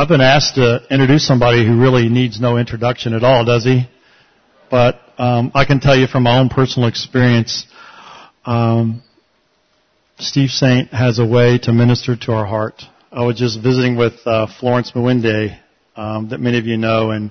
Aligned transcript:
I've 0.00 0.08
been 0.08 0.22
asked 0.22 0.54
to 0.54 0.80
introduce 0.90 1.26
somebody 1.26 1.62
who 1.66 1.78
really 1.78 2.08
needs 2.08 2.40
no 2.40 2.56
introduction 2.56 3.12
at 3.12 3.22
all, 3.22 3.44
does 3.44 3.64
he? 3.64 3.86
But 4.70 4.98
um, 5.18 5.52
I 5.54 5.66
can 5.66 5.78
tell 5.78 5.94
you 5.94 6.06
from 6.06 6.22
my 6.22 6.38
own 6.38 6.48
personal 6.48 6.88
experience, 6.88 7.66
um, 8.46 9.02
Steve 10.18 10.48
Saint 10.48 10.88
has 10.94 11.18
a 11.18 11.26
way 11.26 11.58
to 11.64 11.74
minister 11.74 12.16
to 12.16 12.32
our 12.32 12.46
heart. 12.46 12.82
I 13.12 13.26
was 13.26 13.38
just 13.38 13.60
visiting 13.62 13.98
with 13.98 14.14
uh, 14.24 14.46
Florence 14.58 14.92
Mwinde, 14.92 15.60
um, 15.96 16.30
that 16.30 16.40
many 16.40 16.58
of 16.58 16.64
you 16.64 16.78
know, 16.78 17.10
and 17.10 17.30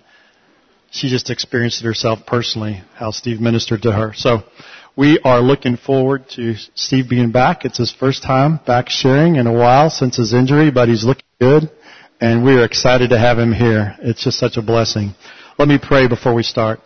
she 0.91 1.09
just 1.09 1.31
experienced 1.31 1.81
it 1.81 1.85
herself 1.85 2.19
personally, 2.27 2.83
how 2.93 3.09
Steve 3.09 3.41
ministered 3.41 3.81
to 3.81 3.91
her. 3.91 4.13
So 4.13 4.43
we 4.95 5.19
are 5.25 5.41
looking 5.41 5.75
forward 5.75 6.29
to 6.35 6.53
Steve 6.75 7.09
being 7.09 7.31
back. 7.31 7.65
It's 7.65 7.79
his 7.79 7.91
first 7.91 8.21
time 8.21 8.59
back 8.67 8.89
sharing 8.89 9.37
in 9.37 9.47
a 9.47 9.53
while 9.53 9.89
since 9.89 10.17
his 10.17 10.33
injury, 10.33 10.69
but 10.69 10.87
he's 10.87 11.03
looking 11.03 11.25
good, 11.41 11.71
and 12.21 12.43
we 12.43 12.53
are 12.53 12.65
excited 12.65 13.11
to 13.11 13.19
have 13.19 13.39
him 13.39 13.53
here. 13.53 13.95
It's 13.99 14.23
just 14.23 14.39
such 14.39 14.57
a 14.57 14.61
blessing. 14.61 15.13
Let 15.57 15.67
me 15.67 15.79
pray 15.81 16.07
before 16.07 16.33
we 16.33 16.43
start. 16.43 16.79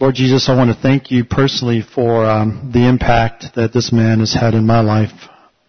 Lord 0.00 0.14
Jesus, 0.14 0.48
I 0.48 0.56
want 0.56 0.70
to 0.70 0.80
thank 0.80 1.10
you 1.10 1.24
personally 1.24 1.82
for 1.82 2.24
um, 2.24 2.70
the 2.72 2.88
impact 2.88 3.46
that 3.56 3.72
this 3.72 3.92
man 3.92 4.20
has 4.20 4.32
had 4.32 4.54
in 4.54 4.64
my 4.64 4.80
life, 4.80 5.12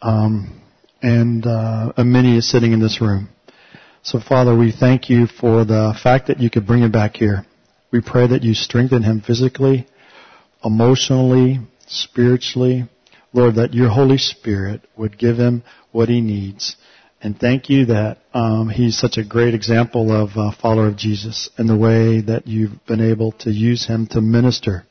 um, 0.02 0.62
and 1.02 1.45
uh, 1.48 1.94
many 1.98 2.38
is 2.38 2.49
sitting 2.49 2.73
in 2.73 2.80
this 2.80 3.02
room. 3.02 3.30
So, 4.04 4.20
Father, 4.20 4.55
we 4.55 4.71
thank 4.71 5.09
you 5.09 5.26
for 5.27 5.66
the 5.66 5.98
fact 6.02 6.27
that 6.27 6.40
you 6.40 6.49
could 6.49 6.68
bring 6.68 6.84
him 6.84 6.91
back 6.91 7.16
here. 7.16 7.46
We 7.91 8.02
pray 8.02 8.27
that 8.27 8.43
you 8.43 8.54
strengthen 8.54 9.04
him 9.04 9.21
physically, 9.21 9.88
emotionally, 10.63 11.59
spiritually. 11.88 12.88
Lord, 13.34 13.55
that 13.55 13.73
your 13.73 13.90
Holy 13.90 14.18
Spirit 14.18 14.82
would 14.96 15.18
give 15.18 15.38
him 15.38 15.63
what 15.91 16.09
he 16.09 16.21
needs 16.21 16.76
and 17.22 17.38
thank 17.38 17.70
you 17.70 17.88
that 17.88 18.20
um, 18.34 18.70
he's 18.70 18.98
such 18.98 19.18
a 19.18 19.23
great 19.26 19.54
example 19.54 20.12
of 20.12 20.30
a 20.38 20.52
follower 20.54 20.88
of 20.88 20.96
Jesus 20.96 21.50
and 21.58 21.68
the 21.68 21.77
way 21.77 22.21
that 22.21 22.48
you've 22.48 22.85
been 22.85 23.02
able 23.02 23.34
to 23.40 23.52
use 23.52 23.85
him 23.85 24.07
to 24.12 24.21
minister 24.21 24.85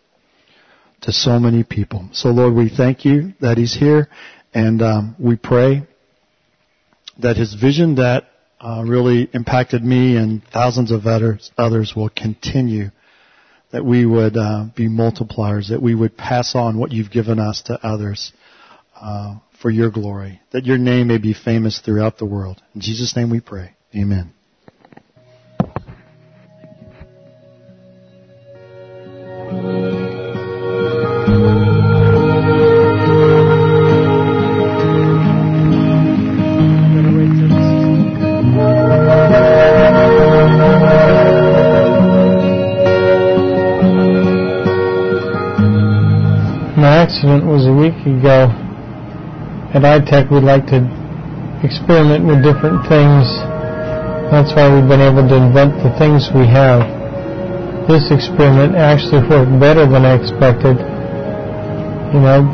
to 1.03 1.13
so 1.13 1.39
many 1.39 1.65
people. 1.65 2.09
So 2.13 2.29
Lord, 2.29 2.55
we 2.55 2.69
thank 2.69 3.05
you 3.05 3.33
that 3.41 3.57
he's 3.57 3.75
here 3.75 4.09
and 4.53 4.83
um, 4.83 5.17
we 5.19 5.37
pray 5.37 5.87
that 7.21 7.37
his 7.37 7.55
vision 7.55 7.95
that 7.95 8.25
uh, 8.61 8.83
really 8.87 9.29
impacted 9.33 9.83
me 9.83 10.17
and 10.17 10.43
thousands 10.53 10.91
of 10.91 11.07
others, 11.07 11.51
others 11.57 11.95
will 11.97 12.11
continue. 12.11 12.91
That 13.71 13.85
we 13.85 14.07
would 14.07 14.37
uh, 14.37 14.65
be 14.75 14.89
multipliers, 14.89 15.69
that 15.69 15.83
we 15.83 15.95
would 15.95 16.17
pass 16.17 16.55
on 16.55 16.79
what 16.79 16.91
you've 16.91 17.11
given 17.11 17.39
us 17.39 17.63
to 17.67 17.79
others. 17.87 18.33
Uh, 18.99 19.37
for 19.61 19.71
your 19.71 19.91
glory, 19.91 20.41
that 20.53 20.67
your 20.67 20.79
name 20.79 21.09
may 21.09 21.19
be 21.19 21.35
famous 21.35 21.81
throughout 21.81 22.19
the 22.19 22.25
world. 22.25 22.63
In 22.75 22.81
Jesus' 22.81 23.17
name 23.17 23.31
we 23.31 23.41
pray. 23.41 23.75
Amen. 23.95 24.33
Accident 46.81 47.47
was 47.47 47.67
a 47.67 47.73
week 47.73 47.95
ago 48.07 48.68
at 49.75 49.85
I-TEC 49.85 50.31
we'd 50.33 50.49
like 50.49 50.65
to 50.73 50.81
experiment 51.61 52.25
with 52.25 52.41
different 52.41 52.81
things. 52.89 53.29
That's 54.33 54.57
why 54.57 54.73
we've 54.73 54.89
been 54.89 55.05
able 55.05 55.29
to 55.29 55.37
invent 55.37 55.77
the 55.85 55.93
things 56.01 56.33
we 56.33 56.49
have. 56.49 56.89
This 57.85 58.09
experiment 58.09 58.77
actually 58.77 59.29
worked 59.29 59.53
better 59.61 59.85
than 59.85 60.09
I 60.09 60.17
expected. 60.17 60.81
You 62.17 62.21
know, 62.25 62.49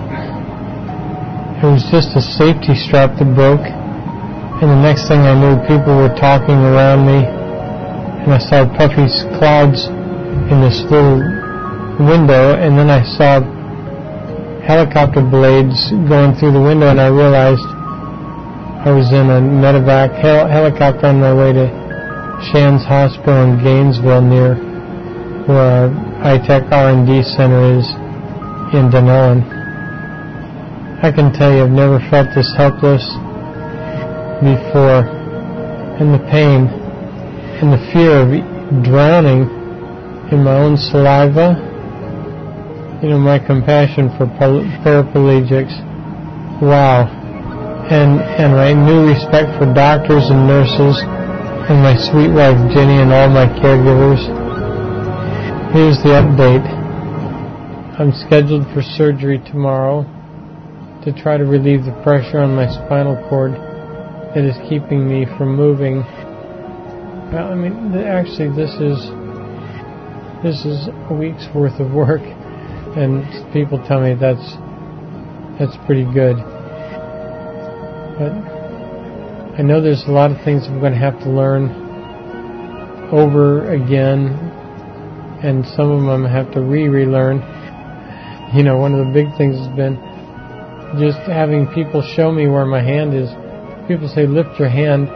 it 1.62 1.70
was 1.70 1.86
just 1.94 2.19
a 2.19 2.22
safety 2.22 2.75
strap 2.75 3.14
that 3.22 3.31
broke, 3.38 3.62
and 3.62 4.66
the 4.66 4.82
next 4.82 5.06
thing 5.06 5.22
I 5.22 5.38
knew, 5.38 5.54
people 5.70 5.94
were 5.94 6.14
talking 6.19 6.58
around 6.58 7.06
me, 7.06 7.22
and 7.22 8.34
I 8.34 8.42
saw 8.42 8.66
puffy 8.75 9.06
clouds 9.38 9.86
in 10.50 10.58
this 10.58 10.82
little 10.91 11.22
window, 12.02 12.58
and 12.58 12.75
then 12.75 12.91
I 12.91 13.06
saw 13.14 13.53
helicopter 14.64 15.20
blades 15.20 15.92
going 16.08 16.34
through 16.36 16.52
the 16.52 16.60
window, 16.60 16.88
and 16.88 17.00
I 17.00 17.08
realized 17.08 17.64
I 18.84 18.92
was 18.92 19.12
in 19.12 19.28
a 19.28 19.41
medevac 19.41 20.16
hel- 20.20 20.48
helicopter 20.48 21.06
on 21.06 21.20
my 21.20 21.32
way 21.32 21.52
to 21.52 21.69
Shands 22.50 22.84
Hospital 22.84 23.44
in 23.44 23.62
Gainesville, 23.62 24.22
near 24.22 24.56
where 25.44 25.60
our 25.60 25.88
I-TEC 26.25 26.72
R&D 26.72 27.22
center 27.36 27.76
is 27.76 27.86
in 28.72 28.88
Dunnellon. 28.88 29.44
I 31.04 31.12
can 31.12 31.32
tell 31.32 31.52
you, 31.52 31.64
I've 31.64 31.70
never 31.70 32.00
felt 32.08 32.32
this 32.34 32.48
helpless 32.56 33.04
before, 34.41 35.04
and 36.00 36.12
the 36.16 36.25
pain 36.32 36.69
and 37.60 37.72
the 37.72 37.82
fear 37.92 38.25
of 38.25 38.32
drowning 38.82 39.44
in 40.32 40.42
my 40.42 40.56
own 40.56 40.76
saliva 40.76 41.73
you 43.04 43.10
know, 43.10 43.19
my 43.20 43.37
compassion 43.37 44.09
for 44.16 44.25
paraplegics. 44.25 45.76
Wow. 46.65 47.04
And, 47.92 48.16
and 48.41 48.56
my 48.56 48.72
new 48.72 49.12
respect 49.12 49.60
for 49.60 49.69
doctors 49.76 50.25
and 50.32 50.48
nurses 50.48 50.97
and 51.69 51.84
my 51.84 52.00
sweet 52.00 52.32
wife 52.32 52.56
Jenny 52.72 53.04
and 53.04 53.12
all 53.12 53.28
my 53.28 53.44
caregivers. 53.60 54.25
Here's 55.76 56.00
the 56.00 56.16
update. 56.16 56.64
I'm 58.00 58.10
scheduled 58.25 58.64
for 58.72 58.81
surgery 58.81 59.37
tomorrow 59.53 60.09
to 61.04 61.12
try 61.12 61.37
to 61.37 61.44
relieve 61.44 61.84
the 61.84 61.93
pressure 62.03 62.41
on 62.41 62.56
my 62.56 62.72
spinal 62.72 63.20
cord 63.28 63.53
that 64.32 64.48
is 64.48 64.56
keeping 64.66 65.06
me 65.06 65.26
from 65.37 65.54
moving. 65.54 66.00
Well, 67.28 67.53
I 67.53 67.54
mean, 67.54 67.93
actually, 68.00 68.48
this 68.56 68.72
is 68.81 68.97
this 70.41 70.64
is 70.64 70.88
a 70.88 71.12
week's 71.12 71.47
worth 71.54 71.78
of 71.81 71.93
work 71.93 72.25
and 72.97 73.53
people 73.53 73.82
tell 73.87 74.00
me 74.00 74.15
that's 74.15 74.56
that's 75.59 75.77
pretty 75.87 76.05
good. 76.12 76.37
But 78.19 78.32
I 79.59 79.62
know 79.62 79.81
there's 79.81 80.05
a 80.06 80.12
lot 80.12 80.31
of 80.31 80.43
things 80.44 80.66
I'm 80.66 80.81
going 80.81 80.93
to 80.93 80.99
have 80.99 81.19
to 81.21 81.31
learn 81.31 81.71
over 83.12 83.71
again, 83.71 84.31
and 85.43 85.65
some 85.77 85.91
of 85.91 86.03
them 86.03 86.22
to 86.22 86.28
have 86.28 86.53
to 86.53 86.60
re-relearn. 86.60 87.38
You 88.55 88.62
know, 88.62 88.78
one 88.78 88.94
of 88.94 89.06
the 89.06 89.12
big 89.12 89.37
things 89.37 89.56
has 89.59 89.69
been 89.76 89.99
just 90.99 91.19
having 91.26 91.66
people 91.75 92.03
show 92.03 92.31
me 92.31 92.47
where 92.47 92.65
my 92.65 92.82
hand 92.82 93.15
is. 93.15 93.28
People 93.88 94.09
say 94.09 94.26
lift 94.26 94.59
your 94.59 94.69
hand, 94.69 95.09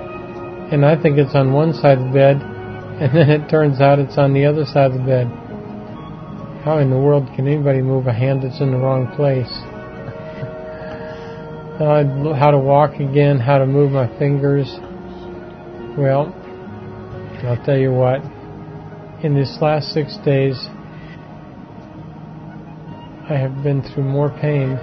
and 0.72 0.84
I 0.84 1.00
think 1.00 1.18
it's 1.18 1.34
on 1.34 1.52
one 1.52 1.72
side 1.72 1.98
of 1.98 2.06
the 2.06 2.12
bed, 2.12 2.36
and 3.00 3.16
then 3.16 3.30
it 3.30 3.48
turns 3.48 3.80
out 3.80 3.98
it's 3.98 4.18
on 4.18 4.34
the 4.34 4.46
other 4.46 4.64
side 4.64 4.90
of 4.90 4.98
the 4.98 5.04
bed. 5.04 5.30
How 6.64 6.78
in 6.78 6.90
the 6.90 6.98
world 6.98 7.28
can 7.34 7.46
anybody 7.46 7.80
move 7.80 8.06
a 8.08 8.12
hand 8.12 8.42
that's 8.42 8.60
in 8.60 8.72
the 8.72 8.76
wrong 8.76 9.06
place? 9.16 9.50
How 11.78 12.50
to 12.50 12.58
walk 12.58 12.94
again, 12.94 13.38
how 13.38 13.58
to 13.58 13.66
move 13.66 13.92
my 13.92 14.08
fingers. 14.18 14.66
Well, 15.96 16.34
I'll 17.44 17.62
tell 17.64 17.78
you 17.78 17.92
what. 17.92 18.20
In 19.24 19.34
this 19.34 19.58
last 19.60 19.92
six 19.92 20.16
days, 20.24 20.56
I 23.30 23.34
have 23.34 23.62
been 23.62 23.82
through 23.82 24.04
more 24.04 24.30
pain 24.30 24.76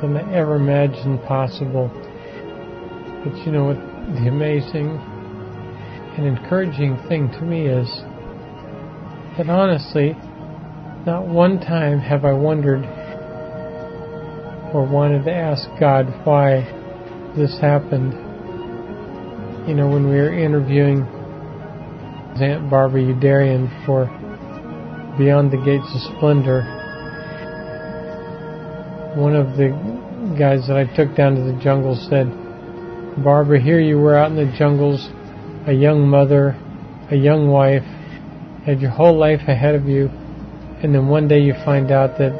than 0.00 0.16
I 0.16 0.34
ever 0.34 0.56
imagined 0.56 1.22
possible. 1.24 1.90
But 3.24 3.34
you 3.44 3.52
know 3.52 3.64
what 3.64 3.76
the 4.20 4.28
amazing 4.28 5.00
and 6.16 6.26
encouraging 6.26 6.98
thing 7.08 7.30
to 7.32 7.42
me 7.42 7.66
is 7.66 7.88
that 9.36 9.48
honestly, 9.48 10.14
not 11.06 11.26
one 11.26 11.60
time 11.60 12.00
have 12.00 12.24
I 12.24 12.32
wondered 12.32 12.84
or 14.74 14.84
wanted 14.84 15.24
to 15.24 15.32
ask 15.32 15.68
God 15.80 16.06
why 16.24 16.62
this 17.36 17.58
happened. 17.60 18.12
You 19.68 19.74
know, 19.74 19.88
when 19.88 20.08
we 20.08 20.16
were 20.16 20.32
interviewing 20.32 21.02
Aunt 22.40 22.70
Barbara 22.70 23.00
Youderian 23.00 23.86
for 23.86 24.06
Beyond 25.18 25.50
the 25.50 25.56
Gates 25.56 25.90
of 25.94 26.16
Splendor, 26.16 26.62
one 29.16 29.34
of 29.34 29.56
the 29.56 29.70
guys 30.38 30.68
that 30.68 30.76
I 30.76 30.84
took 30.94 31.16
down 31.16 31.34
to 31.34 31.42
the 31.42 31.58
jungle 31.62 31.96
said, 32.08 32.26
Barbara, 33.24 33.60
here 33.60 33.80
you 33.80 33.98
were 33.98 34.14
out 34.14 34.30
in 34.30 34.36
the 34.36 34.54
jungles, 34.56 35.08
a 35.66 35.72
young 35.72 36.06
mother, 36.08 36.56
a 37.10 37.16
young 37.16 37.48
wife, 37.48 37.82
had 38.64 38.80
your 38.80 38.90
whole 38.90 39.18
life 39.18 39.40
ahead 39.48 39.74
of 39.74 39.88
you, 39.88 40.10
and 40.82 40.94
then 40.94 41.08
one 41.08 41.26
day 41.26 41.40
you 41.40 41.54
find 41.64 41.90
out 41.90 42.18
that 42.18 42.32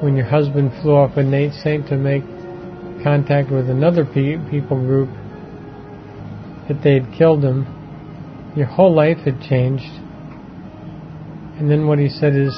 when 0.00 0.16
your 0.16 0.26
husband 0.26 0.70
flew 0.80 0.94
off 0.94 1.16
with 1.16 1.26
Nate 1.26 1.52
Saint 1.52 1.88
to 1.88 1.96
make 1.96 2.22
contact 3.02 3.50
with 3.50 3.68
another 3.68 4.04
pe- 4.04 4.38
people 4.50 4.78
group, 4.78 5.08
that 6.68 6.82
they 6.84 6.94
had 6.94 7.12
killed 7.16 7.42
him. 7.42 7.66
Your 8.56 8.66
whole 8.66 8.94
life 8.94 9.18
had 9.24 9.40
changed. 9.40 9.90
And 11.58 11.70
then 11.70 11.86
what 11.88 11.98
he 11.98 12.08
said 12.08 12.36
is, 12.36 12.54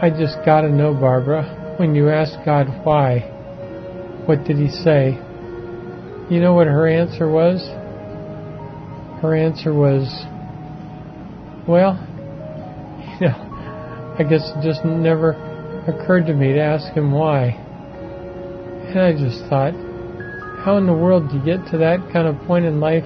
I 0.00 0.10
just 0.10 0.38
gotta 0.46 0.70
know, 0.70 0.94
Barbara, 0.94 1.76
when 1.78 1.94
you 1.94 2.08
ask 2.08 2.32
God 2.44 2.68
why, 2.84 3.20
what 4.26 4.44
did 4.44 4.56
he 4.56 4.68
say? 4.68 5.18
You 6.30 6.40
know 6.40 6.54
what 6.54 6.66
her 6.66 6.86
answer 6.86 7.28
was? 7.28 7.60
Her 9.20 9.34
answer 9.34 9.74
was, 9.74 10.06
well, 11.66 12.07
I 14.18 14.24
guess 14.24 14.50
it 14.56 14.62
just 14.64 14.84
never 14.84 15.30
occurred 15.86 16.26
to 16.26 16.34
me 16.34 16.52
to 16.52 16.60
ask 16.60 16.92
him 16.92 17.12
why. 17.12 17.50
And 18.88 18.98
I 18.98 19.12
just 19.12 19.48
thought, 19.48 19.74
how 20.64 20.76
in 20.76 20.86
the 20.86 20.92
world 20.92 21.30
do 21.30 21.36
you 21.36 21.44
get 21.44 21.70
to 21.70 21.78
that 21.78 22.00
kind 22.12 22.26
of 22.26 22.36
point 22.48 22.64
in 22.64 22.80
life 22.80 23.04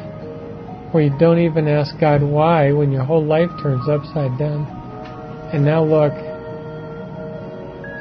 where 0.93 1.05
you 1.05 1.14
don't 1.19 1.38
even 1.38 1.69
ask 1.69 1.99
God 2.00 2.23
why 2.23 2.73
when 2.73 2.91
your 2.91 3.05
whole 3.05 3.23
life 3.23 3.50
turns 3.62 3.87
upside 3.91 4.38
down? 4.38 4.64
And 5.53 5.67
now 5.67 5.85
look, 5.85 6.14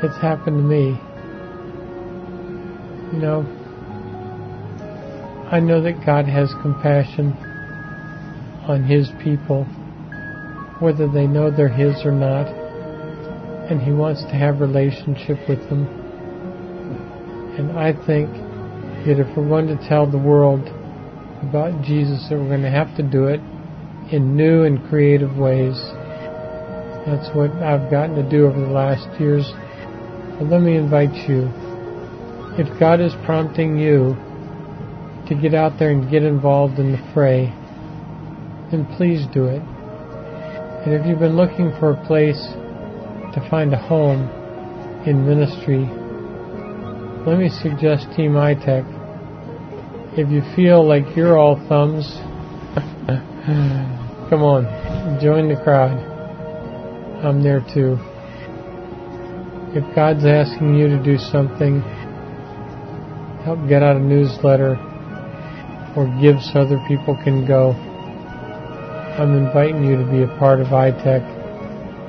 it's 0.03 0.21
happened 0.21 0.55
to 0.55 0.63
me. 0.63 0.97
You 3.11 3.19
know, 3.19 3.41
I 5.51 5.59
know 5.59 5.81
that 5.81 6.05
God 6.05 6.27
has 6.27 6.53
compassion 6.61 7.33
on 8.69 8.85
His 8.85 9.09
people, 9.21 9.65
whether 10.79 11.11
they 11.11 11.27
know 11.27 11.51
they're 11.51 11.67
His 11.67 12.05
or 12.05 12.13
not, 12.13 12.60
and 13.71 13.81
He 13.81 13.91
wants 13.91 14.21
to 14.23 14.35
have 14.35 14.59
relationship 14.59 15.39
with 15.47 15.59
them. 15.69 15.87
And 17.57 17.79
I 17.79 17.93
think 18.05 18.29
that 19.07 19.17
if 19.17 19.35
we're 19.35 19.47
going 19.47 19.67
to 19.67 19.79
tell 19.87 20.09
the 20.09 20.17
world 20.17 20.67
about 21.41 21.83
Jesus, 21.83 22.27
that 22.29 22.37
we're 22.37 22.49
going 22.49 22.61
to 22.63 22.69
have 22.69 22.95
to 22.97 23.03
do 23.03 23.27
it 23.27 23.39
in 24.11 24.35
new 24.35 24.63
and 24.63 24.83
creative 24.89 25.37
ways. 25.37 25.79
That's 27.07 27.33
what 27.33 27.51
I've 27.63 27.89
gotten 27.89 28.15
to 28.15 28.29
do 28.29 28.45
over 28.45 28.59
the 28.59 28.67
last 28.67 29.07
years. 29.19 29.49
But 30.37 30.49
let 30.49 30.61
me 30.61 30.75
invite 30.75 31.15
you. 31.27 31.49
If 32.59 32.67
God 32.77 32.99
is 32.99 33.13
prompting 33.25 33.79
you 33.79 34.15
to 35.29 35.35
get 35.41 35.55
out 35.55 35.79
there 35.79 35.91
and 35.91 36.11
get 36.11 36.23
involved 36.23 36.77
in 36.77 36.91
the 36.91 37.11
fray, 37.13 37.45
then 38.69 38.85
please 38.97 39.25
do 39.33 39.45
it. 39.45 39.61
And 40.83 40.93
if 40.93 41.05
you've 41.07 41.19
been 41.19 41.37
looking 41.37 41.71
for 41.79 41.91
a 41.91 42.05
place 42.05 42.41
to 43.33 43.49
find 43.49 43.73
a 43.73 43.77
home 43.77 44.29
in 45.05 45.25
ministry, 45.25 45.85
let 47.25 47.37
me 47.37 47.49
suggest 47.49 48.07
Team 48.15 48.35
I-TEC. 48.35 48.83
If 50.17 50.29
you 50.29 50.41
feel 50.55 50.85
like 50.85 51.15
you're 51.15 51.37
all 51.37 51.55
thumbs, 51.69 52.15
come 54.29 54.43
on, 54.43 55.19
join 55.21 55.47
the 55.47 55.59
crowd. 55.63 55.97
I'm 57.23 57.41
there 57.41 57.61
too. 57.73 57.97
If 59.73 59.95
God's 59.95 60.25
asking 60.25 60.75
you 60.75 60.89
to 60.89 61.01
do 61.01 61.17
something, 61.17 61.79
help 63.45 63.65
get 63.69 63.81
out 63.81 63.95
a 63.95 63.99
newsletter, 63.99 64.75
or 65.95 66.07
give 66.21 66.41
so 66.41 66.61
other 66.61 66.83
people 66.87 67.15
can 67.23 67.45
go. 67.45 67.71
I'm 69.17 69.37
inviting 69.37 69.85
you 69.85 69.95
to 69.97 70.05
be 70.05 70.23
a 70.23 70.37
part 70.37 70.59
of 70.59 70.73
I-TEC 70.73 71.40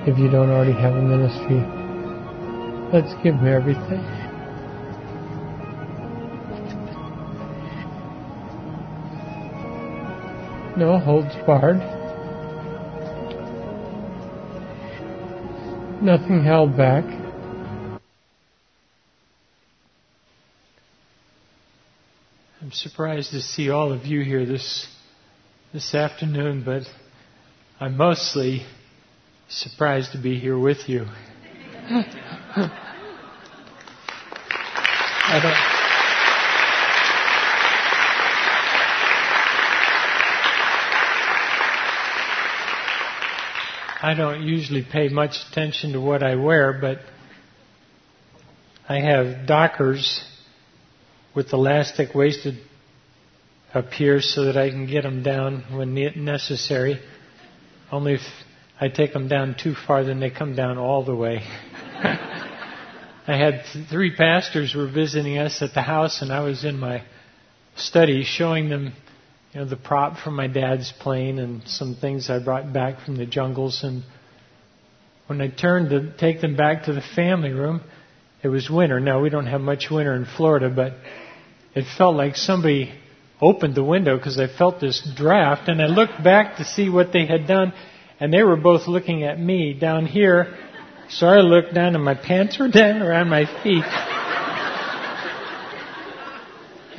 if 0.04 0.18
you 0.18 0.28
don't 0.28 0.50
already 0.50 0.72
have 0.72 0.94
a 0.94 1.02
ministry. 1.02 1.62
Let's 2.92 3.14
give 3.22 3.36
Him 3.36 3.46
everything. 3.46 4.02
No 10.76 10.98
holds 10.98 11.34
barred. 11.46 11.78
Nothing 16.02 16.42
held 16.42 16.76
back. 16.76 17.04
I'm 22.60 22.72
surprised 22.72 23.30
to 23.30 23.40
see 23.40 23.70
all 23.70 23.92
of 23.92 24.04
you 24.04 24.22
here 24.22 24.44
this 24.44 24.88
this 25.72 25.94
afternoon, 25.94 26.64
but 26.64 26.82
I'm 27.78 27.96
mostly 27.96 28.66
surprised 29.52 30.12
to 30.12 30.18
be 30.18 30.38
here 30.38 30.58
with 30.58 30.88
you. 30.88 31.06
I 35.24 35.40
don't, 35.42 35.54
I 44.02 44.14
don't 44.14 44.42
usually 44.42 44.82
pay 44.82 45.08
much 45.08 45.36
attention 45.50 45.92
to 45.92 46.00
what 46.00 46.22
I 46.22 46.36
wear, 46.36 46.72
but 46.80 47.00
I 48.88 49.00
have 49.00 49.46
Dockers 49.46 50.24
with 51.34 51.52
elastic 51.52 52.14
waisted 52.14 52.58
up 53.74 53.92
here 53.92 54.20
so 54.20 54.44
that 54.46 54.56
I 54.56 54.70
can 54.70 54.86
get 54.86 55.02
them 55.02 55.22
down 55.22 55.64
when 55.70 55.94
necessary. 56.16 57.00
Only 57.90 58.18
I 58.80 58.88
take 58.88 59.12
them 59.12 59.28
down 59.28 59.56
too 59.60 59.74
far, 59.74 60.04
then 60.04 60.20
they 60.20 60.30
come 60.30 60.56
down 60.56 60.78
all 60.78 61.04
the 61.04 61.14
way. 61.14 61.40
I 63.26 63.36
had 63.36 63.62
three 63.88 64.16
pastors 64.16 64.74
were 64.74 64.90
visiting 64.90 65.38
us 65.38 65.62
at 65.62 65.74
the 65.74 65.82
house, 65.82 66.22
and 66.22 66.32
I 66.32 66.40
was 66.40 66.64
in 66.64 66.78
my 66.78 67.04
study 67.76 68.24
showing 68.24 68.68
them, 68.68 68.92
you 69.52 69.60
know, 69.60 69.66
the 69.66 69.76
prop 69.76 70.18
from 70.18 70.34
my 70.34 70.48
dad's 70.48 70.92
plane 71.00 71.38
and 71.38 71.62
some 71.66 71.94
things 71.94 72.28
I 72.28 72.42
brought 72.42 72.72
back 72.72 73.04
from 73.04 73.16
the 73.16 73.26
jungles. 73.26 73.84
And 73.84 74.02
when 75.28 75.40
I 75.40 75.48
turned 75.48 75.90
to 75.90 76.12
take 76.16 76.40
them 76.40 76.56
back 76.56 76.84
to 76.84 76.92
the 76.92 77.02
family 77.14 77.50
room, 77.50 77.82
it 78.42 78.48
was 78.48 78.68
winter. 78.68 78.98
Now 78.98 79.20
we 79.20 79.30
don't 79.30 79.46
have 79.46 79.60
much 79.60 79.86
winter 79.90 80.16
in 80.16 80.24
Florida, 80.24 80.68
but 80.68 80.94
it 81.74 81.84
felt 81.96 82.16
like 82.16 82.34
somebody 82.34 82.92
opened 83.40 83.74
the 83.74 83.84
window 83.84 84.16
because 84.16 84.38
I 84.38 84.46
felt 84.48 84.80
this 84.80 85.06
draft, 85.16 85.68
and 85.68 85.80
I 85.80 85.86
looked 85.86 86.22
back 86.22 86.56
to 86.56 86.64
see 86.64 86.88
what 86.88 87.12
they 87.12 87.26
had 87.26 87.46
done, 87.46 87.72
and 88.22 88.32
they 88.32 88.44
were 88.44 88.56
both 88.56 88.86
looking 88.86 89.24
at 89.24 89.36
me 89.40 89.74
down 89.74 90.06
here. 90.06 90.56
So 91.08 91.26
I 91.26 91.38
looked 91.38 91.74
down, 91.74 91.96
and 91.96 92.04
my 92.04 92.14
pants 92.14 92.56
were 92.56 92.68
down 92.68 93.02
around 93.02 93.28
my 93.28 93.46
feet. 93.64 93.82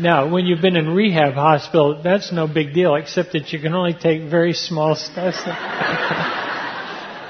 now, 0.02 0.30
when 0.30 0.46
you've 0.46 0.62
been 0.62 0.76
in 0.76 0.90
rehab 0.90 1.36
hospital, 1.36 2.02
that's 2.04 2.34
no 2.34 2.46
big 2.46 2.74
deal, 2.74 2.96
except 2.96 3.32
that 3.32 3.54
you 3.54 3.62
can 3.62 3.74
only 3.74 3.94
take 3.94 4.30
very 4.30 4.52
small 4.52 4.98
steps. 4.98 5.42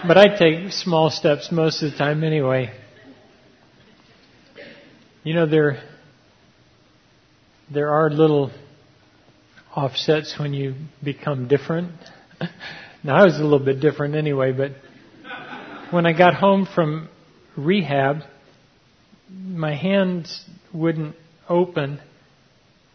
but 0.08 0.18
I 0.18 0.38
take 0.40 0.72
small 0.72 1.12
steps 1.12 1.52
most 1.52 1.84
of 1.84 1.92
the 1.92 1.98
time 1.98 2.24
anyway. 2.24 2.72
You 5.24 5.36
know, 5.36 5.46
there 5.46 5.84
there 7.72 7.92
are 7.92 8.10
little 8.10 8.50
offsets 9.76 10.40
when 10.40 10.56
you 10.56 10.74
become 11.04 11.48
different. 11.48 11.92
now, 13.04 13.18
I 13.18 13.26
was 13.26 13.38
a 13.38 13.44
little 13.44 13.60
bit 13.60 13.82
different 13.82 14.16
anyway, 14.16 14.54
but 14.54 14.72
when 15.92 16.06
I 16.06 16.14
got 16.14 16.36
home 16.36 16.66
from 16.74 17.10
rehab, 17.58 18.24
my 19.30 19.76
hands 19.76 20.44
wouldn't 20.74 21.16
open. 21.50 22.00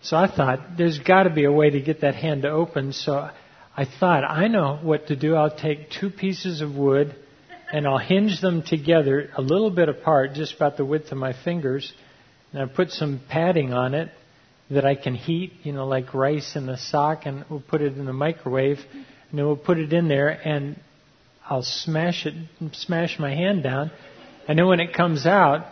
So 0.03 0.17
I 0.17 0.35
thought, 0.35 0.79
there's 0.79 0.99
got 0.99 1.25
to 1.25 1.31
be 1.31 1.45
a 1.45 1.53
way 1.53 1.71
to 1.71 1.81
get 1.81 2.01
that 2.01 2.15
hand 2.15 2.43
to 2.43 2.49
open. 2.49 2.93
So 2.95 3.29
I 3.77 3.85
thought, 3.85 4.25
I 4.25 4.49
know 4.49 4.79
what 4.83 5.09
to 5.09 5.17
do. 5.17 5.35
I'll 5.35 5.55
take 5.55 5.91
two 5.91 6.09
pieces 6.11 6.63
of 6.63 6.75
wood 6.75 7.15
and 7.71 7.87
I'll 7.87 7.99
hinge 7.99 8.41
them 8.41 8.63
together 8.63 9.31
a 9.37 9.43
little 9.43 9.71
bit 9.71 9.91
apart, 9.91 10.33
just 10.33 10.55
about 10.57 10.79
the 10.79 10.85
width 10.85 11.13
of 11.13 11.19
my 11.19 11.35
fingers. 11.45 11.93
And 12.53 12.63
I 12.63 12.67
put 12.67 12.91
some 12.93 13.21
padding 13.29 13.75
on 13.75 13.93
it 13.93 14.09
that 14.71 14.87
I 14.87 14.95
can 14.95 15.15
heat, 15.15 15.53
you 15.65 15.73
know, 15.73 15.87
like 15.87 16.15
rice 16.15 16.57
in 16.57 16.65
the 16.67 16.79
sock, 16.79 17.27
and 17.27 17.45
we'll 17.51 17.61
put 17.61 17.83
it 17.83 17.99
in 17.99 18.07
the 18.07 18.13
microwave, 18.13 18.79
and 19.31 19.39
then 19.39 19.47
we'll 19.47 19.57
put 19.57 19.79
it 19.79 19.93
in 19.93 20.09
there, 20.09 20.29
and 20.29 20.81
I'll 21.49 21.63
smash 21.63 22.27
it, 22.27 22.35
smash 22.73 23.19
my 23.19 23.35
hand 23.35 23.63
down, 23.63 23.91
and 24.47 24.59
then 24.59 24.67
when 24.67 24.81
it 24.81 24.95
comes 24.95 25.27
out, 25.27 25.67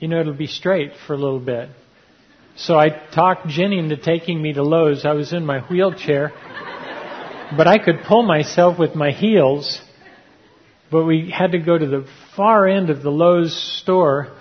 you 0.00 0.08
know, 0.08 0.20
it'll 0.20 0.34
be 0.34 0.46
straight 0.46 0.92
for 1.06 1.14
a 1.14 1.16
little 1.16 1.40
bit. 1.40 1.68
So 2.56 2.78
I 2.78 2.88
talked 3.14 3.48
Jenny 3.48 3.78
into 3.78 3.96
taking 3.96 4.40
me 4.40 4.52
to 4.52 4.62
Lowe's. 4.62 5.04
I 5.04 5.12
was 5.12 5.32
in 5.32 5.46
my 5.46 5.60
wheelchair, 5.60 6.32
but 7.56 7.66
I 7.66 7.78
could 7.78 8.02
pull 8.06 8.22
myself 8.22 8.78
with 8.78 8.94
my 8.94 9.10
heels. 9.10 9.80
But 10.90 11.04
we 11.04 11.30
had 11.30 11.52
to 11.52 11.58
go 11.58 11.78
to 11.78 11.86
the 11.86 12.06
far 12.36 12.66
end 12.66 12.90
of 12.90 13.02
the 13.02 13.10
Lowe's 13.10 13.54
store, 13.80 14.36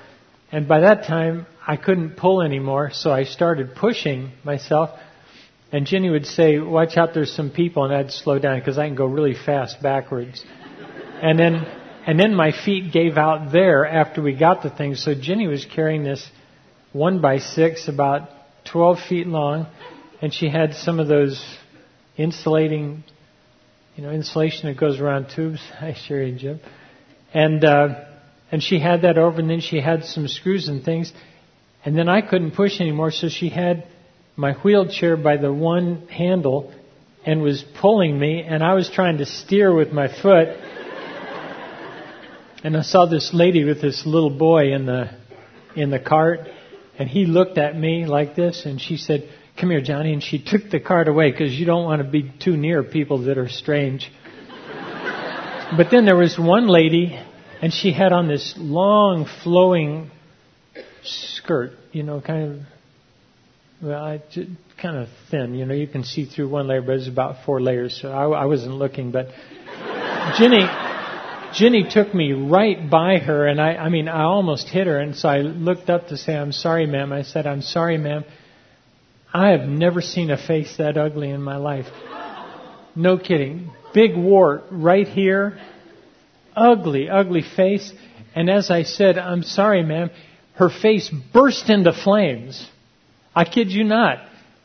and 0.52 0.68
by 0.68 0.82
that 0.82 1.06
time 1.06 1.46
I 1.66 1.78
couldn't 1.78 2.18
pull 2.18 2.42
anymore, 2.42 2.92
so 2.92 3.12
I 3.12 3.24
started 3.24 3.76
pushing 3.76 4.32
myself. 4.44 4.90
And 5.72 5.86
Jenny 5.86 6.10
would 6.10 6.25
say, 6.25 6.60
"Watch 6.60 6.98
out, 6.98 7.13
there's 7.13 7.32
some 7.32 7.50
people," 7.50 7.86
and 7.86 7.94
I'd 7.94 8.12
slow 8.12 8.40
down 8.40 8.60
because 8.60 8.78
I 8.78 8.88
can 8.88 8.96
go 8.96 9.06
really 9.06 9.36
fast 9.36 9.82
backwards. 9.82 10.44
And 11.22 11.40
then, 11.40 11.66
and 12.06 12.20
then 12.20 12.36
my 12.36 12.51
feet 12.51 12.92
gave 12.92 13.18
out 13.18 13.51
there 13.51 13.86
after 13.86 14.22
we 14.22 14.34
got 14.34 14.63
the 14.63 14.70
thing. 14.70 14.96
So 14.96 15.13
Jenny 15.13 15.48
was 15.48 15.66
carrying 15.66 16.04
this 16.04 16.30
one 16.92 17.22
by 17.22 17.38
six, 17.38 17.88
about 17.88 18.30
12 18.66 19.00
feet 19.08 19.28
long, 19.28 19.68
and 20.22 20.34
she 20.34 20.50
had 20.50 20.74
some 20.74 21.00
of 21.00 21.08
those 21.08 21.44
insulating, 22.18 23.04
you 23.96 24.04
know, 24.04 24.12
insulation 24.12 24.68
that 24.68 24.78
goes 24.78 25.00
around 25.00 25.30
tubes. 25.30 25.62
I 25.82 25.94
Sherry 25.94 26.30
and 26.32 26.40
Jim. 26.40 26.60
And, 27.34 27.63
uh, 27.63 28.06
and 28.51 28.62
she 28.62 28.80
had 28.80 29.04
that 29.04 29.18
over 29.18 29.40
and 29.40 29.50
then 29.50 29.62
she 29.62 29.80
had 29.80 30.04
some 30.04 30.28
screws 30.28 30.68
and 30.68 30.84
things. 30.84 31.13
And 31.86 31.98
then 31.98 32.10
I 32.10 32.22
couldn't 32.22 32.51
push 32.51 32.82
anymore, 32.82 33.12
so 33.12 33.30
she 33.30 33.50
had 33.50 33.88
my 34.36 34.54
wheelchair 34.54 35.18
by 35.18 35.38
the 35.38 35.52
one 35.52 36.08
handle 36.08 36.74
and 37.26 37.42
was 37.42 37.64
pulling 37.80 38.18
me 38.18 38.44
and 38.44 38.64
I 38.64 38.74
was 38.74 38.90
trying 38.90 39.18
to 39.20 39.26
steer 39.26 39.74
with 39.74 39.92
my 39.92 40.08
foot. 40.08 40.48
and 42.64 42.78
I 42.78 42.82
saw 42.82 43.06
this 43.06 43.34
lady 43.34 43.64
with 43.64 43.82
this 43.82 44.06
little 44.06 44.30
boy 44.30 44.74
in 44.74 44.86
the, 44.86 45.10
in 45.76 45.90
the 45.90 46.00
cart 46.00 46.42
and 46.98 47.10
he 47.10 47.26
looked 47.26 47.58
at 47.58 47.78
me 47.78 48.06
like 48.06 48.36
this 48.36 48.66
and 48.66 48.80
she 48.80 48.98
said, 48.98 49.30
come 49.60 49.70
here, 49.70 49.82
Johnny. 49.82 50.14
And 50.14 50.24
she 50.24 50.44
took 50.44 50.70
the 50.70 50.80
cart 50.80 51.08
away 51.08 51.32
because 51.32 51.54
you 51.54 51.66
don't 51.66 51.84
want 51.84 52.02
to 52.02 52.08
be 52.08 52.32
too 52.40 52.58
near 52.58 52.84
people 52.84 53.26
that 53.26 53.38
are 53.38 53.50
strange. 53.50 54.12
but 55.78 55.88
then 55.92 56.06
there 56.06 56.16
was 56.16 56.38
one 56.38 56.68
lady 56.68 57.20
and 57.62 57.72
she 57.72 57.92
had 57.92 58.12
on 58.12 58.28
this 58.28 58.56
long 58.58 59.28
flowing 59.44 60.10
skirt, 61.04 61.74
you 61.92 62.04
know, 62.04 62.22
kind 62.22 62.52
of, 62.52 62.60
well, 63.82 64.04
I, 64.04 64.22
kind 64.82 64.98
of 64.98 65.08
thin. 65.30 65.56
You 65.56 65.66
know, 65.66 65.74
you 65.74 65.88
can 65.88 66.04
see 66.04 66.26
through 66.26 66.50
one 66.50 66.68
layer, 66.68 66.82
but 66.82 66.96
it's 66.96 67.08
about 67.08 67.46
four 67.46 67.62
layers. 67.62 68.00
So 68.02 68.12
I, 68.12 68.44
I 68.44 68.46
wasn't 68.46 68.76
looking, 68.76 69.12
but 69.12 69.28
Jenny, 70.38 70.66
Jenny 71.54 71.88
took 71.90 72.14
me 72.14 72.34
right 72.34 72.90
by 72.90 73.18
her, 73.18 73.48
and 73.48 73.60
I, 73.60 73.76
I 73.76 73.90
mean, 73.90 74.08
I 74.08 74.24
almost 74.24 74.68
hit 74.70 74.88
her, 74.88 75.00
and 75.00 75.16
so 75.16 75.28
I 75.30 75.40
looked 75.40 75.90
up 75.90 76.08
to 76.10 76.18
say, 76.18 76.36
"I'm 76.36 76.52
sorry, 76.52 76.86
ma'am." 76.86 77.12
I 77.12 77.24
said, 77.24 77.48
"I'm 77.48 77.62
sorry, 77.62 77.98
ma'am." 77.98 78.24
I 79.34 79.52
have 79.52 79.68
never 79.68 80.02
seen 80.02 80.30
a 80.30 80.38
face 80.38 80.76
that 80.78 80.98
ugly 80.98 81.30
in 81.30 81.42
my 81.42 81.56
life. 81.56 81.86
No 82.96 83.18
kidding. 83.18 83.72
Big 83.94 84.16
wart 84.16 84.66
right 84.72 85.08
here. 85.08 85.58
Ugly, 86.56 87.10
ugly 87.10 87.42
face. 87.42 87.94
And 88.36 88.50
as 88.50 88.70
I 88.70 88.84
said, 88.84 89.18
I'm 89.18 89.44
sorry, 89.44 89.84
ma'am, 89.84 90.12
her 90.56 90.70
face 90.70 91.10
burst 91.34 91.70
into 91.70 91.94
flames. 91.94 92.70
I 93.36 93.46
kid 93.46 93.72
you 93.72 93.84
not. 93.84 94.20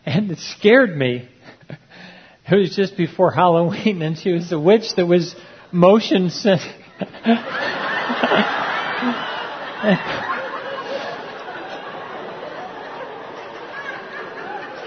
And 0.05 0.31
it 0.31 0.39
scared 0.39 0.97
me. 0.97 1.29
It 2.49 2.55
was 2.55 2.77
just 2.77 2.97
before 2.97 3.33
Halloween, 3.33 4.03
and 4.03 4.17
she 4.17 4.31
was 4.31 4.53
a 4.53 4.61
witch 4.61 4.95
that 4.95 5.05
was 5.05 5.35
motion 5.73 6.31
sensitive. 6.31 6.77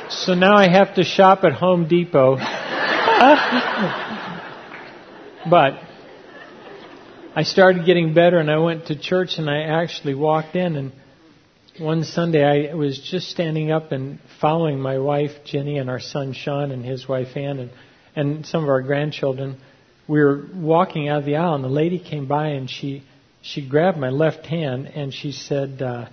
so 0.09 0.35
now 0.35 0.55
I 0.55 0.69
have 0.69 0.95
to 0.95 1.03
shop 1.03 1.43
at 1.43 1.51
Home 1.51 1.89
Depot. 1.89 2.37
but 5.49 5.73
I 7.35 7.43
started 7.43 7.85
getting 7.85 8.13
better 8.13 8.39
and 8.39 8.49
I 8.49 8.57
went 8.57 8.85
to 8.87 8.97
church 8.97 9.37
and 9.37 9.49
I 9.49 9.63
actually 9.63 10.15
walked 10.15 10.55
in 10.55 10.77
and 10.77 10.93
one 11.79 12.03
Sunday 12.03 12.69
I 12.69 12.73
was 12.73 12.99
just 12.99 13.29
standing 13.29 13.71
up 13.71 13.91
and 13.91 14.19
following 14.41 14.79
my 14.79 14.99
wife 14.99 15.31
Jenny 15.45 15.77
and 15.77 15.89
our 15.89 15.99
son 15.99 16.33
Sean 16.33 16.71
and 16.71 16.83
his 16.83 17.07
wife 17.07 17.35
Ann 17.37 17.59
and, 17.59 17.71
and 18.15 18.45
some 18.45 18.63
of 18.63 18.69
our 18.69 18.81
grandchildren. 18.81 19.57
We 20.07 20.19
were 20.19 20.45
walking 20.53 21.07
out 21.07 21.19
of 21.19 21.25
the 21.25 21.37
aisle 21.37 21.55
and 21.55 21.63
the 21.63 21.69
lady 21.69 21.99
came 21.99 22.27
by 22.27 22.47
and 22.49 22.69
she 22.69 23.03
she 23.41 23.67
grabbed 23.67 23.97
my 23.97 24.09
left 24.09 24.45
hand 24.45 24.87
and 24.87 25.13
she 25.13 25.31
said, 25.31 25.81
uh, 25.81 26.09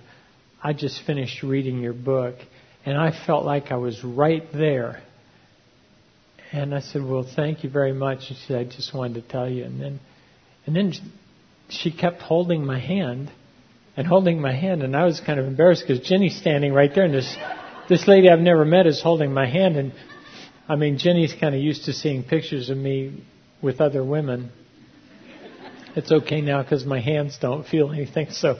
"I 0.63 0.71
just 0.71 1.01
finished 1.05 1.43
reading 1.43 1.79
your 1.81 1.93
book," 1.93 2.35
and 2.85 2.97
I 2.97 3.11
felt 3.25 3.43
like 3.43 3.71
I 3.71 3.75
was 3.75 4.01
right 4.03 4.49
there. 4.53 5.01
And 6.53 6.73
I 6.73 6.79
said, 6.79 7.03
"Well, 7.03 7.27
thank 7.35 7.65
you 7.65 7.69
very 7.69 7.91
much." 7.91 8.29
And 8.29 8.37
she 8.37 8.45
said, 8.47 8.57
"I 8.59 8.63
just 8.63 8.93
wanted 8.93 9.21
to 9.21 9.27
tell 9.27 9.49
you." 9.49 9.65
And 9.65 9.81
then 9.81 9.99
and 10.65 10.75
then 10.75 10.93
she 11.67 11.91
kept 11.91 12.21
holding 12.21 12.65
my 12.65 12.79
hand 12.79 13.29
and 13.97 14.05
holding 14.05 14.39
my 14.39 14.53
hand, 14.53 14.83
and 14.83 14.95
I 14.95 15.05
was 15.05 15.19
kind 15.19 15.39
of 15.39 15.47
embarrassed 15.47 15.83
because 15.85 16.07
Jenny's 16.07 16.37
standing 16.37 16.71
right 16.71 16.93
there, 16.93 17.03
and 17.03 17.13
this 17.13 17.35
this 17.89 18.07
lady 18.07 18.29
I've 18.29 18.39
never 18.39 18.63
met 18.63 18.85
is 18.85 19.01
holding 19.01 19.33
my 19.33 19.47
hand, 19.47 19.75
and 19.75 19.91
I 20.69 20.75
mean 20.75 20.99
Jenny's 20.99 21.33
kind 21.33 21.55
of 21.55 21.59
used 21.59 21.85
to 21.85 21.93
seeing 21.93 22.23
pictures 22.23 22.69
of 22.69 22.77
me 22.77 23.23
with 23.61 23.81
other 23.81 24.03
women. 24.03 24.51
It's 25.95 26.11
okay 26.11 26.41
now 26.41 26.61
because 26.61 26.85
my 26.85 26.99
hands 26.99 27.39
don't 27.41 27.65
feel 27.65 27.91
anything. 27.91 28.29
So, 28.29 28.59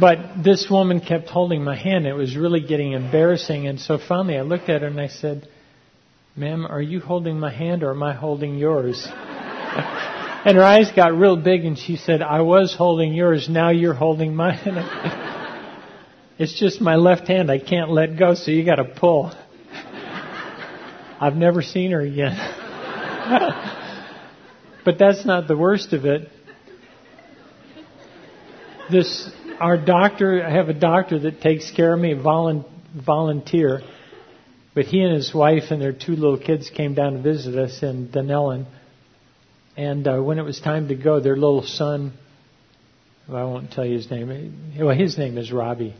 but 0.00 0.42
this 0.42 0.70
woman 0.70 1.00
kept 1.00 1.28
holding 1.28 1.62
my 1.62 1.76
hand. 1.76 2.06
It 2.06 2.14
was 2.14 2.36
really 2.36 2.60
getting 2.60 2.92
embarrassing, 2.92 3.66
and 3.66 3.78
so 3.78 3.98
finally 3.98 4.38
I 4.38 4.42
looked 4.42 4.70
at 4.70 4.80
her 4.80 4.88
and 4.88 4.98
I 4.98 5.08
said, 5.08 5.46
"Ma'am, 6.34 6.64
are 6.64 6.80
you 6.80 7.00
holding 7.00 7.38
my 7.38 7.52
hand 7.52 7.82
or 7.82 7.90
am 7.90 8.02
I 8.02 8.14
holding 8.14 8.56
yours?" 8.56 9.06
And 10.46 10.56
her 10.56 10.62
eyes 10.62 10.92
got 10.94 11.12
real 11.12 11.36
big 11.36 11.64
and 11.64 11.76
she 11.76 11.96
said, 11.96 12.22
I 12.22 12.42
was 12.42 12.72
holding 12.72 13.14
yours, 13.14 13.48
now 13.48 13.70
you're 13.70 13.94
holding 13.94 14.36
mine. 14.36 14.60
it's 16.38 16.56
just 16.56 16.80
my 16.80 16.94
left 16.94 17.26
hand, 17.26 17.50
I 17.50 17.58
can't 17.58 17.90
let 17.90 18.16
go, 18.16 18.34
so 18.34 18.52
you 18.52 18.64
gotta 18.64 18.84
pull. 18.84 19.34
I've 21.20 21.34
never 21.34 21.62
seen 21.62 21.90
her 21.90 22.00
again. 22.00 22.36
but 24.84 25.00
that's 25.00 25.26
not 25.26 25.48
the 25.48 25.56
worst 25.56 25.92
of 25.92 26.04
it. 26.04 26.30
This, 28.88 29.28
our 29.58 29.76
doctor, 29.76 30.46
I 30.46 30.52
have 30.52 30.68
a 30.68 30.74
doctor 30.74 31.18
that 31.18 31.40
takes 31.40 31.72
care 31.72 31.92
of 31.92 31.98
me, 31.98 32.14
volunteer. 32.14 33.80
But 34.76 34.84
he 34.84 35.00
and 35.00 35.12
his 35.12 35.34
wife 35.34 35.72
and 35.72 35.82
their 35.82 35.92
two 35.92 36.12
little 36.12 36.38
kids 36.38 36.70
came 36.70 36.94
down 36.94 37.14
to 37.14 37.18
visit 37.20 37.56
us 37.56 37.82
in 37.82 38.10
Dunnellon. 38.10 38.66
And 39.76 40.06
uh, 40.08 40.20
when 40.20 40.38
it 40.38 40.42
was 40.42 40.58
time 40.58 40.88
to 40.88 40.94
go, 40.94 41.20
their 41.20 41.36
little 41.36 41.62
son, 41.62 42.14
well, 43.28 43.36
I 43.36 43.44
won't 43.44 43.72
tell 43.72 43.84
you 43.84 43.96
his 43.96 44.10
name. 44.10 44.74
Well, 44.78 44.96
his 44.96 45.18
name 45.18 45.36
is 45.36 45.52
Robbie. 45.52 45.94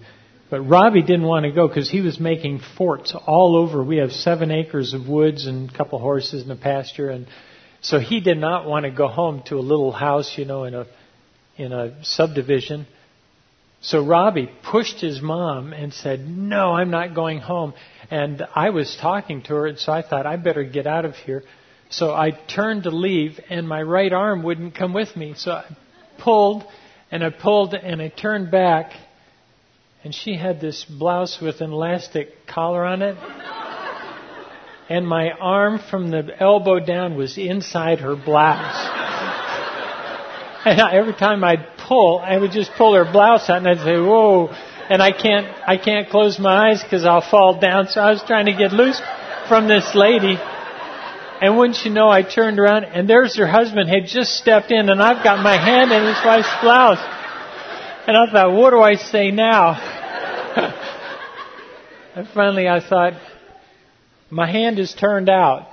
But 0.48 0.60
Robbie 0.62 1.02
didn't 1.02 1.24
want 1.24 1.44
to 1.44 1.52
go 1.52 1.66
because 1.66 1.90
he 1.90 2.00
was 2.00 2.20
making 2.20 2.60
forts 2.78 3.14
all 3.26 3.56
over. 3.56 3.82
We 3.82 3.96
have 3.96 4.12
seven 4.12 4.50
acres 4.50 4.94
of 4.94 5.08
woods 5.08 5.46
and 5.46 5.70
a 5.70 5.76
couple 5.76 5.98
horses 5.98 6.42
and 6.42 6.52
a 6.52 6.56
pasture, 6.56 7.10
and 7.10 7.26
so 7.80 7.98
he 7.98 8.20
did 8.20 8.38
not 8.38 8.66
want 8.66 8.84
to 8.84 8.90
go 8.90 9.08
home 9.08 9.42
to 9.46 9.56
a 9.56 9.60
little 9.60 9.90
house, 9.90 10.32
you 10.38 10.44
know, 10.44 10.64
in 10.64 10.74
a 10.74 10.86
in 11.56 11.72
a 11.72 12.04
subdivision. 12.04 12.86
So 13.80 14.04
Robbie 14.04 14.50
pushed 14.70 15.00
his 15.00 15.20
mom 15.20 15.72
and 15.72 15.92
said, 15.92 16.26
"No, 16.28 16.72
I'm 16.72 16.90
not 16.90 17.14
going 17.14 17.38
home." 17.38 17.74
And 18.08 18.46
I 18.54 18.70
was 18.70 18.96
talking 19.00 19.42
to 19.42 19.54
her, 19.54 19.66
and 19.66 19.78
so 19.78 19.92
I 19.92 20.02
thought 20.02 20.26
I 20.26 20.36
better 20.36 20.62
get 20.62 20.86
out 20.86 21.04
of 21.04 21.16
here. 21.16 21.42
So 21.88 22.12
I 22.12 22.30
turned 22.30 22.82
to 22.84 22.90
leave, 22.90 23.38
and 23.48 23.68
my 23.68 23.80
right 23.82 24.12
arm 24.12 24.42
wouldn't 24.42 24.74
come 24.74 24.92
with 24.92 25.16
me. 25.16 25.34
So 25.36 25.52
I 25.52 25.64
pulled, 26.18 26.64
and 27.10 27.22
I 27.22 27.30
pulled, 27.30 27.74
and 27.74 28.02
I 28.02 28.08
turned 28.08 28.50
back, 28.50 28.92
and 30.02 30.14
she 30.14 30.36
had 30.36 30.60
this 30.60 30.84
blouse 30.84 31.40
with 31.40 31.60
an 31.60 31.72
elastic 31.72 32.46
collar 32.46 32.84
on 32.84 33.02
it. 33.02 33.16
And 34.88 35.06
my 35.06 35.30
arm 35.30 35.80
from 35.90 36.10
the 36.10 36.30
elbow 36.40 36.78
down 36.80 37.16
was 37.16 37.38
inside 37.38 38.00
her 38.00 38.14
blouse. 38.14 39.04
And 40.64 40.80
every 40.80 41.14
time 41.14 41.44
I'd 41.44 41.76
pull, 41.76 42.18
I 42.18 42.36
would 42.36 42.50
just 42.50 42.72
pull 42.72 42.94
her 42.94 43.04
blouse 43.04 43.48
out, 43.48 43.58
and 43.58 43.68
I'd 43.68 43.78
say, 43.78 43.96
"Whoa!" 43.96 44.48
And 44.88 45.00
I 45.02 45.12
can't, 45.12 45.46
I 45.66 45.76
can't 45.76 46.08
close 46.08 46.38
my 46.38 46.70
eyes 46.70 46.82
because 46.82 47.04
I'll 47.04 47.20
fall 47.20 47.60
down. 47.60 47.88
So 47.88 48.00
I 48.00 48.10
was 48.10 48.22
trying 48.22 48.46
to 48.46 48.52
get 48.52 48.72
loose 48.72 49.00
from 49.48 49.68
this 49.68 49.94
lady. 49.94 50.38
And 51.40 51.58
wouldn't 51.58 51.84
you 51.84 51.90
know, 51.90 52.08
I 52.08 52.22
turned 52.22 52.58
around 52.58 52.84
and 52.84 53.08
there's 53.08 53.36
her 53.36 53.46
husband 53.46 53.90
had 53.90 54.06
just 54.06 54.34
stepped 54.34 54.70
in 54.70 54.88
and 54.88 55.02
I've 55.02 55.22
got 55.22 55.42
my 55.42 55.56
hand 55.56 55.92
in 55.92 56.02
his 56.02 56.16
wife's 56.24 56.48
blouse. 56.62 56.98
And 58.06 58.16
I 58.16 58.32
thought, 58.32 58.52
what 58.52 58.70
do 58.70 58.80
I 58.80 58.94
say 58.94 59.30
now? 59.30 59.74
and 62.16 62.26
finally 62.28 62.68
I 62.68 62.80
thought, 62.80 63.12
my 64.30 64.50
hand 64.50 64.78
is 64.78 64.94
turned 64.94 65.28
out. 65.28 65.68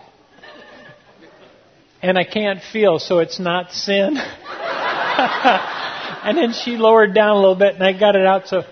And 2.01 2.17
I 2.17 2.25
can't 2.25 2.61
feel, 2.61 2.99
so 2.99 3.19
it's 3.19 3.39
not 3.39 3.71
sin. 3.71 4.17
and 4.17 6.37
then 6.37 6.51
she 6.51 6.71
lowered 6.71 7.15
down 7.15 7.37
a 7.37 7.39
little 7.39 7.55
bit 7.55 7.75
and 7.75 7.83
I 7.83 7.97
got 7.97 8.17
it 8.17 8.25
out, 8.25 8.49
so 8.49 8.63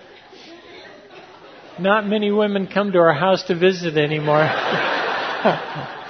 not 1.78 2.06
many 2.06 2.30
women 2.30 2.66
come 2.66 2.92
to 2.92 2.98
our 2.98 3.14
house 3.14 3.44
to 3.44 3.58
visit 3.58 3.96
anymore. 3.96 4.42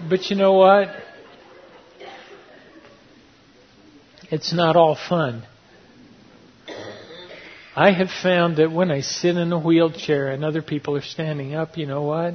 But 0.00 0.30
you 0.30 0.36
know 0.36 0.54
what? 0.54 0.88
It's 4.30 4.52
not 4.52 4.76
all 4.76 4.96
fun. 4.96 5.44
I 7.76 7.92
have 7.92 8.10
found 8.22 8.56
that 8.58 8.70
when 8.70 8.90
I 8.90 9.00
sit 9.00 9.36
in 9.36 9.52
a 9.52 9.58
wheelchair 9.58 10.28
and 10.28 10.44
other 10.44 10.62
people 10.62 10.96
are 10.96 11.02
standing 11.02 11.54
up, 11.54 11.76
you 11.76 11.86
know 11.86 12.02
what? 12.02 12.34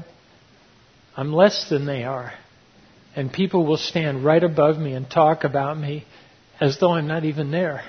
I'm 1.16 1.34
less 1.34 1.70
than 1.70 1.86
they 1.86 2.04
are. 2.04 2.34
And 3.16 3.32
people 3.32 3.66
will 3.66 3.78
stand 3.78 4.24
right 4.24 4.44
above 4.44 4.78
me 4.78 4.94
and 4.94 5.10
talk 5.10 5.44
about 5.44 5.78
me 5.78 6.06
as 6.60 6.78
though 6.80 6.92
I'm 6.92 7.08
not 7.08 7.26
even 7.26 7.52
there. 7.52 7.82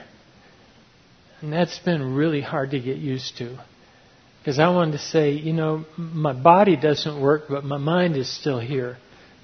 And 1.40 1.52
that's 1.52 1.78
been 1.80 2.14
really 2.14 2.40
hard 2.40 2.70
to 2.72 2.80
get 2.80 2.98
used 2.98 3.38
to. 3.38 3.58
Because 4.38 4.58
I 4.58 4.68
wanted 4.70 4.92
to 4.92 4.98
say, 4.98 5.32
you 5.32 5.52
know, 5.52 5.84
my 5.96 6.32
body 6.32 6.76
doesn't 6.76 7.20
work, 7.20 7.44
but 7.48 7.64
my 7.64 7.78
mind 7.78 8.16
is 8.16 8.28
still 8.28 8.58
here. 8.58 8.96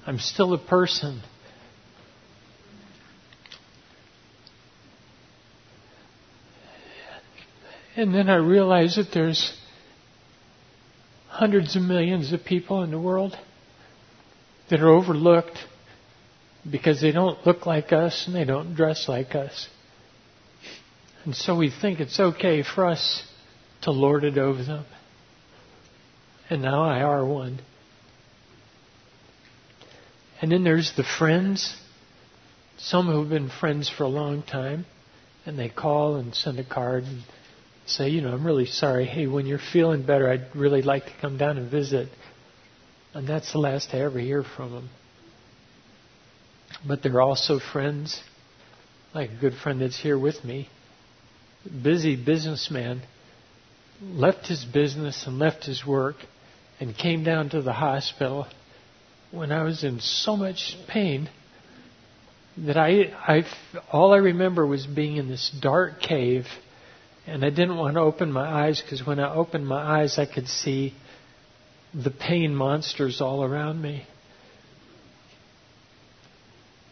I'm 0.07 0.19
still 0.19 0.53
a 0.53 0.57
person. 0.57 1.21
And 7.97 8.15
then 8.15 8.29
I 8.29 8.35
realized 8.35 8.97
that 8.97 9.11
there's 9.13 9.53
hundreds 11.27 11.75
of 11.75 11.81
millions 11.81 12.31
of 12.31 12.45
people 12.45 12.83
in 12.83 12.91
the 12.91 12.99
world 12.99 13.37
that 14.69 14.79
are 14.79 14.89
overlooked 14.89 15.57
because 16.69 17.01
they 17.01 17.11
don't 17.11 17.45
look 17.45 17.65
like 17.65 17.91
us 17.91 18.27
and 18.27 18.35
they 18.35 18.45
don't 18.45 18.75
dress 18.75 19.09
like 19.09 19.35
us. 19.35 19.67
And 21.25 21.35
so 21.35 21.57
we 21.57 21.69
think 21.69 21.99
it's 21.99 22.19
okay 22.19 22.63
for 22.63 22.85
us 22.85 23.23
to 23.81 23.91
lord 23.91 24.23
it 24.23 24.37
over 24.37 24.63
them. 24.63 24.85
And 26.49 26.61
now 26.61 26.83
I 26.83 27.01
are 27.01 27.25
one. 27.25 27.59
And 30.41 30.51
then 30.51 30.63
there's 30.63 30.93
the 30.95 31.03
friends, 31.03 31.75
some 32.77 33.07
who've 33.07 33.29
been 33.29 33.49
friends 33.49 33.89
for 33.89 34.03
a 34.03 34.07
long 34.07 34.43
time, 34.43 34.85
and 35.45 35.57
they 35.57 35.69
call 35.69 36.15
and 36.17 36.35
send 36.35 36.59
a 36.59 36.63
card 36.63 37.05
and 37.05 37.23
say, 37.87 38.09
you 38.09 38.21
know, 38.21 38.33
I'm 38.33 38.45
really 38.45 38.65
sorry. 38.65 39.05
Hey, 39.05 39.27
when 39.27 39.45
you're 39.45 39.59
feeling 39.59 40.05
better, 40.05 40.29
I'd 40.29 40.55
really 40.55 40.81
like 40.81 41.05
to 41.05 41.11
come 41.21 41.37
down 41.37 41.57
and 41.57 41.71
visit. 41.71 42.09
And 43.13 43.27
that's 43.27 43.51
the 43.51 43.59
last 43.59 43.89
I 43.93 44.01
ever 44.01 44.19
hear 44.19 44.43
from 44.43 44.71
them. 44.71 44.89
But 46.85 47.01
they're 47.01 47.21
also 47.21 47.59
friends, 47.59 48.21
like 49.15 49.31
a 49.31 49.35
good 49.35 49.53
friend 49.55 49.81
that's 49.81 49.99
here 49.99 50.19
with 50.19 50.43
me, 50.43 50.69
busy 51.81 52.15
businessman, 52.15 53.01
left 54.01 54.47
his 54.47 54.63
business 54.63 55.25
and 55.25 55.39
left 55.39 55.65
his 55.65 55.85
work 55.85 56.17
and 56.79 56.95
came 56.95 57.23
down 57.23 57.49
to 57.49 57.61
the 57.61 57.73
hospital 57.73 58.45
when 59.31 59.51
I 59.51 59.63
was 59.63 59.83
in 59.83 59.99
so 59.99 60.37
much 60.37 60.77
pain 60.87 61.29
that 62.57 62.77
I, 62.77 63.13
I 63.27 63.43
all 63.91 64.13
I 64.13 64.17
remember 64.17 64.65
was 64.65 64.85
being 64.85 65.17
in 65.17 65.27
this 65.27 65.53
dark 65.61 66.01
cave 66.01 66.45
and 67.27 67.43
I 67.43 67.49
didn't 67.49 67.77
want 67.77 67.95
to 67.95 68.01
open 68.01 68.31
my 68.31 68.47
eyes 68.47 68.81
because 68.81 69.05
when 69.05 69.19
I 69.19 69.33
opened 69.33 69.67
my 69.67 70.01
eyes 70.01 70.17
I 70.17 70.25
could 70.25 70.47
see 70.47 70.93
the 71.93 72.09
pain 72.11 72.55
monsters 72.55 73.21
all 73.21 73.43
around 73.43 73.81
me. 73.81 74.05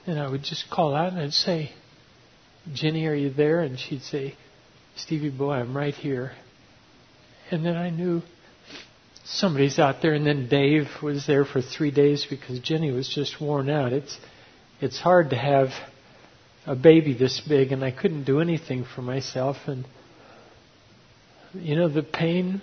And 0.06 0.20
I 0.20 0.30
would 0.30 0.44
just 0.44 0.70
call 0.70 0.96
out 0.96 1.14
and 1.14 1.22
I'd 1.22 1.34
say, 1.34 1.72
Jenny, 2.74 3.08
are 3.08 3.16
you 3.16 3.32
there? 3.32 3.62
And 3.62 3.80
she'd 3.80 4.04
say, 4.04 4.36
Stevie 4.96 5.30
boy, 5.30 5.54
I'm 5.54 5.76
right 5.76 5.94
here. 5.94 6.32
And 7.52 7.66
then 7.66 7.76
I 7.76 7.90
knew 7.90 8.22
somebody's 9.26 9.80
out 9.80 10.02
there. 10.02 10.14
And 10.14 10.26
then 10.26 10.48
Dave 10.48 10.88
was 11.02 11.28
there 11.28 11.46
for 11.46 11.62
three 11.62 11.92
days 11.92 12.26
because 12.30 12.60
Jenny 12.60 12.92
was 12.92 13.08
just 13.08 13.42
worn 13.42 13.70
out. 13.70 13.94
It's 13.94 14.18
it's 14.82 15.00
hard 15.00 15.30
to 15.32 15.36
have 15.36 15.70
a 16.66 16.76
baby 16.76 17.14
this 17.14 17.42
big, 17.42 17.72
and 17.72 17.84
I 17.84 17.92
couldn't 17.92 18.24
do 18.24 18.40
anything 18.40 18.86
for 18.86 19.02
myself. 19.02 19.58
And 19.68 19.86
you 21.54 21.76
know 21.76 21.88
the 21.88 22.04
pain 22.04 22.62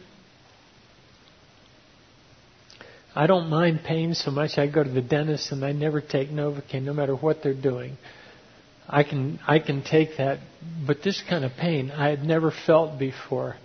I 3.14 3.26
don't 3.26 3.50
mind 3.50 3.82
pain 3.84 4.14
so 4.14 4.30
much. 4.30 4.56
I 4.56 4.66
go 4.66 4.82
to 4.82 4.88
the 4.88 5.02
dentist 5.02 5.52
and 5.52 5.64
I 5.64 5.72
never 5.72 6.00
take 6.00 6.30
Novocaine, 6.30 6.82
no 6.82 6.94
matter 6.94 7.14
what 7.14 7.42
they're 7.42 7.52
doing. 7.52 7.98
I 8.88 9.04
can 9.04 9.38
I 9.46 9.58
can 9.58 9.82
take 9.82 10.16
that, 10.16 10.38
but 10.86 11.02
this 11.02 11.22
kind 11.28 11.44
of 11.44 11.52
pain 11.52 11.90
I 11.90 12.08
had 12.08 12.24
never 12.24 12.50
felt 12.50 12.98
before. 12.98 13.56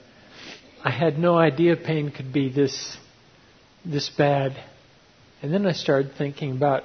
I 0.87 0.89
had 0.89 1.19
no 1.19 1.37
idea 1.37 1.75
pain 1.75 2.11
could 2.11 2.31
be 2.31 2.47
this 2.47 2.95
this 3.83 4.09
bad. 4.09 4.53
And 5.41 5.53
then 5.53 5.65
I 5.65 5.73
started 5.73 6.13
thinking 6.17 6.53
about 6.53 6.83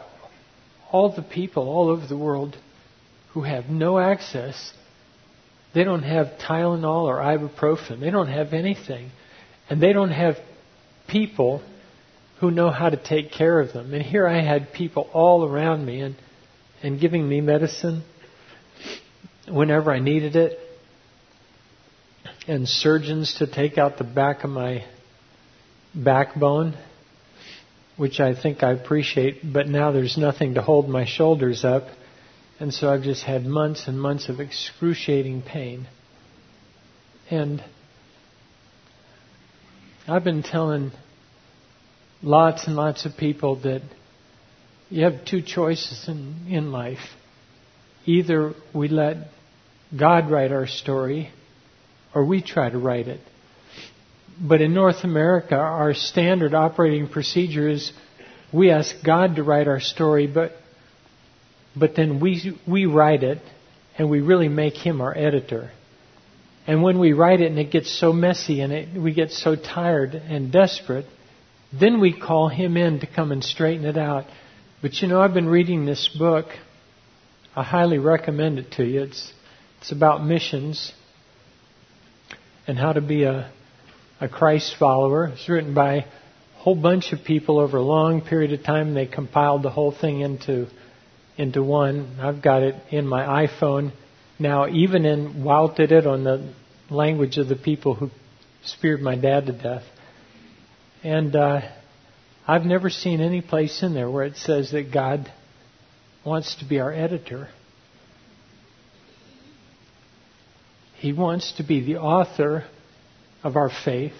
all 0.90 1.14
the 1.14 1.22
people 1.22 1.68
all 1.68 1.88
over 1.88 2.04
the 2.04 2.18
world 2.18 2.56
who 3.32 3.42
have 3.42 3.68
no 3.68 4.00
access. 4.00 4.72
They 5.72 5.84
don't 5.84 6.02
have 6.02 6.36
Tylenol 6.44 7.04
or 7.04 7.18
ibuprofen. 7.18 8.00
They 8.00 8.10
don't 8.10 8.26
have 8.26 8.52
anything. 8.52 9.12
And 9.70 9.80
they 9.80 9.92
don't 9.92 10.10
have 10.10 10.34
people 11.06 11.62
who 12.40 12.50
know 12.50 12.70
how 12.70 12.90
to 12.90 12.96
take 12.96 13.30
care 13.30 13.60
of 13.60 13.72
them. 13.72 13.94
And 13.94 14.02
here 14.02 14.26
I 14.26 14.40
had 14.40 14.72
people 14.72 15.08
all 15.12 15.44
around 15.44 15.86
me 15.86 16.00
and, 16.00 16.16
and 16.82 17.00
giving 17.00 17.28
me 17.28 17.40
medicine 17.40 18.02
whenever 19.48 19.92
I 19.92 20.00
needed 20.00 20.34
it, 20.34 20.58
and 22.48 22.68
surgeons 22.68 23.36
to 23.38 23.46
take 23.46 23.78
out 23.78 23.98
the 23.98 24.04
back 24.04 24.44
of 24.44 24.50
my 24.50 24.84
backbone, 25.94 26.76
which 27.96 28.20
I 28.20 28.34
think 28.40 28.62
I 28.62 28.72
appreciate, 28.72 29.40
but 29.44 29.68
now 29.68 29.92
there's 29.92 30.16
nothing 30.16 30.54
to 30.54 30.62
hold 30.62 30.88
my 30.88 31.04
shoulders 31.04 31.64
up. 31.64 31.84
And 32.58 32.72
so 32.72 32.92
I've 32.92 33.02
just 33.02 33.24
had 33.24 33.44
months 33.44 33.88
and 33.88 34.00
months 34.00 34.28
of 34.28 34.40
excruciating 34.40 35.42
pain. 35.42 35.86
And 37.30 37.62
I've 40.06 40.24
been 40.24 40.42
telling 40.42 40.92
lots 42.22 42.66
and 42.66 42.76
lots 42.76 43.06
of 43.06 43.16
people 43.16 43.56
that 43.62 43.82
you 44.90 45.04
have 45.04 45.24
two 45.24 45.42
choices 45.42 46.06
in, 46.08 46.46
in 46.48 46.72
life. 46.72 46.98
Either 48.04 48.52
we 48.74 48.88
let 48.88 49.28
God 49.96 50.30
write 50.30 50.52
our 50.52 50.66
story, 50.66 51.30
or 52.14 52.24
we 52.24 52.42
try 52.42 52.68
to 52.68 52.78
write 52.78 53.08
it. 53.08 53.20
But 54.40 54.60
in 54.60 54.74
North 54.74 55.04
America, 55.04 55.56
our 55.56 55.94
standard 55.94 56.54
operating 56.54 57.08
procedure 57.08 57.68
is 57.68 57.92
we 58.52 58.70
ask 58.70 58.94
God 59.04 59.36
to 59.36 59.42
write 59.42 59.68
our 59.68 59.80
story, 59.80 60.26
but 60.26 60.52
but 61.76 61.94
then 61.94 62.20
we 62.20 62.58
we 62.66 62.86
write 62.86 63.22
it, 63.22 63.38
and 63.96 64.10
we 64.10 64.20
really 64.20 64.48
make 64.48 64.74
Him 64.74 65.00
our 65.00 65.16
editor. 65.16 65.70
And 66.66 66.82
when 66.82 66.98
we 66.98 67.12
write 67.12 67.40
it 67.40 67.46
and 67.46 67.58
it 67.58 67.70
gets 67.70 67.90
so 67.90 68.12
messy 68.12 68.60
and 68.60 68.72
it, 68.72 69.00
we 69.00 69.12
get 69.12 69.30
so 69.32 69.56
tired 69.56 70.14
and 70.14 70.52
desperate, 70.52 71.06
then 71.72 72.00
we 72.00 72.12
call 72.12 72.48
him 72.48 72.76
in 72.76 73.00
to 73.00 73.06
come 73.06 73.32
and 73.32 73.42
straighten 73.42 73.84
it 73.84 73.98
out. 73.98 74.26
But 74.80 74.94
you 75.00 75.08
know, 75.08 75.20
I've 75.20 75.34
been 75.34 75.48
reading 75.48 75.86
this 75.86 76.08
book. 76.08 76.46
I 77.56 77.64
highly 77.64 77.98
recommend 77.98 78.58
it 78.58 78.72
to 78.72 78.84
you. 78.84 79.02
It's, 79.02 79.32
it's 79.80 79.90
about 79.90 80.24
missions 80.24 80.92
and 82.66 82.78
how 82.78 82.92
to 82.92 83.00
be 83.00 83.24
a, 83.24 83.50
a 84.20 84.28
Christ 84.28 84.76
follower. 84.78 85.26
It's 85.26 85.48
written 85.48 85.74
by 85.74 85.94
a 85.94 86.04
whole 86.56 86.74
bunch 86.74 87.12
of 87.12 87.24
people 87.24 87.58
over 87.58 87.76
a 87.76 87.82
long 87.82 88.20
period 88.20 88.52
of 88.52 88.64
time. 88.64 88.94
They 88.94 89.06
compiled 89.06 89.62
the 89.62 89.70
whole 89.70 89.92
thing 89.92 90.20
into, 90.20 90.68
into 91.36 91.62
one. 91.62 92.18
I've 92.20 92.42
got 92.42 92.62
it 92.62 92.76
in 92.90 93.06
my 93.06 93.46
iPhone 93.46 93.92
now, 94.38 94.68
even 94.68 95.04
in 95.04 95.44
Wouted 95.44 95.92
it 95.92 96.06
on 96.06 96.24
the 96.24 96.52
language 96.90 97.38
of 97.38 97.48
the 97.48 97.56
people 97.56 97.94
who 97.94 98.10
speared 98.64 99.00
my 99.00 99.16
dad 99.16 99.46
to 99.46 99.52
death. 99.52 99.84
And 101.02 101.34
uh, 101.34 101.62
I've 102.46 102.64
never 102.64 102.90
seen 102.90 103.20
any 103.20 103.40
place 103.40 103.82
in 103.82 103.94
there 103.94 104.10
where 104.10 104.24
it 104.24 104.36
says 104.36 104.72
that 104.72 104.92
God 104.92 105.30
wants 106.24 106.56
to 106.56 106.64
be 106.64 106.78
our 106.80 106.92
editor. 106.92 107.48
He 111.02 111.12
wants 111.12 111.50
to 111.56 111.64
be 111.64 111.84
the 111.84 111.96
author 111.96 112.62
of 113.42 113.56
our 113.56 113.70
faith. 113.84 114.12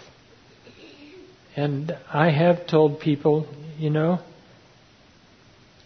And 1.54 1.96
I 2.12 2.30
have 2.30 2.66
told 2.66 2.98
people, 2.98 3.46
you 3.78 3.88
know, 3.88 4.18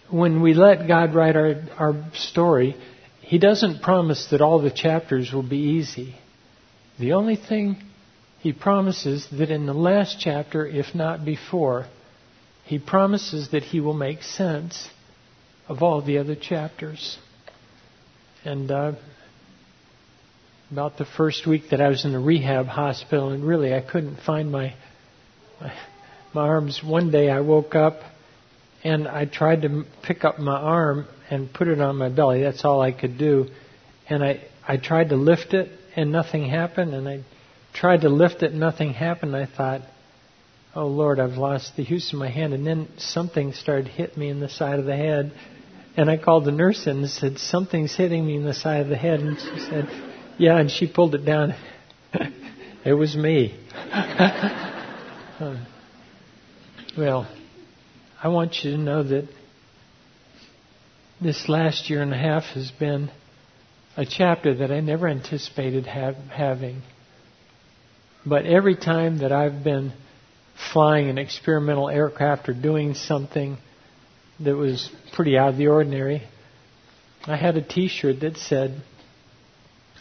when 0.08 0.40
we 0.40 0.54
let 0.54 0.88
God 0.88 1.14
write 1.14 1.36
our, 1.36 1.56
our 1.76 2.02
story, 2.14 2.76
He 3.20 3.36
doesn't 3.36 3.82
promise 3.82 4.28
that 4.30 4.40
all 4.40 4.62
the 4.62 4.70
chapters 4.70 5.34
will 5.34 5.46
be 5.46 5.58
easy. 5.58 6.14
The 6.98 7.12
only 7.12 7.36
thing 7.36 7.76
he 8.40 8.54
promises 8.54 9.28
that 9.32 9.50
in 9.50 9.66
the 9.66 9.74
last 9.74 10.16
chapter, 10.18 10.66
if 10.66 10.94
not 10.94 11.26
before, 11.26 11.88
he 12.64 12.78
promises 12.78 13.50
that 13.50 13.64
he 13.64 13.80
will 13.80 13.92
make 13.92 14.22
sense 14.22 14.88
of 15.68 15.82
all 15.82 16.00
the 16.00 16.16
other 16.16 16.36
chapters. 16.36 17.18
And 18.46 18.70
uh, 18.70 18.92
about 20.70 20.98
the 20.98 21.04
first 21.04 21.46
week 21.46 21.70
that 21.70 21.80
I 21.80 21.88
was 21.88 22.04
in 22.04 22.14
a 22.14 22.20
rehab 22.20 22.66
hospital, 22.66 23.30
and 23.30 23.44
really 23.44 23.72
I 23.72 23.80
couldn't 23.80 24.18
find 24.20 24.50
my, 24.50 24.74
my 25.60 25.72
my 26.34 26.42
arms. 26.42 26.82
One 26.84 27.10
day 27.10 27.30
I 27.30 27.40
woke 27.40 27.74
up 27.74 28.00
and 28.84 29.08
I 29.08 29.24
tried 29.24 29.62
to 29.62 29.84
pick 30.02 30.24
up 30.24 30.38
my 30.38 30.56
arm 30.56 31.06
and 31.30 31.52
put 31.52 31.68
it 31.68 31.80
on 31.80 31.96
my 31.96 32.08
belly. 32.08 32.42
That's 32.42 32.64
all 32.64 32.80
I 32.80 32.92
could 32.92 33.16
do. 33.18 33.46
And 34.08 34.22
I 34.22 34.44
I 34.66 34.76
tried 34.76 35.10
to 35.10 35.16
lift 35.16 35.54
it 35.54 35.70
and 35.96 36.12
nothing 36.12 36.48
happened. 36.48 36.94
And 36.94 37.08
I 37.08 37.24
tried 37.72 38.02
to 38.02 38.08
lift 38.08 38.42
it, 38.42 38.50
and 38.50 38.60
nothing 38.60 38.92
happened. 38.92 39.34
I 39.34 39.46
thought, 39.46 39.82
oh 40.74 40.88
Lord, 40.88 41.18
I've 41.20 41.38
lost 41.38 41.76
the 41.76 41.84
use 41.84 42.12
of 42.12 42.18
my 42.18 42.28
hand. 42.28 42.52
And 42.52 42.66
then 42.66 42.88
something 42.98 43.52
started 43.52 43.88
hitting 43.88 44.18
me 44.18 44.28
in 44.28 44.40
the 44.40 44.48
side 44.48 44.78
of 44.78 44.84
the 44.84 44.96
head. 44.96 45.32
And 45.96 46.10
I 46.10 46.18
called 46.18 46.44
the 46.44 46.52
nurse 46.52 46.86
in 46.86 46.98
and 46.98 47.08
said, 47.08 47.38
something's 47.38 47.96
hitting 47.96 48.26
me 48.26 48.36
in 48.36 48.44
the 48.44 48.52
side 48.52 48.82
of 48.82 48.88
the 48.88 48.96
head. 48.96 49.20
And 49.20 49.38
she 49.38 49.58
said, 49.60 49.88
yeah, 50.38 50.58
and 50.58 50.70
she 50.70 50.86
pulled 50.86 51.14
it 51.14 51.24
down. 51.24 51.54
it 52.84 52.94
was 52.94 53.16
me. 53.16 53.58
Well, 56.96 57.28
I 58.22 58.28
want 58.28 58.64
you 58.64 58.70
to 58.70 58.78
know 58.78 59.02
that 59.02 59.28
this 61.20 61.46
last 61.46 61.90
year 61.90 62.00
and 62.00 62.10
a 62.10 62.16
half 62.16 62.44
has 62.54 62.70
been 62.70 63.10
a 63.98 64.06
chapter 64.06 64.54
that 64.54 64.72
I 64.72 64.80
never 64.80 65.06
anticipated 65.06 65.84
have, 65.86 66.16
having. 66.30 66.80
But 68.24 68.46
every 68.46 68.76
time 68.76 69.18
that 69.18 69.30
I've 69.30 69.62
been 69.62 69.92
flying 70.72 71.10
an 71.10 71.18
experimental 71.18 71.90
aircraft 71.90 72.48
or 72.48 72.54
doing 72.54 72.94
something 72.94 73.58
that 74.40 74.56
was 74.56 74.90
pretty 75.12 75.36
out 75.36 75.50
of 75.50 75.56
the 75.58 75.68
ordinary, 75.68 76.22
I 77.26 77.36
had 77.36 77.58
a 77.58 77.62
T-shirt 77.62 78.20
that 78.20 78.38
said 78.38 78.82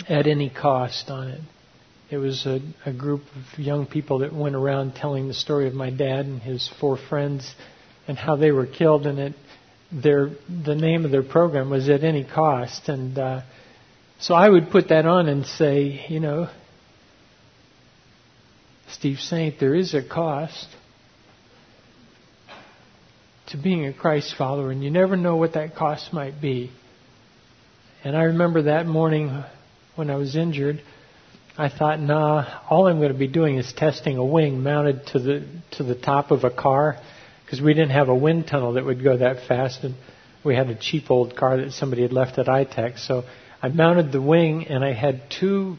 "at 0.07 0.27
any 0.27 0.49
cost" 0.49 1.09
on 1.09 1.29
it. 1.29 1.41
It 2.09 2.17
was 2.17 2.45
a, 2.45 2.59
a 2.85 2.93
group 2.93 3.23
of 3.35 3.59
young 3.59 3.85
people 3.87 4.19
that 4.19 4.33
went 4.33 4.55
around 4.55 4.93
telling 4.95 5.27
the 5.27 5.33
story 5.33 5.67
of 5.67 5.73
my 5.73 5.89
dad 5.89 6.25
and 6.25 6.41
his 6.41 6.69
four 6.79 6.97
friends 6.97 7.51
and 8.07 8.17
how 8.17 8.35
they 8.35 8.51
were 8.51 8.67
killed, 8.67 9.07
and 9.07 9.19
it 9.19 9.33
their 9.91 10.29
the 10.63 10.75
name 10.75 11.05
of 11.05 11.11
their 11.11 11.23
program 11.23 11.69
was 11.69 11.89
"at 11.89 12.03
any 12.03 12.23
cost," 12.23 12.89
and 12.89 13.17
uh, 13.17 13.41
so 14.19 14.33
I 14.33 14.47
would 14.47 14.69
put 14.69 14.89
that 14.89 15.05
on 15.05 15.27
and 15.27 15.45
say, 15.45 16.05
you 16.09 16.19
know, 16.19 16.49
Steve 18.89 19.19
Saint, 19.19 19.59
there 19.59 19.75
is 19.75 19.93
a 19.93 20.01
cost 20.01 20.67
to 23.47 23.57
being 23.57 23.85
a 23.85 23.93
Christ 23.93 24.35
follower, 24.37 24.71
and 24.71 24.83
you 24.83 24.89
never 24.89 25.15
know 25.15 25.35
what 25.35 25.53
that 25.53 25.75
cost 25.75 26.13
might 26.13 26.39
be. 26.41 26.71
And 28.03 28.15
I 28.15 28.23
remember 28.23 28.63
that 28.63 28.85
morning 28.85 29.43
when 29.95 30.09
I 30.09 30.15
was 30.15 30.35
injured, 30.35 30.81
I 31.57 31.69
thought, 31.69 31.99
nah, 31.99 32.61
all 32.69 32.87
I'm 32.87 32.97
going 32.97 33.13
to 33.13 33.17
be 33.17 33.27
doing 33.27 33.57
is 33.57 33.71
testing 33.73 34.17
a 34.17 34.25
wing 34.25 34.61
mounted 34.61 35.07
to 35.07 35.19
the 35.19 35.47
to 35.77 35.83
the 35.83 35.95
top 35.95 36.31
of 36.31 36.43
a 36.43 36.49
car 36.49 36.97
because 37.45 37.61
we 37.61 37.73
didn't 37.73 37.91
have 37.91 38.09
a 38.09 38.15
wind 38.15 38.47
tunnel 38.47 38.73
that 38.73 38.83
would 38.83 39.03
go 39.03 39.17
that 39.17 39.47
fast, 39.47 39.83
and 39.83 39.95
we 40.43 40.55
had 40.55 40.69
a 40.69 40.75
cheap 40.75 41.09
old 41.09 41.35
car 41.35 41.57
that 41.57 41.71
somebody 41.71 42.01
had 42.01 42.11
left 42.11 42.37
at 42.37 42.49
I-TEC. 42.49 42.97
So 42.97 43.23
I 43.61 43.69
mounted 43.69 44.11
the 44.11 44.21
wing, 44.21 44.67
and 44.67 44.83
I 44.83 44.93
had 44.93 45.29
two 45.29 45.77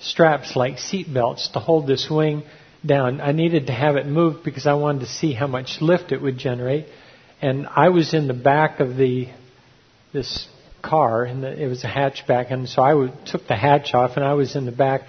straps 0.00 0.56
like 0.56 0.78
seat 0.78 1.12
belts 1.12 1.48
to 1.50 1.60
hold 1.60 1.86
this 1.86 2.08
wing 2.10 2.42
down. 2.84 3.20
I 3.20 3.32
needed 3.32 3.68
to 3.68 3.72
have 3.72 3.96
it 3.96 4.06
moved 4.06 4.42
because 4.42 4.66
I 4.66 4.74
wanted 4.74 5.00
to 5.00 5.06
see 5.06 5.32
how 5.32 5.46
much 5.46 5.80
lift 5.80 6.10
it 6.10 6.20
would 6.20 6.38
generate. 6.38 6.86
And 7.40 7.66
I 7.68 7.90
was 7.90 8.12
in 8.12 8.26
the 8.26 8.34
back 8.34 8.80
of 8.80 8.96
the 8.96 9.28
this 10.12 10.48
car, 10.82 11.24
and 11.24 11.44
it 11.44 11.68
was 11.68 11.84
a 11.84 11.88
hatchback, 11.88 12.52
and 12.52 12.68
so 12.68 12.82
I 12.82 13.10
took 13.24 13.46
the 13.46 13.56
hatch 13.56 13.94
off, 13.94 14.16
and 14.16 14.24
I 14.24 14.34
was 14.34 14.56
in 14.56 14.66
the 14.66 14.72
back. 14.72 15.02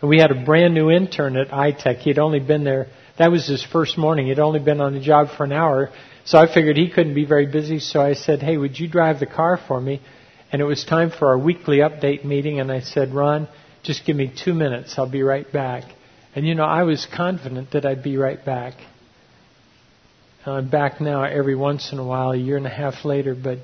And 0.00 0.08
we 0.08 0.18
had 0.18 0.30
a 0.30 0.44
brand 0.44 0.74
new 0.74 0.90
intern 0.90 1.36
at 1.36 1.52
I-TEC. 1.52 1.96
He'd 1.98 2.18
only 2.18 2.40
been 2.40 2.64
there. 2.64 2.86
That 3.18 3.30
was 3.30 3.46
his 3.46 3.64
first 3.64 3.98
morning. 3.98 4.28
He'd 4.28 4.38
only 4.38 4.60
been 4.60 4.80
on 4.80 4.94
the 4.94 5.00
job 5.00 5.30
for 5.36 5.44
an 5.44 5.52
hour, 5.52 5.90
so 6.24 6.38
I 6.38 6.52
figured 6.52 6.76
he 6.76 6.88
couldn't 6.88 7.14
be 7.14 7.24
very 7.24 7.46
busy. 7.46 7.80
So 7.80 8.00
I 8.00 8.14
said, 8.14 8.40
"Hey, 8.40 8.56
would 8.56 8.78
you 8.78 8.86
drive 8.86 9.18
the 9.18 9.26
car 9.26 9.56
for 9.56 9.80
me?" 9.80 10.00
And 10.52 10.62
it 10.62 10.64
was 10.64 10.84
time 10.84 11.10
for 11.10 11.28
our 11.28 11.38
weekly 11.38 11.78
update 11.78 12.24
meeting, 12.24 12.60
and 12.60 12.70
I 12.70 12.80
said, 12.80 13.12
"Ron, 13.12 13.48
just 13.82 14.06
give 14.06 14.16
me 14.16 14.28
two 14.44 14.54
minutes. 14.54 14.98
I'll 14.98 15.10
be 15.10 15.22
right 15.22 15.50
back." 15.52 15.84
And 16.34 16.46
you 16.46 16.54
know, 16.54 16.64
I 16.64 16.84
was 16.84 17.06
confident 17.06 17.72
that 17.72 17.84
I'd 17.84 18.02
be 18.02 18.16
right 18.16 18.42
back. 18.44 18.74
I'm 20.46 20.68
back 20.70 21.00
now 21.00 21.24
every 21.24 21.56
once 21.56 21.92
in 21.92 21.98
a 21.98 22.04
while, 22.04 22.30
a 22.30 22.36
year 22.36 22.56
and 22.56 22.66
a 22.66 22.70
half 22.70 23.04
later, 23.04 23.34
but 23.34 23.58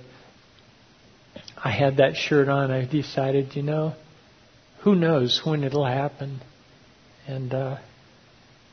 I 1.64 1.70
had 1.70 1.96
that 1.96 2.16
shirt 2.16 2.50
on. 2.50 2.70
I 2.70 2.84
decided, 2.84 3.56
you 3.56 3.62
know, 3.62 3.94
who 4.80 4.94
knows 4.94 5.40
when 5.44 5.64
it'll 5.64 5.86
happen. 5.86 6.42
And 7.26 7.54
uh, 7.54 7.78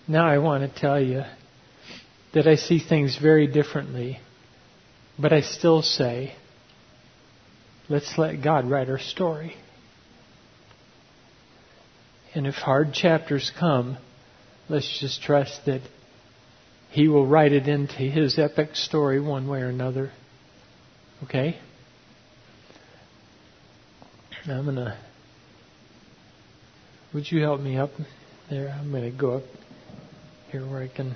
now 0.09 0.27
I 0.27 0.39
want 0.39 0.63
to 0.63 0.79
tell 0.79 1.01
you 1.01 1.23
that 2.33 2.47
I 2.47 2.55
see 2.55 2.79
things 2.79 3.17
very 3.17 3.47
differently, 3.47 4.19
but 5.17 5.31
I 5.31 5.39
still 5.39 5.81
say, 5.81 6.35
let's 7.87 8.17
let 8.17 8.43
God 8.43 8.69
write 8.69 8.89
our 8.89 8.99
story. 8.99 9.55
And 12.35 12.45
if 12.45 12.55
hard 12.55 12.93
chapters 12.93 13.53
come, 13.57 13.97
let's 14.67 14.99
just 14.99 15.21
trust 15.21 15.65
that 15.65 15.81
He 16.89 17.07
will 17.07 17.25
write 17.25 17.53
it 17.53 17.69
into 17.69 17.95
His 17.99 18.37
epic 18.37 18.75
story 18.75 19.21
one 19.21 19.47
way 19.47 19.61
or 19.61 19.69
another. 19.69 20.11
Okay? 21.23 21.57
I'm 24.47 24.63
going 24.63 24.75
to. 24.77 24.97
Would 27.13 27.31
you 27.31 27.41
help 27.41 27.61
me 27.61 27.77
up 27.77 27.91
there? 28.49 28.69
I'm 28.69 28.89
going 28.91 29.03
to 29.03 29.15
go 29.15 29.37
up 29.37 29.43
here 30.51 30.65
where 30.67 30.81
I 30.81 30.87
can. 30.87 31.15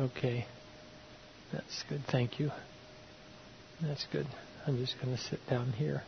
Okay. 0.00 0.46
That's 1.52 1.84
good. 1.88 2.02
Thank 2.10 2.40
you. 2.40 2.50
That's 3.82 4.06
good. 4.10 4.26
I'm 4.66 4.78
just 4.78 4.94
going 5.02 5.14
to 5.14 5.22
sit 5.22 5.40
down 5.48 5.72
here. 5.72 6.02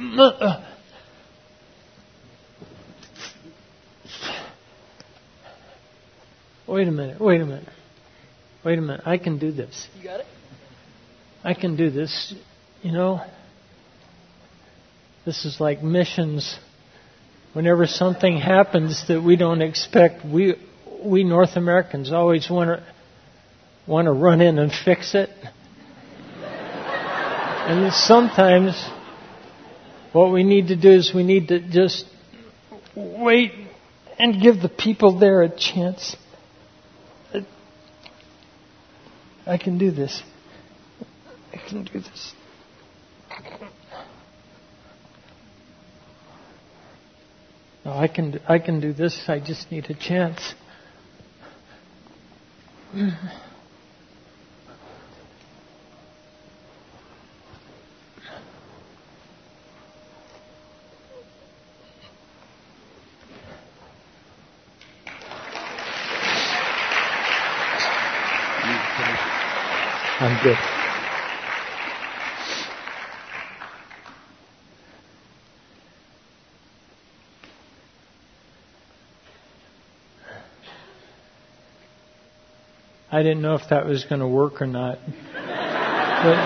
Uh, 0.00 0.22
uh, 0.22 0.77
Wait 6.78 6.86
a 6.86 6.92
minute, 6.92 7.20
wait 7.20 7.40
a 7.40 7.44
minute. 7.44 7.68
Wait 8.64 8.78
a 8.78 8.80
minute. 8.80 9.00
I 9.04 9.18
can 9.18 9.40
do 9.40 9.50
this. 9.50 9.88
You 9.98 10.04
got 10.04 10.20
it? 10.20 10.26
I 11.42 11.54
can 11.54 11.74
do 11.74 11.90
this. 11.90 12.32
You 12.82 12.92
know, 12.92 13.20
this 15.26 15.44
is 15.44 15.58
like 15.58 15.82
missions 15.82 16.56
whenever 17.52 17.88
something 17.88 18.38
happens 18.38 19.08
that 19.08 19.20
we 19.20 19.34
don't 19.34 19.60
expect, 19.60 20.24
we 20.24 20.54
we 21.04 21.24
North 21.24 21.56
Americans 21.56 22.12
always 22.12 22.48
want 22.48 22.68
to 22.68 22.86
want 23.84 24.06
to 24.06 24.12
run 24.12 24.40
in 24.40 24.60
and 24.60 24.70
fix 24.70 25.16
it. 25.16 25.30
and 26.44 27.92
sometimes 27.92 28.88
what 30.12 30.30
we 30.30 30.44
need 30.44 30.68
to 30.68 30.76
do 30.76 30.92
is 30.92 31.12
we 31.12 31.24
need 31.24 31.48
to 31.48 31.58
just 31.58 32.04
wait 32.94 33.50
and 34.16 34.40
give 34.40 34.62
the 34.62 34.68
people 34.68 35.18
there 35.18 35.42
a 35.42 35.48
chance. 35.48 36.14
I 39.48 39.56
can 39.56 39.78
do 39.78 39.90
this. 39.90 40.22
I 41.54 41.56
can 41.56 41.84
do 41.84 42.00
this. 42.00 42.34
No, 47.84 47.92
I 47.92 48.08
can 48.08 48.38
I 48.46 48.58
can 48.58 48.80
do 48.80 48.92
this. 48.92 49.24
I 49.26 49.40
just 49.40 49.72
need 49.72 49.88
a 49.88 49.94
chance. 49.94 50.54
I'm 70.28 70.42
good. 70.42 70.58
I 83.10 83.22
didn't 83.22 83.40
know 83.40 83.54
if 83.54 83.70
that 83.70 83.86
was 83.86 84.04
going 84.04 84.20
to 84.20 84.26
work 84.26 84.60
or 84.60 84.66
not. 84.66 84.98
But, 85.06 86.44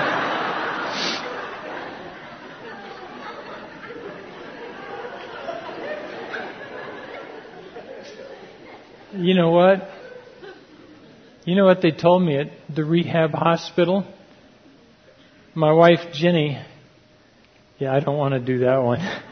you 9.18 9.34
know 9.34 9.50
what? 9.50 9.90
You 11.44 11.56
know 11.56 11.64
what 11.64 11.82
they 11.82 11.90
told 11.90 12.22
me 12.22 12.36
at 12.36 12.61
the 12.74 12.84
rehab 12.84 13.32
hospital? 13.32 14.04
My 15.54 15.72
wife, 15.72 16.12
Jenny, 16.12 16.58
yeah, 17.78 17.94
I 17.94 18.00
don't 18.00 18.16
want 18.16 18.34
to 18.34 18.40
do 18.40 18.60
that 18.60 18.78
one. 18.78 19.00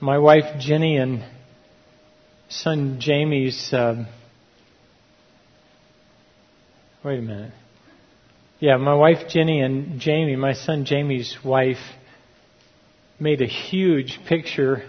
My 0.00 0.18
wife, 0.18 0.60
Jenny, 0.60 0.96
and 0.98 1.24
son 2.48 2.98
Jamie's. 3.00 3.72
Uh, 3.72 4.04
wait 7.02 7.18
a 7.18 7.22
minute. 7.22 7.52
Yeah, 8.60 8.76
my 8.76 8.94
wife 8.94 9.28
Jenny 9.28 9.60
and 9.60 10.00
Jamie, 10.00 10.36
my 10.36 10.52
son 10.52 10.84
Jamie's 10.84 11.36
wife, 11.44 11.80
made 13.18 13.42
a 13.42 13.46
huge 13.46 14.20
picture 14.26 14.84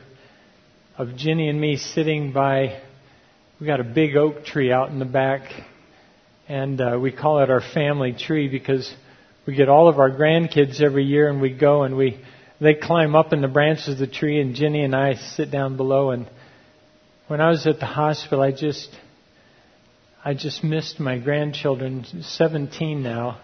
of 0.97 1.15
Jenny 1.15 1.49
and 1.49 1.59
me 1.59 1.77
sitting 1.77 2.31
by 2.31 2.81
we 3.59 3.65
got 3.67 3.79
a 3.79 3.85
big 3.85 4.17
oak 4.17 4.43
tree 4.43 4.71
out 4.71 4.89
in 4.89 4.99
the 4.99 5.05
back, 5.05 5.43
and 6.49 6.81
uh, 6.81 6.99
we 7.01 7.11
call 7.11 7.41
it 7.41 7.49
our 7.49 7.61
family 7.61 8.11
tree 8.11 8.49
because 8.49 8.93
we 9.47 9.55
get 9.55 9.69
all 9.69 9.87
of 9.87 9.97
our 9.97 10.11
grandkids 10.11 10.81
every 10.81 11.05
year, 11.05 11.29
and 11.29 11.39
we 11.39 11.53
go 11.53 11.83
and 11.83 11.95
we 11.95 12.19
they 12.59 12.73
climb 12.73 13.15
up 13.15 13.31
in 13.31 13.41
the 13.41 13.47
branches 13.47 13.87
of 13.89 13.97
the 13.97 14.07
tree, 14.07 14.41
and 14.41 14.55
Jenny 14.55 14.83
and 14.83 14.93
I 14.93 15.13
sit 15.15 15.51
down 15.51 15.77
below. 15.77 16.11
And 16.11 16.29
when 17.27 17.39
I 17.39 17.49
was 17.49 17.65
at 17.65 17.79
the 17.79 17.85
hospital, 17.85 18.41
I 18.41 18.51
just 18.51 18.89
I 20.23 20.33
just 20.33 20.61
missed 20.61 20.99
my 20.99 21.17
grandchildren, 21.17 22.05
17 22.23 23.03
now, 23.03 23.39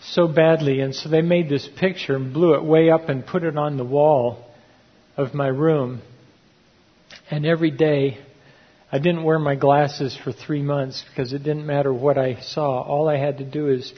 so 0.00 0.28
badly. 0.28 0.80
And 0.80 0.94
so 0.94 1.10
they 1.10 1.20
made 1.20 1.50
this 1.50 1.68
picture 1.78 2.16
and 2.16 2.32
blew 2.32 2.54
it 2.54 2.64
way 2.64 2.88
up 2.88 3.10
and 3.10 3.26
put 3.26 3.42
it 3.42 3.58
on 3.58 3.76
the 3.76 3.84
wall 3.84 4.46
of 5.16 5.34
my 5.34 5.48
room. 5.48 6.00
And 7.30 7.44
every 7.44 7.70
day, 7.70 8.18
I 8.90 8.98
didn't 8.98 9.24
wear 9.24 9.38
my 9.38 9.54
glasses 9.54 10.16
for 10.16 10.32
three 10.32 10.62
months 10.62 11.04
because 11.08 11.34
it 11.34 11.42
didn't 11.42 11.66
matter 11.66 11.92
what 11.92 12.16
I 12.16 12.40
saw. 12.40 12.80
All 12.80 13.06
I 13.06 13.18
had 13.18 13.38
to 13.38 13.44
do 13.44 13.68
is 13.68 13.92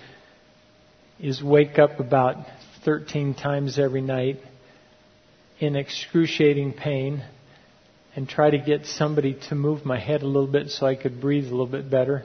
is 1.20 1.42
wake 1.42 1.78
up 1.78 2.00
about 2.00 2.36
13 2.84 3.34
times 3.34 3.78
every 3.78 4.00
night 4.00 4.38
in 5.60 5.76
excruciating 5.76 6.72
pain 6.72 7.22
and 8.16 8.28
try 8.28 8.50
to 8.50 8.58
get 8.58 8.86
somebody 8.86 9.38
to 9.48 9.54
move 9.54 9.84
my 9.84 9.98
head 9.98 10.22
a 10.22 10.26
little 10.26 10.50
bit 10.50 10.70
so 10.70 10.86
I 10.86 10.96
could 10.96 11.20
breathe 11.20 11.44
a 11.44 11.50
little 11.50 11.66
bit 11.66 11.90
better. 11.90 12.24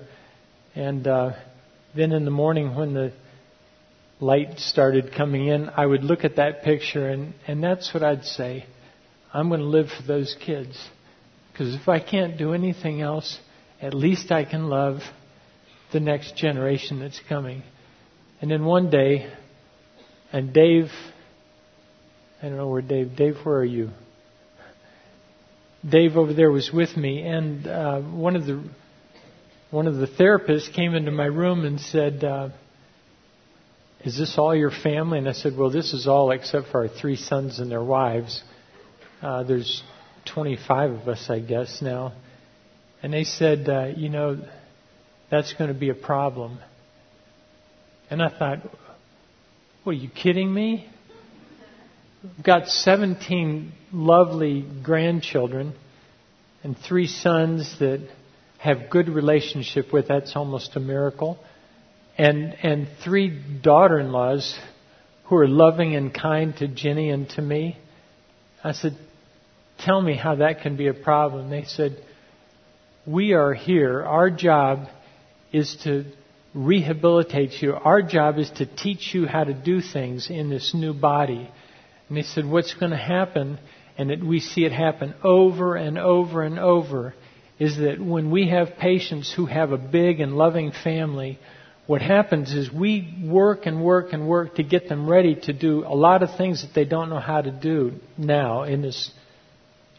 And 0.73 1.05
uh, 1.05 1.33
then 1.95 2.13
in 2.13 2.25
the 2.25 2.31
morning 2.31 2.73
when 2.73 2.93
the 2.93 3.13
light 4.19 4.59
started 4.59 5.13
coming 5.15 5.47
in, 5.47 5.69
I 5.69 5.85
would 5.85 6.03
look 6.03 6.23
at 6.23 6.37
that 6.37 6.63
picture 6.63 7.09
and, 7.09 7.33
and 7.47 7.63
that's 7.63 7.93
what 7.93 8.01
I'd 8.01 8.23
say. 8.23 8.65
I'm 9.33 9.49
going 9.49 9.59
to 9.59 9.67
live 9.67 9.89
for 9.89 10.03
those 10.03 10.35
kids. 10.45 10.77
Because 11.55 11.73
if 11.73 11.87
I 11.87 12.01
can't 12.01 12.37
do 12.37 12.53
anything 12.53 13.01
else, 13.01 13.39
at 13.81 13.93
least 13.93 14.29
I 14.29 14.43
can 14.43 14.67
love 14.67 14.99
the 15.93 16.01
next 16.01 16.35
generation 16.35 16.99
that's 16.99 17.21
coming. 17.29 17.63
And 18.41 18.51
then 18.51 18.65
one 18.65 18.89
day, 18.89 19.31
and 20.33 20.51
Dave, 20.51 20.89
I 22.43 22.49
don't 22.49 22.57
know 22.57 22.67
where 22.67 22.81
Dave, 22.81 23.15
Dave, 23.15 23.37
where 23.45 23.59
are 23.59 23.63
you? 23.63 23.91
Dave 25.87 26.17
over 26.17 26.33
there 26.33 26.51
was 26.51 26.71
with 26.73 26.97
me, 26.97 27.21
and 27.21 27.65
uh, 27.65 28.01
one 28.01 28.35
of 28.35 28.45
the 28.45 28.61
one 29.71 29.87
of 29.87 29.95
the 29.95 30.07
therapists 30.07 30.73
came 30.73 30.93
into 30.93 31.11
my 31.11 31.25
room 31.25 31.63
and 31.63 31.79
said, 31.79 32.21
uh, 32.21 32.49
"Is 34.03 34.17
this 34.17 34.35
all 34.37 34.53
your 34.53 34.71
family?" 34.71 35.19
And 35.19 35.29
I 35.29 35.31
said, 35.31 35.55
"Well, 35.55 35.69
this 35.69 35.93
is 35.93 36.05
all 36.05 36.31
except 36.31 36.67
for 36.67 36.81
our 36.81 36.89
three 36.89 37.15
sons 37.15 37.59
and 37.59 37.71
their 37.71 37.83
wives. 37.83 38.43
Uh, 39.21 39.43
there's 39.43 39.83
25 40.25 40.91
of 40.91 41.07
us, 41.07 41.29
I 41.29 41.39
guess 41.39 41.81
now." 41.81 42.13
And 43.01 43.13
they 43.13 43.23
said, 43.23 43.69
uh, 43.69 43.91
"You 43.95 44.09
know, 44.09 44.37
that's 45.29 45.53
going 45.53 45.73
to 45.73 45.79
be 45.79 45.89
a 45.89 45.95
problem." 45.95 46.59
And 48.09 48.21
I 48.21 48.29
thought, 48.29 48.59
what 49.83 49.93
are 49.93 49.99
you 49.99 50.09
kidding 50.09 50.53
me? 50.53 50.87
I've 52.23 52.43
got 52.43 52.67
17 52.67 53.71
lovely 53.91 54.65
grandchildren 54.83 55.73
and 56.63 56.77
three 56.77 57.07
sons 57.07 57.77
that 57.79 58.07
have 58.57 58.89
good 58.89 59.09
relationship 59.09 59.93
with. 59.93 60.07
That's 60.07 60.35
almost 60.35 60.75
a 60.75 60.79
miracle. 60.79 61.37
And, 62.17 62.55
and 62.63 62.87
three 63.03 63.29
daughter-in-laws 63.61 64.57
who 65.25 65.35
are 65.37 65.47
loving 65.47 65.95
and 65.95 66.13
kind 66.13 66.55
to 66.57 66.67
Jenny 66.67 67.09
and 67.09 67.29
to 67.31 67.41
me. 67.41 67.77
I 68.63 68.71
said, 68.71 68.97
tell 69.79 70.01
me 70.01 70.15
how 70.15 70.35
that 70.35 70.61
can 70.61 70.77
be 70.77 70.87
a 70.87 70.93
problem. 70.93 71.49
They 71.49 71.63
said, 71.63 71.97
we 73.05 73.33
are 73.33 73.53
here. 73.53 74.03
Our 74.03 74.29
job 74.29 74.87
is 75.51 75.77
to 75.83 76.05
rehabilitate 76.53 77.61
you. 77.61 77.73
Our 77.73 78.01
job 78.01 78.37
is 78.39 78.49
to 78.57 78.65
teach 78.65 79.13
you 79.13 79.27
how 79.27 79.43
to 79.43 79.53
do 79.53 79.81
things 79.81 80.29
in 80.29 80.49
this 80.49 80.73
new 80.73 80.93
body. 80.93 81.49
And 82.07 82.17
they 82.17 82.23
said, 82.23 82.45
what's 82.45 82.73
going 82.73 82.91
to 82.91 82.97
happen, 82.97 83.59
and 83.97 84.09
that 84.09 84.23
we 84.23 84.39
see 84.39 84.65
it 84.65 84.71
happen 84.71 85.13
over 85.23 85.75
and 85.75 85.97
over 85.97 86.43
and 86.43 86.59
over, 86.59 87.13
is 87.59 87.77
that 87.77 87.99
when 88.01 88.31
we 88.31 88.49
have 88.49 88.77
patients 88.79 89.33
who 89.33 89.45
have 89.45 89.71
a 89.71 89.77
big 89.77 90.19
and 90.19 90.35
loving 90.35 90.71
family, 90.83 91.39
what 91.87 92.01
happens 92.01 92.53
is 92.53 92.71
we 92.71 93.15
work 93.23 93.65
and 93.65 93.83
work 93.83 94.11
and 94.11 94.27
work 94.27 94.55
to 94.55 94.63
get 94.63 94.89
them 94.89 95.07
ready 95.07 95.35
to 95.43 95.53
do 95.53 95.85
a 95.85 95.95
lot 95.95 96.23
of 96.23 96.35
things 96.35 96.63
that 96.63 96.73
they 96.73 96.85
don't 96.85 97.09
know 97.09 97.19
how 97.19 97.41
to 97.41 97.51
do 97.51 97.93
now 98.17 98.63
in 98.63 98.81
this 98.81 99.11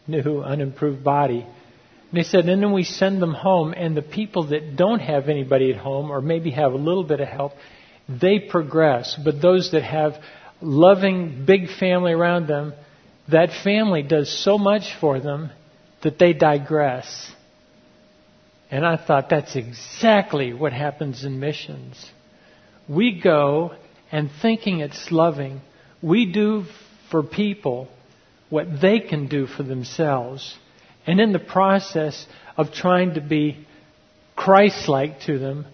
new 0.06 0.40
unimproved 0.40 1.02
body. 1.02 1.40
And 1.40 2.18
they 2.18 2.22
said, 2.22 2.48
and 2.48 2.62
then 2.62 2.72
we 2.72 2.84
send 2.84 3.20
them 3.20 3.34
home, 3.34 3.74
and 3.76 3.96
the 3.96 4.02
people 4.02 4.48
that 4.48 4.76
don't 4.76 5.00
have 5.00 5.28
anybody 5.28 5.70
at 5.70 5.76
home, 5.76 6.10
or 6.10 6.20
maybe 6.20 6.50
have 6.52 6.72
a 6.72 6.76
little 6.76 7.04
bit 7.04 7.20
of 7.20 7.28
help, 7.28 7.52
they 8.08 8.38
progress. 8.38 9.18
But 9.22 9.42
those 9.42 9.72
that 9.72 9.82
have 9.82 10.14
loving, 10.60 11.44
big 11.44 11.68
family 11.68 12.12
around 12.12 12.46
them, 12.46 12.74
that 13.28 13.50
family 13.64 14.02
does 14.02 14.30
so 14.30 14.56
much 14.56 14.94
for 15.00 15.20
them 15.20 15.50
that 16.02 16.18
they 16.18 16.32
digress. 16.32 17.32
And 18.70 18.84
I 18.84 18.96
thought 18.96 19.28
that's 19.28 19.56
exactly 19.56 20.52
what 20.52 20.72
happens 20.72 21.24
in 21.24 21.40
missions. 21.40 22.10
We 22.88 23.20
go 23.20 23.74
and 24.12 24.30
thinking 24.42 24.80
it's 24.80 25.10
loving, 25.10 25.60
we 26.00 26.32
do 26.32 26.64
for 27.10 27.22
people 27.22 27.88
what 28.48 28.80
they 28.80 29.00
can 29.00 29.28
do 29.28 29.46
for 29.46 29.62
themselves. 29.62 30.56
And 31.06 31.20
in 31.20 31.32
the 31.32 31.38
process 31.38 32.26
of 32.56 32.72
trying 32.72 33.14
to 33.14 33.20
be 33.20 33.66
Christ 34.34 34.88
like 34.88 35.20
to 35.22 35.38
them, 35.38 35.66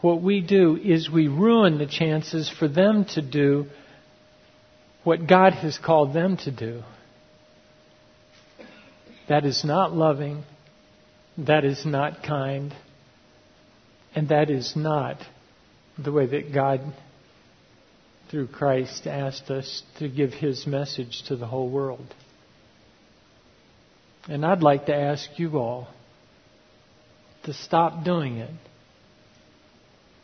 what 0.00 0.20
we 0.20 0.40
do 0.40 0.76
is 0.76 1.08
we 1.08 1.28
ruin 1.28 1.78
the 1.78 1.86
chances 1.86 2.50
for 2.50 2.68
them 2.68 3.04
to 3.14 3.22
do 3.22 3.66
what 5.04 5.26
God 5.26 5.52
has 5.54 5.78
called 5.78 6.12
them 6.12 6.36
to 6.38 6.50
do. 6.50 6.82
That 9.28 9.44
is 9.44 9.64
not 9.64 9.94
loving. 9.94 10.44
That 11.38 11.64
is 11.64 11.86
not 11.86 12.22
kind. 12.22 12.74
And 14.14 14.28
that 14.28 14.50
is 14.50 14.74
not 14.76 15.18
the 15.96 16.12
way 16.12 16.26
that 16.26 16.52
God, 16.52 16.80
through 18.32 18.46
Christ, 18.46 19.06
asked 19.06 19.50
us 19.50 19.82
to 19.98 20.08
give 20.08 20.32
His 20.32 20.66
message 20.66 21.22
to 21.28 21.36
the 21.36 21.46
whole 21.46 21.68
world. 21.68 22.14
And 24.26 24.44
I'd 24.46 24.62
like 24.62 24.86
to 24.86 24.94
ask 24.94 25.28
you 25.36 25.58
all 25.58 25.88
to 27.44 27.52
stop 27.52 28.04
doing 28.04 28.38
it. 28.38 28.50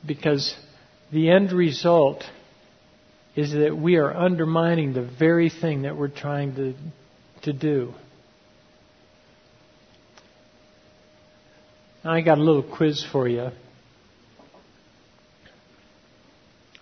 Because 0.06 0.56
the 1.12 1.30
end 1.30 1.52
result 1.52 2.24
is 3.36 3.52
that 3.52 3.76
we 3.76 3.96
are 3.96 4.14
undermining 4.14 4.94
the 4.94 5.02
very 5.02 5.50
thing 5.50 5.82
that 5.82 5.94
we're 5.94 6.08
trying 6.08 6.54
to, 6.54 6.74
to 7.42 7.52
do. 7.52 7.92
I 12.04 12.22
got 12.22 12.38
a 12.38 12.42
little 12.42 12.62
quiz 12.62 13.04
for 13.12 13.28
you. 13.28 13.50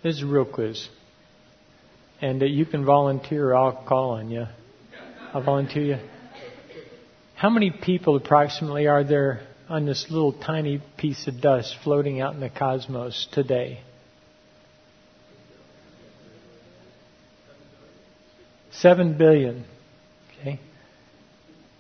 This 0.05 0.19
is 0.19 0.23
a 0.23 0.27
real 0.27 0.45
quiz. 0.45 0.89
And 2.21 2.43
uh, 2.43 2.47
you 2.47 2.65
can 2.65 2.85
volunteer 2.85 3.55
I'll 3.55 3.85
call 3.87 4.11
on 4.13 4.31
you. 4.31 4.47
I'll 5.35 5.43
volunteer 5.43 5.83
you. 5.83 5.99
How 7.35 7.51
many 7.51 7.71
people 7.71 8.17
approximately 8.17 8.87
are 8.87 9.05
there 9.05 9.47
on 9.69 9.85
this 9.85 10.07
little 10.09 10.33
tiny 10.33 10.83
piece 10.97 11.27
of 11.27 11.41
dust 11.43 11.77
floating 11.85 12.21
out 12.21 12.33
in 12.35 12.41
the 12.41 12.49
cosmos 12.49 13.29
today? 13.33 13.81
Seven 18.73 19.19
billion. 19.19 19.65
Okay. 20.41 20.61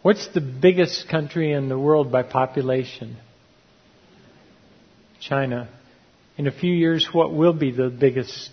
What's 0.03 0.29
the 0.35 0.41
biggest 0.41 1.09
country 1.09 1.53
in 1.53 1.69
the 1.69 1.79
world 1.79 2.13
by 2.13 2.23
population? 2.23 3.17
China. 5.21 5.69
In 6.37 6.47
a 6.47 6.53
few 6.53 6.73
years, 6.73 7.09
what 7.13 7.33
will 7.33 7.55
be 7.55 7.71
the 7.71 7.89
biggest 7.89 8.51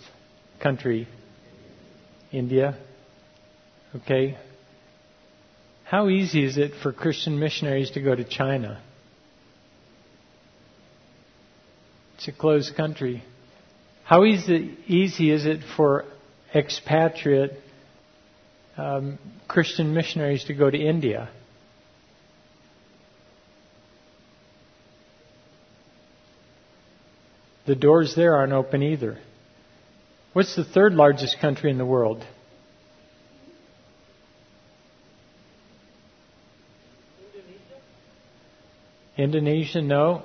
country? 0.61 1.07
India. 2.33 2.77
Okay. 3.95 4.37
How 5.85 6.09
easy 6.09 6.43
is 6.43 6.57
it 6.57 6.71
for 6.81 6.91
Christian 6.91 7.39
missionaries 7.39 7.91
to 7.91 8.01
go 8.01 8.15
to 8.15 8.23
China? 8.23 8.81
It's 12.15 12.27
a 12.27 12.31
closed 12.31 12.75
country. 12.75 13.23
How 14.03 14.25
easy, 14.25 14.77
easy 14.87 15.29
is 15.29 15.45
it 15.45 15.59
for 15.77 16.05
expatriate 16.53 17.51
um, 18.77 19.19
Christian 19.47 19.93
missionaries 19.93 20.45
to 20.45 20.53
go 20.53 20.69
to 20.69 20.77
India? 20.77 21.29
The 27.65 27.75
doors 27.75 28.15
there 28.15 28.35
aren't 28.35 28.53
open 28.53 28.83
either. 28.83 29.19
What's 30.33 30.55
the 30.55 30.63
third 30.63 30.93
largest 30.93 31.39
country 31.39 31.69
in 31.69 31.77
the 31.77 31.85
world? 31.85 32.25
Indonesia, 39.15 39.79
no. 39.79 40.23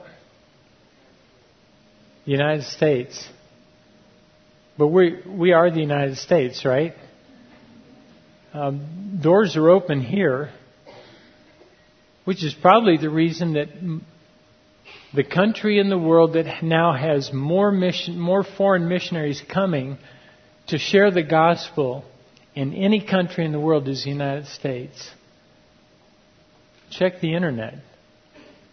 United 2.24 2.64
States. 2.64 3.28
But 4.78 4.88
we, 4.88 5.20
we 5.26 5.52
are 5.52 5.70
the 5.70 5.80
United 5.80 6.16
States, 6.16 6.64
right? 6.64 6.94
Um, 8.54 9.20
doors 9.22 9.58
are 9.58 9.68
open 9.68 10.00
here, 10.00 10.50
which 12.24 12.42
is 12.42 12.54
probably 12.54 12.96
the 12.96 13.10
reason 13.10 13.52
that 13.54 13.68
the 15.14 15.24
country 15.24 15.78
in 15.78 15.88
the 15.88 15.98
world 15.98 16.34
that 16.34 16.62
now 16.62 16.92
has 16.92 17.32
more 17.32 17.72
mission, 17.72 18.18
more 18.18 18.44
foreign 18.44 18.88
missionaries 18.88 19.42
coming 19.52 19.98
to 20.68 20.78
share 20.78 21.10
the 21.10 21.22
gospel 21.22 22.04
in 22.54 22.74
any 22.74 23.04
country 23.04 23.44
in 23.44 23.52
the 23.52 23.60
world 23.60 23.88
is 23.88 24.04
the 24.04 24.10
United 24.10 24.46
States. 24.46 25.10
Check 26.90 27.20
the 27.20 27.34
internet. 27.34 27.74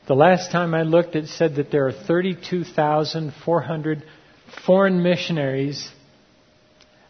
The 0.07 0.15
last 0.15 0.51
time 0.51 0.73
I 0.73 0.83
looked, 0.83 1.15
it 1.15 1.27
said 1.27 1.55
that 1.55 1.71
there 1.71 1.87
are 1.87 1.91
32,400 1.91 4.03
foreign 4.65 5.01
missionaries. 5.01 5.89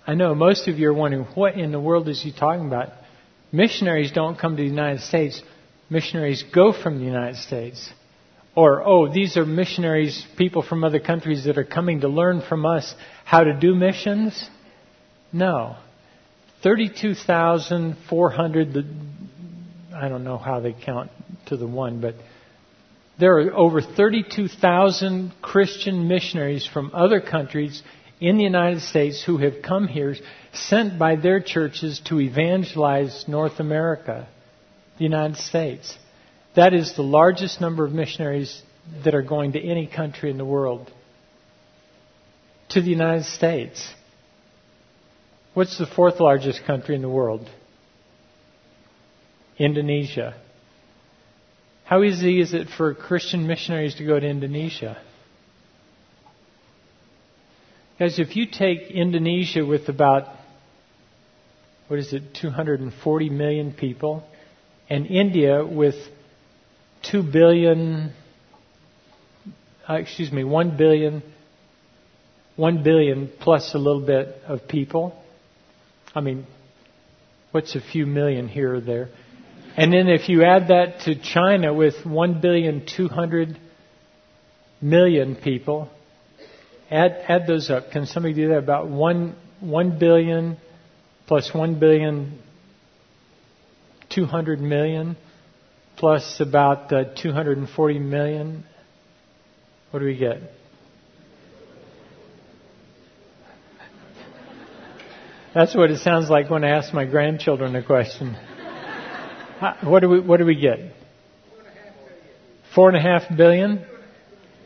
I 0.08 0.14
know 0.14 0.36
most 0.36 0.68
of 0.68 0.80
you 0.80 0.90
are 0.90 0.94
wondering, 0.94 1.26
what 1.36 1.56
in 1.56 1.72
the 1.72 1.80
world 1.80 2.08
is 2.08 2.22
he 2.22 2.32
talking 2.32 2.68
about? 2.68 2.90
Missionaries 3.52 4.12
don't 4.12 4.38
come 4.38 4.56
to 4.56 4.64
the 4.64 4.70
United 4.70 5.02
States. 5.02 5.42
Missionaries 5.90 6.44
go 6.54 6.74
from 6.74 7.00
the 7.00 7.06
United 7.06 7.38
States. 7.38 7.90
Or, 8.56 8.88
oh, 8.88 9.12
these 9.12 9.36
are 9.36 9.46
missionaries, 9.46 10.26
people 10.38 10.62
from 10.62 10.86
other 10.86 11.00
countries 11.00 11.44
that 11.44 11.58
are 11.58 11.66
coming 11.66 12.02
to 12.02 12.08
learn 12.08 12.42
from 12.42 12.66
us 12.66 12.96
how 13.26 13.44
to 13.44 13.54
do 13.54 13.76
missions? 13.76 14.50
No. 15.34 15.76
32,400, 16.64 18.86
I 19.94 20.08
don't 20.08 20.24
know 20.24 20.38
how 20.38 20.62
they 20.62 20.74
count 20.74 21.12
to 21.48 21.58
the 21.58 21.68
one, 21.68 22.00
but 22.00 22.16
there 23.20 23.40
are 23.40 23.54
over 23.54 23.82
32,000 23.82 25.34
Christian 25.42 26.08
missionaries 26.08 26.66
from 26.66 26.92
other 26.94 27.20
countries 27.20 27.84
in 28.22 28.38
the 28.38 28.44
United 28.44 28.80
States 28.82 29.22
who 29.24 29.38
have 29.38 29.62
come 29.62 29.88
here 29.88 30.16
sent 30.54 30.98
by 30.98 31.18
their 31.18 31.42
churches 31.42 32.00
to 32.06 32.22
evangelize 32.22 33.26
North 33.28 33.60
America, 33.60 34.30
the 34.98 35.04
United 35.04 35.36
States. 35.38 35.98
That 36.56 36.74
is 36.74 36.96
the 36.96 37.04
largest 37.04 37.60
number 37.60 37.86
of 37.86 37.92
missionaries 37.92 38.62
that 39.04 39.14
are 39.14 39.22
going 39.22 39.54
to 39.54 39.62
any 39.62 39.88
country 39.88 40.32
in 40.32 40.38
the 40.38 40.46
world. 40.46 40.92
To 42.70 42.82
the 42.82 42.90
United 42.90 43.26
States. 43.26 43.88
What's 45.54 45.78
the 45.78 45.86
fourth 45.86 46.20
largest 46.20 46.66
country 46.66 46.96
in 46.96 47.02
the 47.02 47.10
world? 47.10 47.50
Indonesia. 49.58 50.36
How 51.86 52.04
easy 52.04 52.42
is 52.42 52.54
it 52.54 52.68
for 52.78 52.94
Christian 52.94 53.48
missionaries 53.48 53.96
to 53.96 54.06
go 54.06 54.20
to 54.20 54.26
Indonesia? 54.26 54.98
Guys, 58.00 58.20
if 58.20 58.36
you 58.36 58.46
take 58.52 58.92
Indonesia 58.92 59.66
with 59.66 59.88
about, 59.88 60.28
what 61.88 62.00
is 62.00 62.12
it, 62.12 62.34
240 62.34 63.30
million 63.30 63.72
people, 63.72 64.24
and 64.90 65.06
India 65.06 65.66
with 65.66 65.96
2 67.12 67.24
billion, 67.24 68.14
uh, 69.88 69.94
excuse 69.96 70.32
me, 70.32 70.44
1 70.44 70.78
billion, 70.78 71.24
1 72.56 72.84
billion 72.84 73.30
plus 73.40 73.74
a 73.74 73.78
little 73.78 74.06
bit 74.06 74.42
of 74.48 74.68
people. 74.68 75.22
I 76.14 76.22
mean, 76.22 76.46
what's 77.52 77.76
a 77.76 77.82
few 77.82 78.06
million 78.06 78.48
here 78.48 78.76
or 78.76 78.82
there? 78.82 79.10
And 79.78 79.92
then 79.92 80.08
if 80.08 80.30
you 80.30 80.44
add 80.44 80.70
that 80.70 81.02
to 81.02 81.16
China 81.22 81.74
with 81.74 82.06
1 82.06 82.42
billion 82.42 82.86
200 82.86 83.58
million 84.82 85.36
people, 85.36 85.90
add, 86.90 87.12
add 87.28 87.48
those 87.48 87.70
up. 87.70 87.92
Can 87.92 88.06
somebody 88.06 88.34
do 88.34 88.50
that? 88.50 88.60
About 88.60 88.88
1, 88.90 89.36
1 89.60 90.00
billion 90.00 90.58
plus 91.28 91.54
1 91.54 91.80
billion 91.80 92.40
200 94.10 94.62
million 94.62 95.18
plus 95.98 96.40
about 96.40 96.92
uh, 96.92 97.06
240 97.16 98.00
million. 98.00 98.64
What 99.92 100.00
do 100.00 100.06
we 100.06 100.18
get? 100.18 100.38
That's 105.54 105.74
what 105.74 105.90
it 105.90 106.00
sounds 106.00 106.30
like 106.30 106.50
when 106.50 106.66
I 106.66 106.72
ask 106.72 106.94
my 106.94 107.06
grandchildren 107.06 107.76
a 107.78 107.84
question. 107.84 108.36
What 109.84 110.02
do 110.02 110.10
we 110.10 110.20
What 110.20 110.38
do 110.38 110.46
we 110.46 110.56
get? 110.56 110.80
Four 112.74 112.90
and 112.90 112.98
a 112.98 113.02
half 113.02 113.24
billion. 113.38 113.86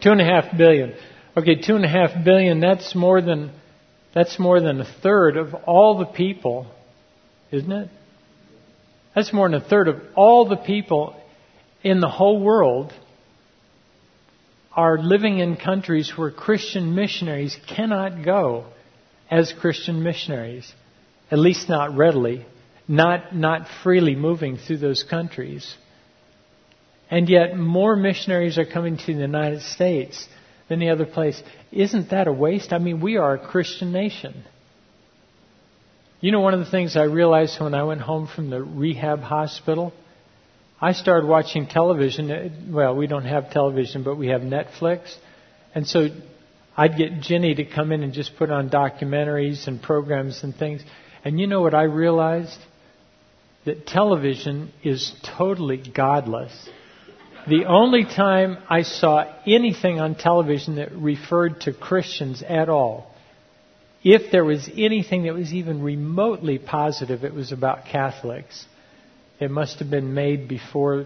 Two 0.02 0.12
and 0.12 0.20
a 0.20 0.26
half 0.26 0.58
billion. 0.58 0.96
Okay, 1.38 1.62
two 1.62 1.76
and 1.76 1.86
a 1.86 1.88
half 1.88 2.26
billion. 2.26 2.60
That's 2.60 2.96
more 2.96 3.22
than 3.22 3.52
that's 4.16 4.40
more 4.40 4.60
than 4.60 4.82
a 4.82 4.86
third 5.04 5.38
of 5.38 5.54
all 5.54 6.00
the 6.00 6.06
people, 6.06 6.66
isn't 7.52 7.72
it? 7.72 7.90
That's 9.14 9.32
more 9.32 9.48
than 9.48 9.62
a 9.62 9.70
third 9.70 9.90
of 9.90 10.02
all 10.16 10.50
the 10.50 10.58
people 10.58 11.19
in 11.84 12.00
the 12.00 12.10
whole 12.10 12.40
world 12.42 12.94
are 14.76 14.98
living 14.98 15.40
in 15.40 15.58
countries 15.58 16.14
where 16.16 16.32
Christian 16.32 16.96
missionaries 16.96 17.58
cannot 17.68 18.24
go 18.24 18.66
as 19.30 19.54
Christian 19.54 20.04
missionaries, 20.04 20.72
at 21.32 21.40
least 21.40 21.70
not 21.70 21.96
readily 21.96 22.46
not, 22.90 23.36
not 23.36 23.68
freely 23.84 24.16
moving 24.16 24.58
through 24.58 24.80
those 24.80 25.04
countries. 25.04 25.76
And 27.12 27.30
yet 27.30 27.56
more 27.56 27.96
missionaries 27.96 28.58
are 28.58 28.66
coming 28.66 28.98
to 28.98 29.06
the 29.06 29.22
United 29.22 29.62
States 29.62 30.28
than 30.68 30.82
any 30.82 30.90
other 30.90 31.06
place. 31.06 31.42
Isn't 31.72 32.10
that 32.10 32.28
a 32.28 32.34
waste? 32.34 32.74
I 32.74 32.80
mean, 32.80 33.00
we 33.00 33.18
are 33.18 33.36
a 33.36 33.48
Christian 33.48 33.92
nation. 33.92 34.44
You 36.20 36.32
know, 36.32 36.42
one 36.42 36.56
of 36.56 36.60
the 36.60 36.70
things 36.70 36.98
I 36.98 37.04
realized 37.04 37.62
when 37.62 37.76
I 37.76 37.84
went 37.84 38.02
home 38.02 38.28
from 38.28 38.50
the 38.50 38.62
rehab 38.62 39.22
hospital, 39.22 39.94
I 40.82 40.94
started 40.94 41.28
watching 41.28 41.68
television. 41.68 42.32
Uh, 42.32 42.50
well, 42.70 42.96
we 42.96 43.08
don't 43.08 43.26
have 43.26 43.52
television, 43.52 44.04
but 44.04 44.16
we 44.16 44.28
have 44.28 44.42
Netflix. 44.42 45.14
And 45.76 45.88
so 45.88 46.08
I'd 46.76 46.98
get 46.98 47.22
Ginny 47.22 47.56
to 47.56 47.66
come 47.66 47.92
in 47.92 48.04
and 48.04 48.14
just 48.14 48.38
put 48.38 48.50
on 48.50 48.70
documentaries 48.70 49.68
and 49.68 49.82
programs 49.82 50.44
and 50.44 50.56
things. 50.56 50.82
And 51.26 51.40
you 51.40 51.48
know 51.48 51.62
what 51.62 51.74
I 51.74 51.84
realized? 51.84 52.58
that 53.66 53.86
television 53.86 54.72
is 54.84 55.14
totally 55.38 55.78
godless. 55.78 56.70
The 57.48 57.66
only 57.66 58.04
time 58.06 58.58
I 58.70 58.84
saw 58.84 59.26
anything 59.46 60.00
on 60.00 60.16
television 60.16 60.76
that 60.76 60.92
referred 60.92 61.62
to 61.62 61.74
Christians 61.74 62.42
at 62.42 62.70
all, 62.70 63.14
if 64.04 64.32
there 64.32 64.46
was 64.46 64.70
anything 64.76 65.24
that 65.24 65.34
was 65.34 65.54
even 65.54 65.82
remotely 65.82 66.58
positive, 66.58 67.24
it 67.24 67.34
was 67.34 67.52
about 67.52 67.86
Catholics. 67.86 68.66
It 69.40 69.50
must 69.50 69.80
have 69.80 69.90
been 69.90 70.14
made 70.14 70.50
before 70.50 71.06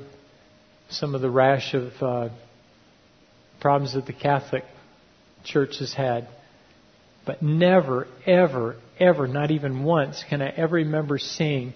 some 0.89 1.13
of 1.13 1.21
the 1.21 1.29
rash 1.29 1.75
of 1.75 1.91
uh, 2.01 2.29
problems 3.61 3.93
that 3.93 4.07
the 4.07 4.13
Catholic 4.13 4.63
Church 5.43 5.77
has 5.79 5.93
had. 5.93 6.27
But 7.25 7.43
never, 7.43 8.07
ever, 8.25 8.75
ever, 8.99 9.27
not 9.27 9.51
even 9.51 9.83
once, 9.83 10.23
can 10.27 10.41
I 10.41 10.49
ever 10.49 10.77
remember 10.77 11.19
seeing 11.19 11.73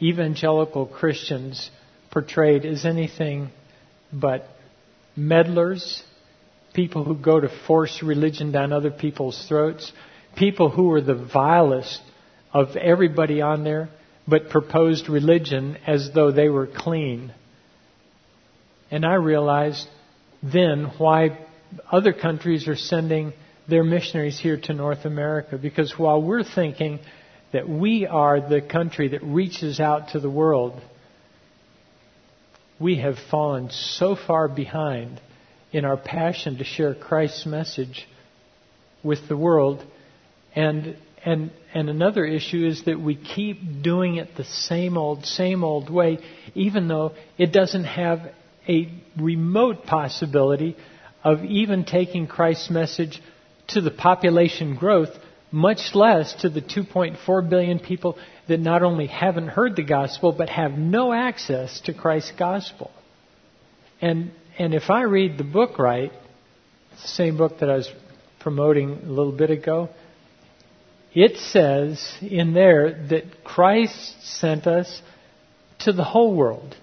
evangelical 0.00 0.84
Christians 0.84 1.70
portrayed 2.10 2.66
as 2.66 2.84
anything 2.84 3.50
but 4.12 4.46
meddlers, 5.16 6.02
people 6.74 7.04
who 7.04 7.16
go 7.16 7.40
to 7.40 7.48
force 7.66 8.02
religion 8.02 8.52
down 8.52 8.72
other 8.72 8.90
people's 8.90 9.46
throats, 9.48 9.90
people 10.36 10.68
who 10.68 10.92
are 10.92 11.00
the 11.00 11.14
vilest 11.14 12.02
of 12.52 12.76
everybody 12.76 13.40
on 13.40 13.64
there, 13.64 13.88
but 14.28 14.50
proposed 14.50 15.08
religion 15.08 15.76
as 15.86 16.10
though 16.12 16.32
they 16.32 16.48
were 16.48 16.66
clean. 16.66 17.32
And 18.90 19.04
I 19.04 19.14
realized 19.14 19.86
then 20.42 20.92
why 20.98 21.38
other 21.90 22.12
countries 22.12 22.68
are 22.68 22.76
sending 22.76 23.32
their 23.68 23.84
missionaries 23.84 24.38
here 24.38 24.58
to 24.62 24.72
North 24.72 25.04
America. 25.04 25.58
Because 25.58 25.98
while 25.98 26.22
we're 26.22 26.44
thinking 26.44 27.00
that 27.52 27.68
we 27.68 28.06
are 28.06 28.40
the 28.40 28.60
country 28.60 29.08
that 29.08 29.22
reaches 29.22 29.80
out 29.80 30.10
to 30.10 30.20
the 30.20 30.30
world, 30.30 30.80
we 32.78 32.98
have 32.98 33.16
fallen 33.30 33.70
so 33.70 34.16
far 34.16 34.48
behind 34.48 35.20
in 35.72 35.84
our 35.84 35.96
passion 35.96 36.58
to 36.58 36.64
share 36.64 36.94
Christ's 36.94 37.46
message 37.46 38.06
with 39.02 39.28
the 39.28 39.36
world. 39.36 39.84
And, 40.54 40.96
and, 41.26 41.50
and 41.74 41.90
another 41.90 42.24
issue 42.24 42.64
is 42.64 42.84
that 42.84 43.00
we 43.00 43.16
keep 43.16 43.82
doing 43.82 44.14
it 44.14 44.36
the 44.36 44.44
same 44.44 44.96
old, 44.96 45.26
same 45.26 45.64
old 45.64 45.90
way, 45.90 46.20
even 46.54 46.86
though 46.86 47.14
it 47.36 47.52
doesn't 47.52 47.82
have 47.82 48.20
a 48.68 48.88
remote 49.18 49.86
possibility 49.86 50.76
of 51.24 51.44
even 51.44 51.84
taking 51.84 52.28
Christ's 52.28 52.70
message 52.70 53.20
to 53.68 53.80
the 53.80 53.90
population 53.90 54.76
growth 54.76 55.08
much 55.50 55.94
less 55.96 56.32
to 56.42 56.48
the 56.48 56.60
2.4 56.62 57.50
billion 57.50 57.80
people 57.80 58.16
that 58.46 58.60
not 58.60 58.84
only 58.84 59.08
haven't 59.08 59.48
heard 59.48 59.74
the 59.74 59.82
gospel, 59.82 60.30
but 60.30 60.48
have 60.48 60.72
no 60.78 61.12
access 61.12 61.80
to 61.80 61.92
Christ's 61.92 62.32
gospel. 62.38 62.92
And, 64.00 64.30
and 64.60 64.74
if 64.74 64.90
I 64.90 65.02
read 65.02 65.38
the 65.38 65.44
book 65.44 65.76
right, 65.76 66.12
the 67.02 67.08
same 67.08 67.36
book 67.36 67.58
that 67.58 67.68
I 67.68 67.76
was 67.76 67.90
promoting 68.38 68.90
a 68.90 69.08
little 69.08 69.32
bit 69.32 69.50
ago, 69.50 69.88
it 71.16 71.38
says 71.38 72.14
in 72.20 72.52
there 72.52 73.06
that 73.08 73.42
Christ 73.42 74.22
sent 74.22 74.66
us 74.66 75.00
to 75.78 75.92
the 75.94 76.04
whole 76.04 76.36
world 76.36 76.76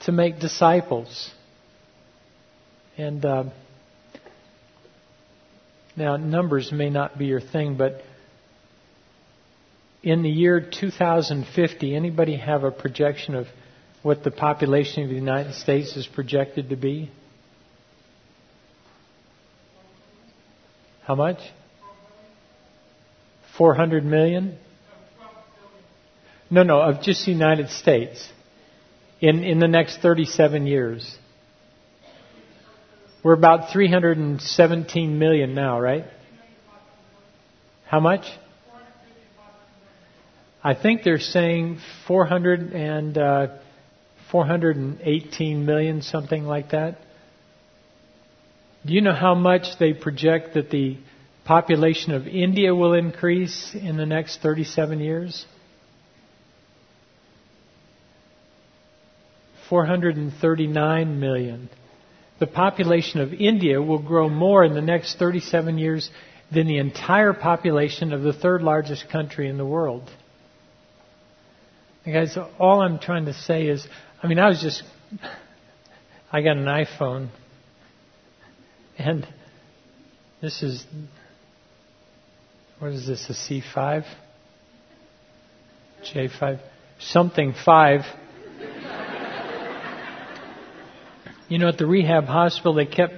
to 0.00 0.10
make 0.10 0.40
disciples. 0.40 1.30
And 2.98 3.24
uh, 3.24 3.44
now, 5.96 6.16
numbers 6.16 6.72
may 6.72 6.90
not 6.90 7.16
be 7.16 7.26
your 7.26 7.40
thing, 7.40 7.76
but 7.76 8.02
in 10.02 10.22
the 10.22 10.28
year 10.28 10.60
2050, 10.60 11.94
anybody 11.94 12.36
have 12.36 12.64
a 12.64 12.72
projection 12.72 13.36
of 13.36 13.46
what 14.02 14.24
the 14.24 14.32
population 14.32 15.04
of 15.04 15.10
the 15.10 15.14
United 15.14 15.54
States 15.54 15.96
is 15.96 16.08
projected 16.08 16.70
to 16.70 16.76
be? 16.76 17.08
How 21.04 21.14
much? 21.14 21.38
400 23.58 24.04
million? 24.04 24.58
No, 26.50 26.62
no, 26.62 26.80
of 26.80 27.02
just 27.02 27.24
the 27.24 27.32
United 27.32 27.70
States 27.70 28.28
in, 29.20 29.42
in 29.42 29.58
the 29.58 29.68
next 29.68 30.00
37 30.00 30.66
years. 30.66 31.16
We're 33.22 33.34
about 33.34 33.72
317 33.72 35.18
million 35.18 35.54
now, 35.54 35.80
right? 35.80 36.04
How 37.86 38.00
much? 38.00 38.26
I 40.62 40.74
think 40.74 41.02
they're 41.02 41.18
saying 41.18 41.78
400 42.06 42.72
and 42.72 43.16
uh, 43.16 43.46
418 44.30 45.64
million, 45.64 46.02
something 46.02 46.44
like 46.44 46.70
that. 46.70 46.98
Do 48.84 48.92
you 48.92 49.00
know 49.00 49.14
how 49.14 49.34
much 49.34 49.78
they 49.78 49.94
project 49.94 50.54
that 50.54 50.70
the 50.70 50.98
population 51.44 52.12
of 52.12 52.26
India 52.26 52.74
will 52.74 52.94
increase 52.94 53.74
in 53.74 53.96
the 53.96 54.06
next 54.06 54.40
37 54.40 55.00
years? 55.00 55.46
439 59.68 61.20
million 61.20 61.68
the 62.38 62.46
population 62.46 63.20
of 63.20 63.32
India 63.32 63.80
will 63.80 64.02
grow 64.02 64.28
more 64.28 64.64
in 64.64 64.74
the 64.74 64.82
next 64.82 65.18
37 65.18 65.78
years 65.78 66.10
than 66.52 66.66
the 66.66 66.78
entire 66.78 67.32
population 67.32 68.12
of 68.12 68.22
the 68.22 68.32
third 68.32 68.62
largest 68.62 69.08
country 69.08 69.48
in 69.48 69.56
the 69.56 69.64
world. 69.64 70.10
Guys, 72.04 72.36
all 72.58 72.82
I'm 72.82 72.98
trying 72.98 73.26
to 73.26 73.32
say 73.32 73.66
is, 73.66 73.86
I 74.22 74.26
mean, 74.26 74.38
I 74.38 74.48
was 74.48 74.60
just, 74.60 74.82
I 76.32 76.42
got 76.42 76.56
an 76.56 76.66
iPhone, 76.66 77.30
and 78.98 79.26
this 80.42 80.62
is, 80.62 80.84
what 82.84 82.92
is 82.92 83.06
this, 83.06 83.30
a 83.30 83.32
C5? 83.32 84.04
J5? 86.02 86.60
Something 86.98 87.54
5 87.64 88.02
You 91.48 91.56
know, 91.56 91.68
at 91.68 91.78
the 91.78 91.86
rehab 91.86 92.24
hospital, 92.24 92.74
they 92.74 92.84
kept 92.84 93.14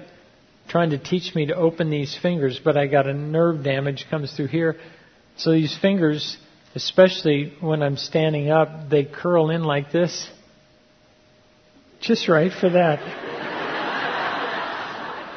trying 0.69 0.91
to 0.91 0.99
teach 0.99 1.35
me 1.35 1.47
to 1.47 1.57
open 1.57 1.91
these 1.91 2.17
fingers, 2.17 2.61
but 2.63 2.77
I 2.77 2.87
got 2.87 3.09
a 3.09 3.13
nerve 3.13 3.65
damage 3.65 4.07
comes 4.09 4.33
through 4.37 4.47
here. 4.47 4.77
So 5.37 5.51
these 5.51 5.77
fingers, 5.77 6.37
especially 6.77 7.53
when 7.61 7.83
I'm 7.83 7.97
standing 7.97 8.49
up, 8.49 8.89
they 8.89 9.05
curl 9.05 9.51
in 9.51 9.65
like 9.65 9.91
this. 9.91 10.29
Just 12.01 12.29
right 12.29 12.53
for 12.53 12.69
that. 12.69 13.01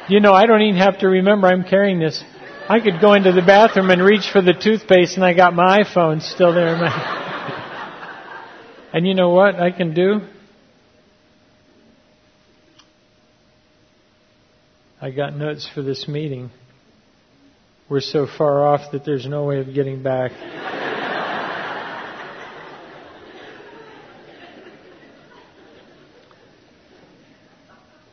you 0.08 0.20
know, 0.20 0.32
I 0.32 0.46
don't 0.46 0.62
even 0.62 0.80
have 0.80 1.00
to 1.00 1.08
remember 1.08 1.48
I'm 1.48 1.64
carrying 1.64 1.98
this. 1.98 2.22
I 2.70 2.78
could 2.78 3.00
go 3.00 3.14
into 3.14 3.32
the 3.32 3.42
bathroom 3.42 3.90
and 3.90 4.00
reach 4.00 4.30
for 4.32 4.40
the 4.40 4.52
toothpaste 4.52 5.16
and 5.16 5.24
I 5.24 5.34
got 5.34 5.54
my 5.54 5.82
iPhone 5.82 6.22
still 6.22 6.54
there. 6.54 6.76
and 8.94 9.04
you 9.04 9.14
know 9.14 9.30
what 9.30 9.56
I 9.56 9.72
can 9.72 9.92
do? 9.92 10.20
I 15.02 15.10
got 15.10 15.36
notes 15.36 15.68
for 15.74 15.82
this 15.82 16.06
meeting. 16.06 16.50
We're 17.88 17.98
so 17.98 18.28
far 18.28 18.64
off 18.64 18.92
that 18.92 19.04
there's 19.04 19.26
no 19.26 19.46
way 19.46 19.58
of 19.58 19.74
getting 19.74 20.04
back. 20.04 20.30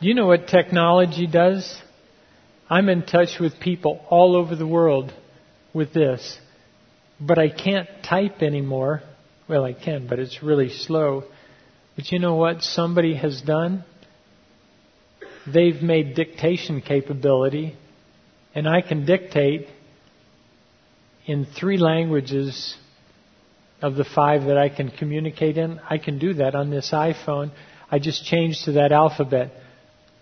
you 0.08 0.14
know 0.14 0.26
what 0.26 0.48
technology 0.48 1.28
does? 1.28 1.80
I'm 2.70 2.88
in 2.88 3.02
touch 3.02 3.38
with 3.40 3.60
people 3.60 4.04
all 4.10 4.36
over 4.36 4.54
the 4.54 4.66
world 4.66 5.12
with 5.72 5.92
this, 5.92 6.38
but 7.20 7.38
I 7.38 7.48
can't 7.48 7.88
type 8.02 8.42
anymore. 8.42 9.02
Well, 9.48 9.64
I 9.64 9.72
can, 9.72 10.06
but 10.06 10.18
it's 10.18 10.42
really 10.42 10.68
slow. 10.68 11.24
But 11.96 12.12
you 12.12 12.18
know 12.18 12.36
what 12.36 12.62
somebody 12.62 13.14
has 13.16 13.40
done? 13.40 13.84
they've 15.52 15.82
made 15.82 16.14
dictation 16.14 16.80
capability, 16.80 17.76
and 18.54 18.68
I 18.68 18.82
can 18.82 19.04
dictate 19.04 19.68
in 21.26 21.46
three 21.46 21.78
languages 21.78 22.76
of 23.80 23.94
the 23.94 24.04
five 24.04 24.44
that 24.44 24.58
I 24.58 24.68
can 24.68 24.90
communicate 24.90 25.56
in. 25.56 25.80
I 25.88 25.98
can 25.98 26.18
do 26.18 26.34
that 26.34 26.54
on 26.54 26.70
this 26.70 26.90
iPhone. 26.90 27.52
I 27.90 27.98
just 27.98 28.24
changed 28.24 28.64
to 28.64 28.72
that 28.72 28.92
alphabet. 28.92 29.52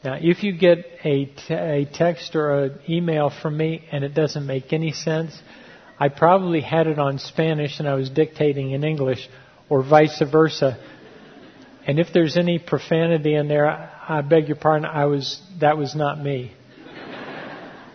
Now, 0.06 0.16
if 0.22 0.44
you 0.44 0.56
get 0.56 0.86
a, 1.04 1.84
text 1.92 2.36
or 2.36 2.66
an 2.66 2.78
email 2.88 3.28
from 3.28 3.56
me 3.56 3.82
and 3.90 4.04
it 4.04 4.14
doesn't 4.14 4.46
make 4.46 4.72
any 4.72 4.92
sense, 4.92 5.36
I 5.98 6.10
probably 6.10 6.60
had 6.60 6.86
it 6.86 7.00
on 7.00 7.18
Spanish 7.18 7.80
and 7.80 7.88
I 7.88 7.94
was 7.94 8.08
dictating 8.08 8.70
in 8.70 8.84
English, 8.84 9.28
or 9.68 9.82
vice 9.82 10.22
versa. 10.30 10.78
And 11.88 11.98
if 11.98 12.12
there's 12.14 12.36
any 12.36 12.60
profanity 12.60 13.34
in 13.34 13.48
there, 13.48 13.66
I 13.66 14.20
beg 14.20 14.46
your 14.46 14.56
pardon, 14.56 14.86
I 14.86 15.06
was, 15.06 15.42
that 15.58 15.76
was 15.76 15.96
not 15.96 16.22
me. 16.22 16.52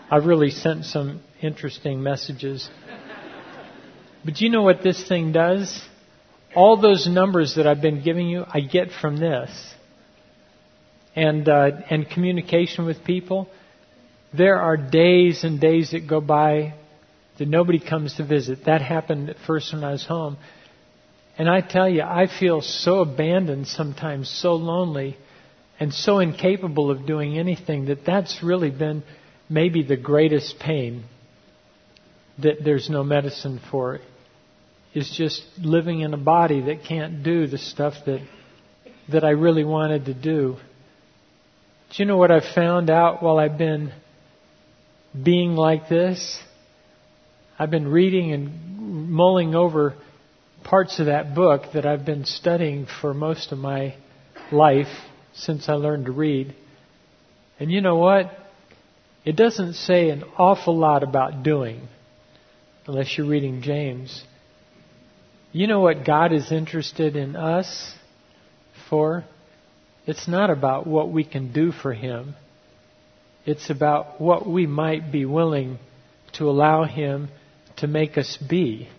I 0.10 0.18
really 0.18 0.50
sent 0.50 0.84
some 0.84 1.22
interesting 1.42 2.04
messages. 2.04 2.70
But 4.26 4.42
you 4.42 4.50
know 4.50 4.64
what 4.64 4.84
this 4.84 5.02
thing 5.08 5.32
does? 5.32 5.82
All 6.56 6.76
those 6.76 7.08
numbers 7.08 7.56
that 7.56 7.68
I've 7.68 7.82
been 7.82 8.04
giving 8.04 8.28
you, 8.28 8.44
I 8.46 8.60
get 8.60 8.92
from 8.92 9.16
this. 9.16 9.76
And, 11.16 11.48
uh, 11.50 11.72
and 11.90 12.10
communication 12.10 12.86
with 12.86 13.04
people. 13.04 13.50
There 14.34 14.58
are 14.58 14.78
days 14.78 15.44
and 15.44 15.60
days 15.60 15.92
that 15.92 16.08
go 16.08 16.22
by 16.22 16.74
that 17.38 17.48
nobody 17.48 17.80
comes 17.80 18.16
to 18.16 18.26
visit. 18.26 18.66
That 18.66 18.82
happened 18.82 19.30
at 19.30 19.38
first 19.46 19.74
when 19.74 19.84
I 19.84 19.92
was 19.92 20.06
home. 20.06 20.38
And 21.38 21.50
I 21.50 21.62
tell 21.62 21.90
you, 21.90 22.02
I 22.04 22.28
feel 22.28 22.62
so 22.62 23.00
abandoned 23.00 23.68
sometimes, 23.68 24.30
so 24.30 24.56
lonely 24.56 25.18
and 25.80 25.94
so 25.94 26.20
incapable 26.20 26.92
of 26.92 27.08
doing 27.08 27.40
anything 27.40 27.86
that 27.86 28.06
that's 28.06 28.44
really 28.44 28.70
been 28.70 29.04
maybe 29.50 29.84
the 29.84 29.98
greatest 29.98 30.60
pain 30.60 31.04
that 32.38 32.64
there's 32.64 32.90
no 32.90 33.04
medicine 33.04 33.60
for 33.72 34.00
is 34.94 35.12
just 35.18 35.42
living 35.58 36.02
in 36.02 36.14
a 36.14 36.18
body 36.18 36.62
that 36.62 36.84
can't 36.84 37.24
do 37.24 37.48
the 37.48 37.58
stuff 37.58 37.94
that 38.06 38.22
that 39.12 39.24
I 39.24 39.32
really 39.32 39.64
wanted 39.64 40.06
to 40.06 40.14
do. 40.14 40.58
Do 41.92 42.02
you 42.02 42.06
know 42.06 42.16
what 42.16 42.32
I've 42.32 42.56
found 42.56 42.90
out 42.90 43.22
while 43.22 43.38
I've 43.38 43.58
been 43.58 43.92
being 45.22 45.56
like 45.56 45.90
this? 45.90 46.42
I've 47.60 47.70
been 47.70 47.90
reading 47.90 48.32
and 48.32 49.10
mulling 49.10 49.56
over 49.56 49.96
parts 50.64 51.02
of 51.02 51.08
that 51.08 51.36
book 51.36 51.64
that 51.74 51.86
I've 51.86 52.06
been 52.06 52.24
studying 52.24 52.88
for 53.02 53.14
most 53.14 53.52
of 53.52 53.58
my 53.58 53.96
life 54.54 54.88
since 55.34 55.68
I 55.68 55.74
learned 55.74 56.06
to 56.06 56.14
read. 56.14 56.56
And 57.60 57.70
you 57.70 57.82
know 57.82 57.98
what? 57.98 58.32
It 59.26 59.36
doesn't 59.36 59.74
say 59.74 60.12
an 60.12 60.24
awful 60.38 60.78
lot 60.78 61.04
about 61.04 61.44
doing, 61.44 61.90
unless 62.88 63.18
you're 63.18 63.28
reading 63.28 63.64
James. 63.64 64.24
You 65.52 65.68
know 65.68 65.82
what 65.82 66.06
God 66.06 66.32
is 66.32 66.54
interested 66.54 67.18
in 67.18 67.36
us 67.36 67.94
for? 68.90 69.26
It's 70.12 70.28
not 70.28 70.50
about 70.50 70.86
what 70.86 71.10
we 71.10 71.24
can 71.24 71.54
do 71.54 71.72
for 71.72 71.94
Him. 71.94 72.36
It's 73.46 73.70
about 73.70 74.20
what 74.20 74.46
we 74.46 74.68
might 74.68 75.10
be 75.10 75.24
willing 75.26 75.80
to 76.34 76.50
allow 76.50 76.84
Him 76.84 77.30
to 77.78 77.88
make 77.88 78.18
us 78.18 78.38
be. 78.38 78.90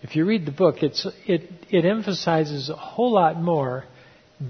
If 0.00 0.16
you 0.16 0.24
read 0.24 0.46
the 0.46 0.52
book, 0.52 0.76
it, 0.82 0.98
it 1.26 1.84
emphasizes 1.84 2.70
a 2.70 2.76
whole 2.76 3.12
lot 3.12 3.38
more 3.42 3.84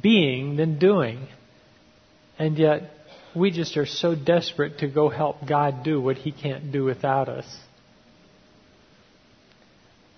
being 0.01 0.55
than 0.55 0.79
doing. 0.79 1.27
And 2.39 2.57
yet, 2.57 2.83
we 3.35 3.51
just 3.51 3.77
are 3.77 3.87
so 3.87 4.15
desperate 4.15 4.79
to 4.79 4.87
go 4.87 5.09
help 5.09 5.49
God 5.49 5.83
do 5.83 6.01
what 6.01 6.17
He 6.17 6.31
can't 6.31 6.71
do 6.71 6.85
without 6.85 7.29
us. 7.29 7.57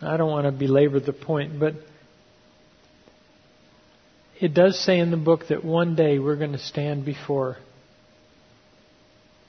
I 0.03 0.19
don't 0.19 0.31
want 0.31 0.45
to 0.45 0.53
belabor 0.53 1.01
the 1.01 1.15
point, 1.15 1.59
but 1.59 1.77
it 4.43 4.55
does 4.55 4.77
say 4.85 4.99
in 4.99 5.13
the 5.13 5.17
book 5.17 5.47
that 5.51 5.65
one 5.65 5.95
day 5.95 6.19
we're 6.19 6.37
going 6.37 6.51
to 6.51 6.59
stand 6.59 7.05
before 7.05 7.59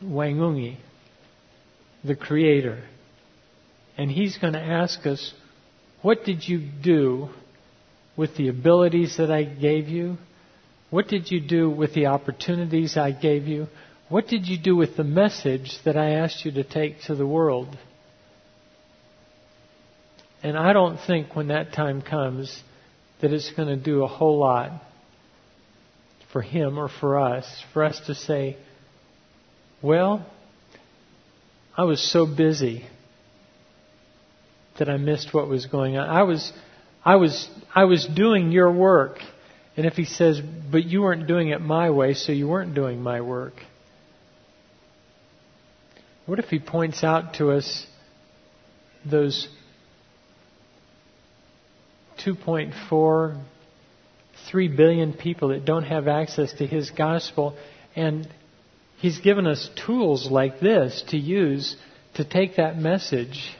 Waengongi, 0.03 0.77
the 2.03 2.15
Creator. 2.15 2.83
And 3.97 4.11
He's 4.11 4.37
going 4.37 4.53
to 4.53 4.61
ask 4.61 5.03
us, 5.07 5.33
What 6.03 6.23
did 6.25 6.47
you 6.47 6.69
do 6.83 7.29
with 8.15 8.37
the 8.37 8.49
abilities 8.49 9.17
that 9.17 9.31
I 9.31 9.43
gave 9.43 9.87
you? 9.87 10.17
What 10.91 11.07
did 11.07 11.31
you 11.31 11.39
do 11.39 11.71
with 11.71 11.95
the 11.95 12.05
opportunities 12.05 12.95
I 12.95 13.13
gave 13.13 13.47
you? 13.47 13.65
What 14.09 14.27
did 14.27 14.47
you 14.47 14.59
do 14.59 14.75
with 14.75 14.95
the 14.95 15.03
message 15.03 15.71
that 15.85 15.97
I 15.97 16.11
asked 16.11 16.45
you 16.45 16.51
to 16.51 16.63
take 16.63 17.01
to 17.07 17.15
the 17.15 17.25
world? 17.25 17.75
And 20.43 20.55
I 20.55 20.71
don't 20.71 20.99
think 20.99 21.35
when 21.35 21.47
that 21.47 21.73
time 21.73 22.03
comes 22.03 22.61
that 23.23 23.31
it's 23.31 23.51
going 23.53 23.69
to 23.69 23.77
do 23.77 24.03
a 24.03 24.07
whole 24.07 24.37
lot 24.37 24.83
for 26.33 26.41
him 26.41 26.77
or 26.77 26.89
for 26.89 27.17
us, 27.17 27.45
for 27.71 27.81
us 27.81 27.97
to 28.07 28.13
say, 28.13 28.57
well, 29.81 30.25
I 31.77 31.85
was 31.85 32.01
so 32.11 32.25
busy 32.25 32.85
that 34.77 34.89
I 34.89 34.97
missed 34.97 35.33
what 35.33 35.47
was 35.47 35.67
going 35.67 35.95
on. 35.95 36.09
I 36.09 36.23
was, 36.23 36.51
I 37.05 37.15
was, 37.15 37.49
I 37.73 37.85
was 37.85 38.05
doing 38.05 38.51
your 38.51 38.69
work. 38.69 39.19
And 39.77 39.85
if 39.85 39.93
he 39.93 40.03
says, 40.03 40.41
but 40.41 40.83
you 40.83 41.03
weren't 41.03 41.25
doing 41.25 41.47
it 41.47 41.61
my 41.61 41.91
way, 41.91 42.15
so 42.15 42.33
you 42.33 42.49
weren't 42.49 42.75
doing 42.75 43.01
my 43.01 43.21
work. 43.21 43.53
What 46.25 46.39
if 46.39 46.45
he 46.45 46.59
points 46.59 47.05
out 47.05 47.35
to 47.35 47.51
us 47.51 47.87
those 49.09 49.47
2.4, 52.25 53.41
3 54.49 54.67
billion 54.69 55.13
people 55.13 55.49
that 55.49 55.65
don't 55.65 55.83
have 55.83 56.07
access 56.07 56.53
to 56.53 56.65
his 56.65 56.89
gospel, 56.91 57.57
and 57.95 58.27
he's 58.97 59.19
given 59.19 59.47
us 59.47 59.69
tools 59.85 60.29
like 60.29 60.59
this 60.59 61.03
to 61.09 61.17
use 61.17 61.75
to 62.15 62.23
take 62.23 62.57
that 62.57 62.77
message. 62.77 63.55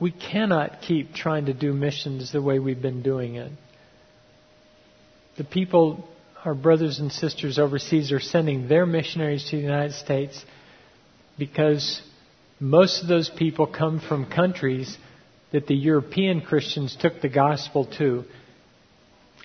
We 0.00 0.12
cannot 0.12 0.80
keep 0.82 1.12
trying 1.12 1.46
to 1.46 1.52
do 1.52 1.72
missions 1.72 2.32
the 2.32 2.40
way 2.40 2.58
we've 2.58 2.80
been 2.80 3.02
doing 3.02 3.34
it. 3.34 3.52
The 5.36 5.44
people, 5.44 6.08
our 6.44 6.54
brothers 6.54 6.98
and 6.98 7.12
sisters 7.12 7.58
overseas, 7.58 8.12
are 8.12 8.20
sending 8.20 8.68
their 8.68 8.86
missionaries 8.86 9.44
to 9.50 9.56
the 9.56 9.62
United 9.62 9.94
States 9.94 10.42
because 11.38 12.02
most 12.58 13.02
of 13.02 13.08
those 13.08 13.30
people 13.30 13.66
come 13.66 14.00
from 14.00 14.26
countries 14.30 14.96
that 15.52 15.66
the 15.66 15.74
European 15.74 16.40
Christians 16.40 16.96
took 17.00 17.20
the 17.20 17.28
gospel 17.28 17.86
to. 17.98 18.24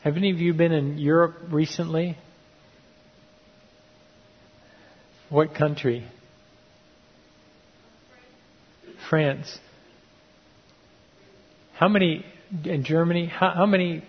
Have 0.03 0.17
any 0.17 0.31
of 0.31 0.37
you 0.37 0.53
been 0.53 0.71
in 0.71 0.97
Europe 0.97 1.35
recently? 1.49 2.17
What 5.29 5.55
country? 5.55 6.05
France. 9.09 9.57
How 11.73 11.87
many 11.87 12.25
in 12.63 12.83
Germany? 12.83 13.25
How, 13.25 13.51
how 13.55 13.65
many? 13.65 14.03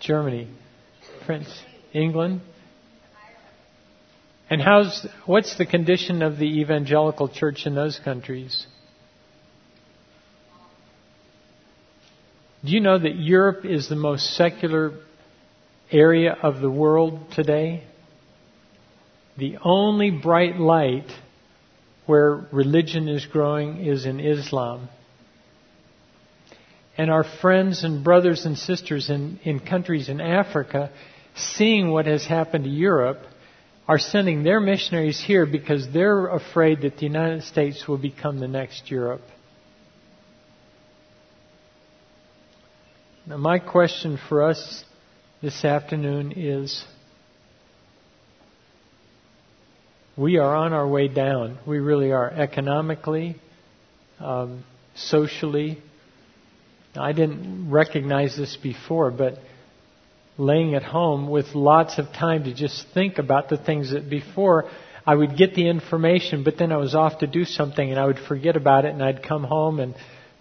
Germany, 0.00 0.48
France, 1.26 1.48
England. 1.94 2.40
And 4.50 4.60
how's 4.60 5.06
what's 5.26 5.56
the 5.56 5.64
condition 5.64 6.22
of 6.22 6.38
the 6.38 6.60
evangelical 6.60 7.28
church 7.28 7.66
in 7.66 7.74
those 7.76 8.00
countries? 8.00 8.66
Do 12.64 12.70
you 12.70 12.80
know 12.80 12.96
that 12.98 13.16
Europe 13.16 13.64
is 13.64 13.88
the 13.88 13.96
most 13.96 14.36
secular 14.36 14.92
area 15.90 16.36
of 16.42 16.60
the 16.60 16.70
world 16.70 17.32
today? 17.32 17.82
The 19.36 19.58
only 19.64 20.10
bright 20.10 20.58
light 20.58 21.10
where 22.06 22.46
religion 22.52 23.08
is 23.08 23.26
growing 23.26 23.84
is 23.84 24.06
in 24.06 24.20
Islam. 24.20 24.88
And 26.96 27.10
our 27.10 27.24
friends 27.24 27.82
and 27.82 28.04
brothers 28.04 28.44
and 28.44 28.56
sisters 28.56 29.10
in, 29.10 29.40
in 29.42 29.58
countries 29.58 30.08
in 30.08 30.20
Africa, 30.20 30.90
seeing 31.34 31.90
what 31.90 32.06
has 32.06 32.24
happened 32.26 32.64
to 32.64 32.70
Europe, 32.70 33.22
are 33.88 33.98
sending 33.98 34.44
their 34.44 34.60
missionaries 34.60 35.20
here 35.20 35.46
because 35.46 35.90
they're 35.92 36.28
afraid 36.28 36.82
that 36.82 36.98
the 36.98 37.06
United 37.06 37.42
States 37.42 37.88
will 37.88 37.98
become 37.98 38.38
the 38.38 38.46
next 38.46 38.90
Europe. 38.90 39.22
Now, 43.24 43.36
my 43.36 43.60
question 43.60 44.18
for 44.28 44.42
us 44.42 44.84
this 45.40 45.64
afternoon 45.64 46.32
is 46.34 46.84
we 50.16 50.38
are 50.38 50.56
on 50.56 50.72
our 50.72 50.88
way 50.88 51.06
down. 51.06 51.58
We 51.64 51.78
really 51.78 52.10
are 52.10 52.28
economically, 52.28 53.36
um, 54.18 54.64
socially. 54.96 55.80
I 56.96 57.12
didn't 57.12 57.70
recognize 57.70 58.36
this 58.36 58.56
before, 58.56 59.12
but 59.12 59.34
laying 60.36 60.74
at 60.74 60.82
home 60.82 61.30
with 61.30 61.54
lots 61.54 61.98
of 61.98 62.06
time 62.06 62.42
to 62.44 62.52
just 62.52 62.86
think 62.92 63.18
about 63.18 63.48
the 63.48 63.56
things 63.56 63.92
that 63.92 64.10
before 64.10 64.68
I 65.06 65.14
would 65.14 65.36
get 65.36 65.54
the 65.54 65.68
information, 65.68 66.42
but 66.42 66.58
then 66.58 66.72
I 66.72 66.76
was 66.76 66.96
off 66.96 67.20
to 67.20 67.28
do 67.28 67.44
something 67.44 67.88
and 67.88 68.00
I 68.00 68.06
would 68.06 68.18
forget 68.18 68.56
about 68.56 68.84
it 68.84 68.94
and 68.94 69.02
I'd 69.02 69.22
come 69.22 69.44
home 69.44 69.78
and 69.78 69.94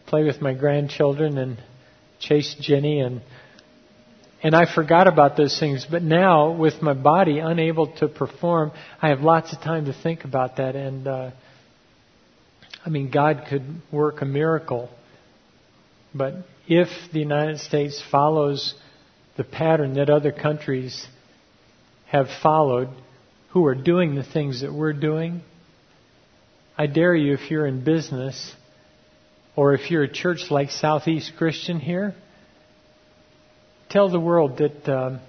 play 0.08 0.24
with 0.24 0.42
my 0.42 0.56
grandchildren 0.56 1.38
and 1.38 1.60
chase 2.22 2.56
Ginny 2.60 3.02
and 3.02 3.22
and 4.44 4.56
I 4.56 4.74
forgot 4.74 5.08
about 5.08 5.38
those 5.38 5.60
things. 5.60 5.86
But 5.90 6.02
now, 6.02 6.52
with 6.52 6.82
my 6.82 6.94
body 6.94 7.40
unable 7.40 7.88
to 7.98 8.08
perform, 8.08 8.72
I 9.00 9.10
have 9.10 9.22
lots 9.22 9.54
of 9.54 9.62
time 9.62 9.86
to 9.86 9.94
think 9.94 10.24
about 10.24 10.58
that. 10.58 10.76
And 10.76 11.08
uh, 11.08 11.32
I 12.84 12.90
mean, 12.90 13.12
God 13.12 13.46
could 13.48 13.64
work 13.92 14.22
a 14.22 14.26
miracle. 14.26 14.90
But 16.14 16.34
if 16.68 16.88
the 17.14 17.20
United 17.20 17.60
States 17.60 18.04
follows 18.12 18.74
the 19.38 19.44
pattern 19.44 19.94
that 19.94 20.10
other 20.10 20.32
countries 20.32 21.08
have 22.08 22.28
followed, 22.42 22.90
who 23.52 23.66
are 23.66 23.76
doing 23.76 24.16
the 24.16 24.24
things 24.24 24.62
that 24.62 24.74
we're 24.74 24.94
doing, 24.94 25.42
I 26.78 26.88
dare 26.88 27.16
you, 27.16 27.34
if 27.34 27.52
you're 27.52 27.68
in 27.68 27.84
business, 27.84 28.54
or 29.56 29.74
if 29.74 29.92
you're 29.92 30.04
a 30.04 30.12
church 30.12 30.50
like 30.50 30.72
Southeast 30.72 31.34
Christian 31.38 31.80
here, 31.80 32.16
tell 33.90 34.10
the 34.10 34.20
world 34.20 34.58
that 34.58 34.90
um, 34.90 35.20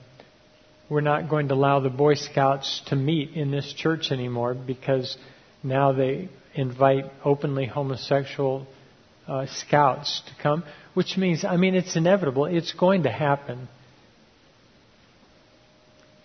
we're 0.88 1.00
not 1.00 1.28
going 1.28 1.48
to 1.48 1.54
allow 1.54 1.80
the 1.80 1.90
Boy 1.90 2.14
Scouts 2.14 2.82
to 2.86 2.96
meet 2.96 3.30
in 3.34 3.50
this 3.50 3.72
church 3.72 4.12
anymore 4.12 4.54
because 4.54 5.16
now 5.62 5.92
they 5.92 6.28
invite 6.54 7.06
openly 7.24 7.66
homosexual 7.66 8.66
uh, 9.26 9.46
scouts 9.46 10.22
to 10.26 10.42
come, 10.42 10.64
which 10.94 11.16
means, 11.16 11.44
I 11.44 11.56
mean, 11.56 11.74
it's 11.74 11.96
inevitable. 11.96 12.46
It's 12.46 12.72
going 12.72 13.04
to 13.04 13.10
happen. 13.10 13.68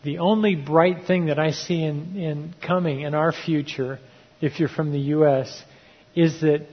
The 0.04 0.20
only 0.20 0.56
bright 0.56 1.06
thing 1.06 1.28
that 1.28 1.40
I 1.40 1.52
see 1.52 1.84
in, 1.84 2.16
in 2.18 2.56
coming 2.66 3.02
in 3.02 3.16
our 3.16 3.32
future, 3.32 4.00
if 4.42 4.60
you're 4.60 4.70
from 4.70 4.92
the 4.92 5.00
U.S., 5.00 5.64
is 6.16 6.42
that 6.42 6.68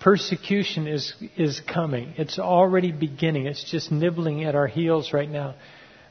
Persecution 0.00 0.86
is, 0.86 1.12
is 1.36 1.60
coming. 1.60 2.14
It's 2.16 2.38
already 2.38 2.92
beginning. 2.92 3.46
It's 3.46 3.68
just 3.68 3.90
nibbling 3.90 4.44
at 4.44 4.54
our 4.54 4.68
heels 4.68 5.12
right 5.12 5.28
now. 5.28 5.56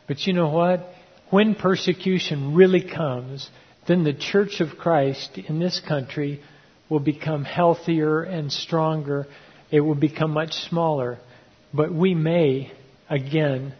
But 0.08 0.28
you 0.28 0.34
know 0.34 0.50
what? 0.50 0.86
When 1.30 1.56
persecution 1.56 2.54
really 2.54 2.82
comes, 2.82 3.50
then 3.88 4.04
the 4.04 4.14
Church 4.14 4.60
of 4.60 4.78
Christ 4.78 5.38
in 5.38 5.60
this 5.60 5.82
country 5.88 6.42
will 6.90 7.00
become 7.00 7.46
healthier 7.46 8.24
and 8.24 8.52
stronger. 8.52 9.28
It 9.72 9.82
will 9.82 9.96
become 9.96 10.32
much 10.32 10.54
smaller. 10.54 11.20
But 11.74 11.94
we 11.94 12.14
may, 12.14 12.72
again, 13.10 13.74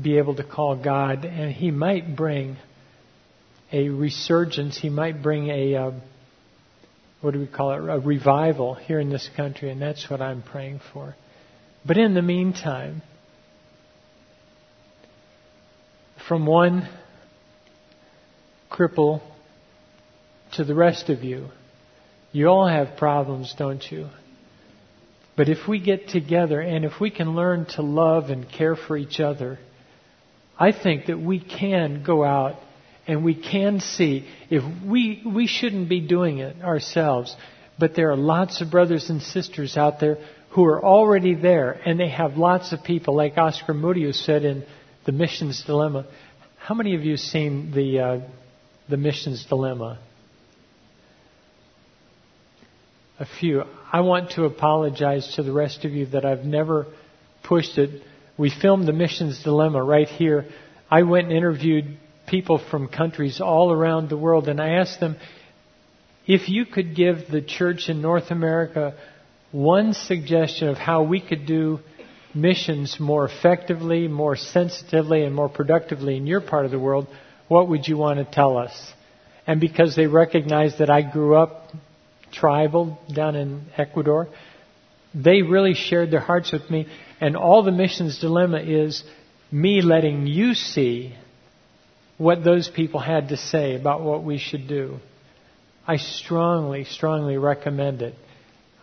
be 0.00 0.18
able 0.18 0.36
to 0.36 0.44
call 0.44 0.76
God, 0.76 1.24
and 1.24 1.52
He 1.52 1.70
might 1.70 2.14
bring 2.14 2.56
a 3.72 3.88
resurgence. 3.88 4.78
He 4.78 4.90
might 4.90 5.22
bring 5.22 5.48
a. 5.48 5.76
Uh, 5.76 5.90
what 7.20 7.34
do 7.34 7.40
we 7.40 7.46
call 7.46 7.72
it, 7.72 7.76
a 7.76 8.00
revival 8.00 8.74
here 8.74 8.98
in 8.98 9.10
this 9.10 9.28
country, 9.36 9.70
and 9.70 9.80
that's 9.80 10.08
what 10.08 10.20
I'm 10.20 10.42
praying 10.42 10.80
for. 10.92 11.14
But 11.84 11.98
in 11.98 12.14
the 12.14 12.22
meantime, 12.22 13.02
from 16.26 16.46
one 16.46 16.88
cripple 18.70 19.20
to 20.52 20.64
the 20.64 20.74
rest 20.74 21.10
of 21.10 21.22
you, 21.22 21.48
you 22.32 22.48
all 22.48 22.66
have 22.66 22.96
problems, 22.96 23.54
don't 23.58 23.84
you? 23.90 24.08
But 25.36 25.48
if 25.48 25.66
we 25.68 25.80
get 25.80 26.08
together 26.08 26.60
and 26.60 26.84
if 26.84 27.00
we 27.00 27.10
can 27.10 27.34
learn 27.34 27.66
to 27.76 27.82
love 27.82 28.30
and 28.30 28.50
care 28.50 28.76
for 28.76 28.96
each 28.96 29.20
other, 29.20 29.58
I 30.58 30.72
think 30.72 31.06
that 31.06 31.18
we 31.18 31.40
can 31.40 32.02
go 32.04 32.24
out 32.24 32.56
and 33.06 33.24
we 33.24 33.34
can 33.34 33.80
see 33.80 34.26
if 34.50 34.62
we 34.84 35.22
we 35.26 35.46
shouldn't 35.46 35.88
be 35.88 36.00
doing 36.00 36.38
it 36.38 36.62
ourselves 36.62 37.34
but 37.80 37.96
there 37.96 38.10
are 38.10 38.16
lots 38.16 38.60
of 38.60 38.70
brothers 38.70 39.08
and 39.08 39.22
sisters 39.22 39.76
out 39.76 39.98
there 40.00 40.18
who 40.50 40.64
are 40.66 40.84
already 40.84 41.34
there 41.34 41.72
and 41.72 41.98
they 41.98 42.10
have 42.10 42.36
lots 42.36 42.72
of 42.72 42.84
people, 42.84 43.16
like 43.16 43.38
Oscar 43.38 43.72
Moody 43.72 44.02
Muriu 44.02 44.14
said 44.14 44.44
in 44.44 44.64
The 45.06 45.12
Missions 45.12 45.64
Dilemma. 45.64 46.06
How 46.58 46.74
many 46.74 46.94
of 46.94 47.02
you 47.02 47.12
have 47.12 47.20
seen 47.20 47.72
the, 47.72 47.98
uh, 47.98 48.20
the 48.88 48.96
Missions 48.96 49.46
Dilemma? 49.46 49.98
A 53.18 53.26
few. 53.26 53.62
I 53.92 54.00
want 54.00 54.32
to 54.32 54.44
apologize 54.44 55.34
to 55.36 55.42
the 55.42 55.52
rest 55.52 55.84
of 55.84 55.92
you 55.92 56.06
that 56.06 56.24
I've 56.24 56.44
never 56.44 56.86
pushed 57.42 57.78
it. 57.78 58.02
We 58.36 58.50
filmed 58.50 58.86
the 58.86 58.92
Missions 58.92 59.42
Dilemma 59.42 59.82
right 59.82 60.08
here. 60.08 60.46
I 60.90 61.02
went 61.02 61.28
and 61.28 61.36
interviewed 61.36 61.98
people 62.30 62.60
from 62.70 62.88
countries 62.88 63.40
all 63.40 63.72
around 63.72 64.08
the 64.08 64.16
world 64.16 64.48
and 64.48 64.60
I 64.60 64.74
asked 64.74 65.00
them, 65.00 65.16
if 66.26 66.48
you 66.48 66.64
could 66.64 66.94
give 66.94 67.28
the 67.28 67.42
church 67.42 67.88
in 67.88 68.00
North 68.00 68.30
America 68.30 68.94
one 69.50 69.94
suggestion 69.94 70.68
of 70.68 70.76
how 70.78 71.02
we 71.02 71.20
could 71.20 71.44
do 71.46 71.80
missions 72.32 72.98
more 73.00 73.24
effectively, 73.24 74.06
more 74.06 74.36
sensitively, 74.36 75.24
and 75.24 75.34
more 75.34 75.48
productively 75.48 76.16
in 76.16 76.26
your 76.26 76.40
part 76.40 76.64
of 76.64 76.70
the 76.70 76.78
world, 76.78 77.08
what 77.48 77.68
would 77.68 77.88
you 77.88 77.96
want 77.96 78.18
to 78.18 78.24
tell 78.24 78.56
us? 78.56 78.92
And 79.46 79.60
because 79.60 79.96
they 79.96 80.06
recognized 80.06 80.78
that 80.78 80.90
I 80.90 81.02
grew 81.02 81.34
up 81.34 81.72
tribal 82.32 82.98
down 83.12 83.34
in 83.34 83.66
Ecuador, 83.76 84.28
they 85.12 85.42
really 85.42 85.74
shared 85.74 86.12
their 86.12 86.20
hearts 86.20 86.52
with 86.52 86.70
me. 86.70 86.86
And 87.20 87.36
all 87.36 87.64
the 87.64 87.72
missions 87.72 88.20
dilemma 88.20 88.60
is 88.60 89.02
me 89.50 89.82
letting 89.82 90.28
you 90.28 90.54
see 90.54 91.16
what 92.20 92.44
those 92.44 92.68
people 92.68 93.00
had 93.00 93.30
to 93.30 93.36
say 93.38 93.74
about 93.74 94.02
what 94.02 94.22
we 94.22 94.36
should 94.36 94.68
do. 94.68 94.98
I 95.86 95.96
strongly, 95.96 96.84
strongly 96.84 97.38
recommend 97.38 98.02
it. 98.02 98.14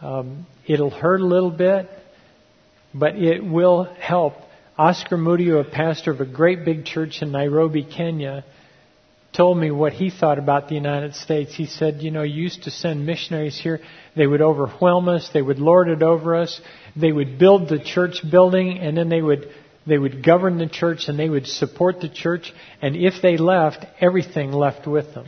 Um, 0.02 0.48
it'll 0.66 0.90
hurt 0.90 1.22
a 1.22 1.26
little 1.26 1.52
bit, 1.52 1.88
but 2.96 3.16
it 3.16 3.46
will 3.46 3.84
help. 3.84 4.34
Oscar 4.76 5.18
Muriu, 5.18 5.62
a 5.62 5.70
pastor 5.70 6.10
of 6.10 6.20
a 6.20 6.26
great 6.26 6.66
big 6.66 6.86
church 6.86 7.22
in 7.22 7.32
Nairobi, 7.32 7.84
Kenya, 7.84 8.44
told 9.34 9.60
me 9.60 9.70
what 9.70 9.94
he 9.94 10.10
thought 10.10 10.40
about 10.40 10.68
the 10.68 10.74
United 10.74 11.14
States. 11.14 11.54
He 11.54 11.68
said, 11.68 12.02
you 12.02 12.10
know, 12.10 12.24
you 12.24 12.42
used 12.42 12.64
to 12.64 12.72
send 12.72 13.06
missionaries 13.06 13.60
here. 13.60 13.82
They 14.16 14.26
would 14.26 14.42
overwhelm 14.42 15.10
us. 15.10 15.30
They 15.32 15.44
would 15.44 15.60
lord 15.60 15.90
it 15.90 16.02
over 16.02 16.36
us. 16.36 16.60
They 16.96 17.12
would 17.12 17.38
build 17.38 17.70
the 17.70 17.78
church 17.78 18.24
building 18.32 18.80
and 18.80 18.98
then 18.98 19.10
they 19.10 19.22
would, 19.22 19.48
they 19.88 19.98
would 19.98 20.24
govern 20.24 20.58
the 20.58 20.68
church 20.68 21.06
and 21.08 21.18
they 21.18 21.30
would 21.30 21.48
support 21.48 22.02
the 22.02 22.10
church. 22.10 22.52
And 22.82 22.96
if 22.96 23.22
they 23.22 23.38
left, 23.38 23.86
everything 24.02 24.52
left 24.52 24.88
with 24.88 25.14
them. 25.14 25.26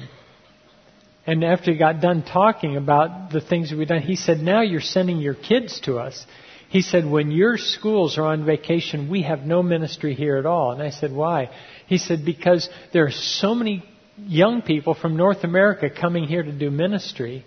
And 1.25 1.43
after 1.43 1.71
he 1.71 1.77
got 1.77 2.01
done 2.01 2.23
talking 2.23 2.75
about 2.75 3.31
the 3.31 3.41
things 3.41 3.71
we've 3.71 3.87
done, 3.87 4.01
he 4.01 4.15
said, 4.15 4.39
now 4.39 4.61
you're 4.61 4.81
sending 4.81 5.17
your 5.17 5.35
kids 5.35 5.79
to 5.81 5.97
us. 5.97 6.25
He 6.69 6.81
said, 6.81 7.05
when 7.05 7.31
your 7.31 7.57
schools 7.57 8.17
are 8.17 8.25
on 8.25 8.45
vacation, 8.45 9.09
we 9.09 9.23
have 9.23 9.41
no 9.41 9.63
ministry 9.63 10.13
here 10.13 10.37
at 10.37 10.45
all. 10.45 10.71
And 10.71 10.81
I 10.81 10.91
said, 10.91 11.11
why? 11.11 11.49
He 11.87 11.97
said, 11.97 12.25
because 12.25 12.69
there 12.93 13.05
are 13.05 13.11
so 13.11 13.55
many 13.55 13.83
young 14.17 14.61
people 14.61 14.93
from 14.93 15.17
North 15.17 15.43
America 15.43 15.89
coming 15.89 16.25
here 16.25 16.43
to 16.43 16.51
do 16.51 16.69
ministry. 16.69 17.45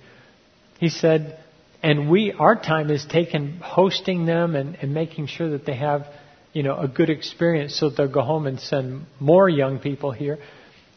He 0.79 0.89
said, 0.89 1.39
and 1.83 2.11
we, 2.11 2.33
our 2.33 2.57
time 2.57 2.91
is 2.91 3.05
taken 3.05 3.59
hosting 3.59 4.27
them 4.27 4.55
and, 4.55 4.77
and 4.77 4.95
making 4.95 5.27
sure 5.27 5.51
that 5.51 5.67
they 5.67 5.77
have, 5.77 6.07
you 6.53 6.63
know, 6.63 6.77
a 6.79 6.89
good 6.89 7.11
experience 7.11 7.79
so 7.79 7.91
they'll 7.91 8.09
go 8.09 8.23
home 8.23 8.47
and 8.47 8.61
send 8.61 9.07
more 9.19 9.49
young 9.49 9.79
people 9.79 10.13
here. 10.13 10.39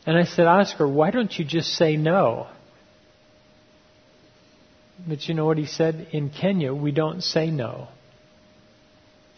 And 0.06 0.18
I 0.18 0.26
said, 0.26 0.46
Oscar, 0.46 0.88
why 0.88 1.12
don't 1.12 1.38
you 1.38 1.46
just 1.46 1.70
say 1.70 1.96
no? 1.98 2.48
But 5.08 5.28
you 5.28 5.34
know 5.34 5.46
what 5.46 5.58
he 5.58 5.66
said? 5.66 6.08
In 6.12 6.30
Kenya, 6.30 6.74
we 6.74 6.92
don't 6.92 7.22
say 7.22 7.50
no. 7.50 7.88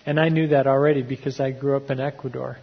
And 0.05 0.19
I 0.19 0.29
knew 0.29 0.47
that 0.49 0.67
already 0.67 1.03
because 1.03 1.39
I 1.39 1.51
grew 1.51 1.75
up 1.75 1.89
in 1.89 1.99
Ecuador. 1.99 2.57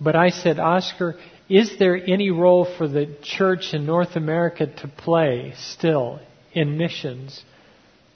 But 0.00 0.16
I 0.16 0.30
said, 0.30 0.58
Oscar, 0.58 1.16
is 1.48 1.78
there 1.78 1.96
any 1.96 2.30
role 2.30 2.66
for 2.78 2.88
the 2.88 3.16
church 3.22 3.74
in 3.74 3.86
North 3.86 4.16
America 4.16 4.66
to 4.66 4.88
play 4.88 5.52
still 5.56 6.20
in 6.52 6.78
missions? 6.78 7.42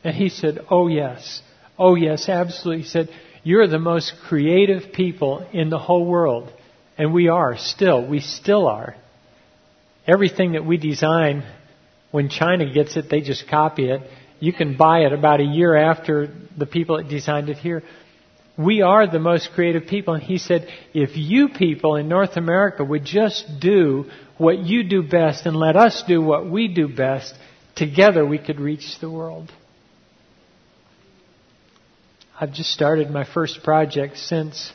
And 0.03 0.15
he 0.15 0.29
said, 0.29 0.61
Oh, 0.71 0.89
yes. 0.89 1.43
Oh, 1.79 1.95
yes, 1.95 2.29
absolutely. 2.29 2.83
He 2.83 2.89
said, 2.89 3.09
You're 3.49 3.67
the 3.67 3.79
most 3.79 4.13
creative 4.29 4.93
people 4.93 5.49
in 5.55 5.71
the 5.71 5.79
whole 5.79 6.05
world. 6.05 6.53
And 6.99 7.15
we 7.15 7.29
are 7.29 7.57
still. 7.57 8.07
We 8.07 8.21
still 8.21 8.67
are. 8.69 8.95
Everything 10.07 10.53
that 10.53 10.67
we 10.67 10.77
design 10.77 11.45
when 12.11 12.29
China 12.29 12.71
gets 12.71 12.99
it, 12.99 13.09
they 13.09 13.23
just 13.23 13.49
copy 13.49 13.89
it. 13.89 14.03
You 14.39 14.53
can 14.53 14.77
buy 14.77 14.99
it 15.07 15.15
about 15.15 15.41
a 15.41 15.45
year 15.45 15.75
after 15.75 16.31
the 16.59 16.67
people 16.67 16.99
that 16.99 17.09
designed 17.09 17.49
it 17.49 17.57
here. 17.57 17.83
We 18.59 18.83
are 18.83 19.07
the 19.07 19.19
most 19.19 19.49
creative 19.55 19.87
people. 19.87 20.13
And 20.13 20.23
he 20.23 20.37
said, 20.37 20.69
if 20.93 21.17
you 21.17 21.49
people 21.49 21.97
in 21.97 22.07
North 22.07 22.37
America 22.37 22.85
would 22.85 23.07
just 23.07 23.47
do 23.61 24.11
what 24.37 24.59
you 24.59 24.85
do 24.85 25.03
best 25.03 25.47
and 25.47 25.57
let 25.57 25.75
us 25.75 26.05
do 26.07 26.21
what 26.21 26.51
we 26.51 26.69
do 26.69 26.87
best, 26.87 27.33
together 27.77 28.27
we 28.27 28.37
could 28.37 28.61
reach 28.61 28.99
the 29.01 29.11
world. 29.11 29.51
I've 32.41 32.53
just 32.53 32.71
started 32.71 33.11
my 33.11 33.25
first 33.25 33.65
project 33.65 34.17
since 34.17 34.73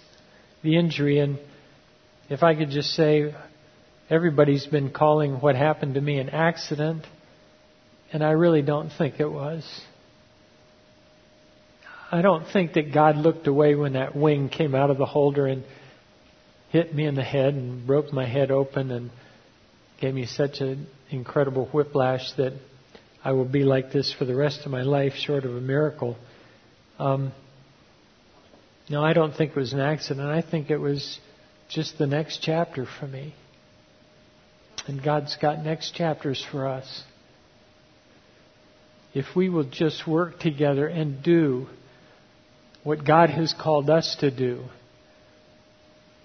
the 0.63 0.77
injury, 0.77 1.19
and 1.19 1.39
if 2.29 2.43
I 2.43 2.55
could 2.55 2.71
just 2.71 2.89
say, 2.89 3.33
everybody's 4.09 4.65
been 4.65 4.91
calling 4.91 5.35
what 5.35 5.55
happened 5.55 5.95
to 5.95 6.01
me 6.01 6.19
an 6.19 6.29
accident. 6.29 7.05
And 8.11 8.21
I 8.21 8.31
really 8.31 8.61
don't 8.61 8.89
think 8.89 9.19
it 9.19 9.31
was. 9.31 9.65
I 12.11 12.21
don't 12.21 12.45
think 12.51 12.73
that 12.73 12.93
God 12.93 13.15
looked 13.15 13.47
away 13.47 13.75
when 13.75 13.93
that 13.93 14.13
wing 14.13 14.49
came 14.49 14.75
out 14.75 14.89
of 14.91 14.97
the 14.97 15.05
holder 15.05 15.47
and 15.47 15.63
hit 16.69 16.93
me 16.93 17.05
in 17.05 17.15
the 17.15 17.23
head 17.23 17.53
and 17.53 17.87
broke 17.87 18.11
my 18.11 18.25
head 18.25 18.51
open 18.51 18.91
and 18.91 19.09
gave 20.01 20.13
me 20.13 20.25
such 20.25 20.59
an 20.59 20.87
incredible 21.09 21.67
whiplash 21.67 22.29
that 22.33 22.53
I 23.23 23.31
will 23.31 23.45
be 23.45 23.63
like 23.63 23.93
this 23.93 24.13
for 24.13 24.25
the 24.25 24.35
rest 24.35 24.65
of 24.65 24.71
my 24.71 24.81
life, 24.81 25.13
short 25.13 25.45
of 25.45 25.55
a 25.55 25.61
miracle. 25.61 26.17
Um, 26.99 27.31
no, 28.89 29.03
I 29.03 29.13
don't 29.13 29.33
think 29.35 29.51
it 29.51 29.57
was 29.57 29.73
an 29.73 29.79
accident. 29.79 30.27
I 30.27 30.41
think 30.41 30.69
it 30.69 30.77
was 30.77 31.19
just 31.69 31.97
the 31.97 32.07
next 32.07 32.39
chapter 32.41 32.85
for 32.99 33.07
me. 33.07 33.33
And 34.87 35.01
God's 35.01 35.37
got 35.37 35.63
next 35.63 35.95
chapters 35.95 36.45
for 36.51 36.67
us 36.67 37.03
if 39.13 39.35
we 39.35 39.47
will 39.47 39.63
just 39.63 40.07
work 40.07 40.39
together 40.39 40.87
and 40.87 41.21
do 41.21 41.67
what 42.83 43.05
God 43.05 43.29
has 43.29 43.53
called 43.53 43.89
us 43.89 44.17
to 44.19 44.31
do, 44.31 44.65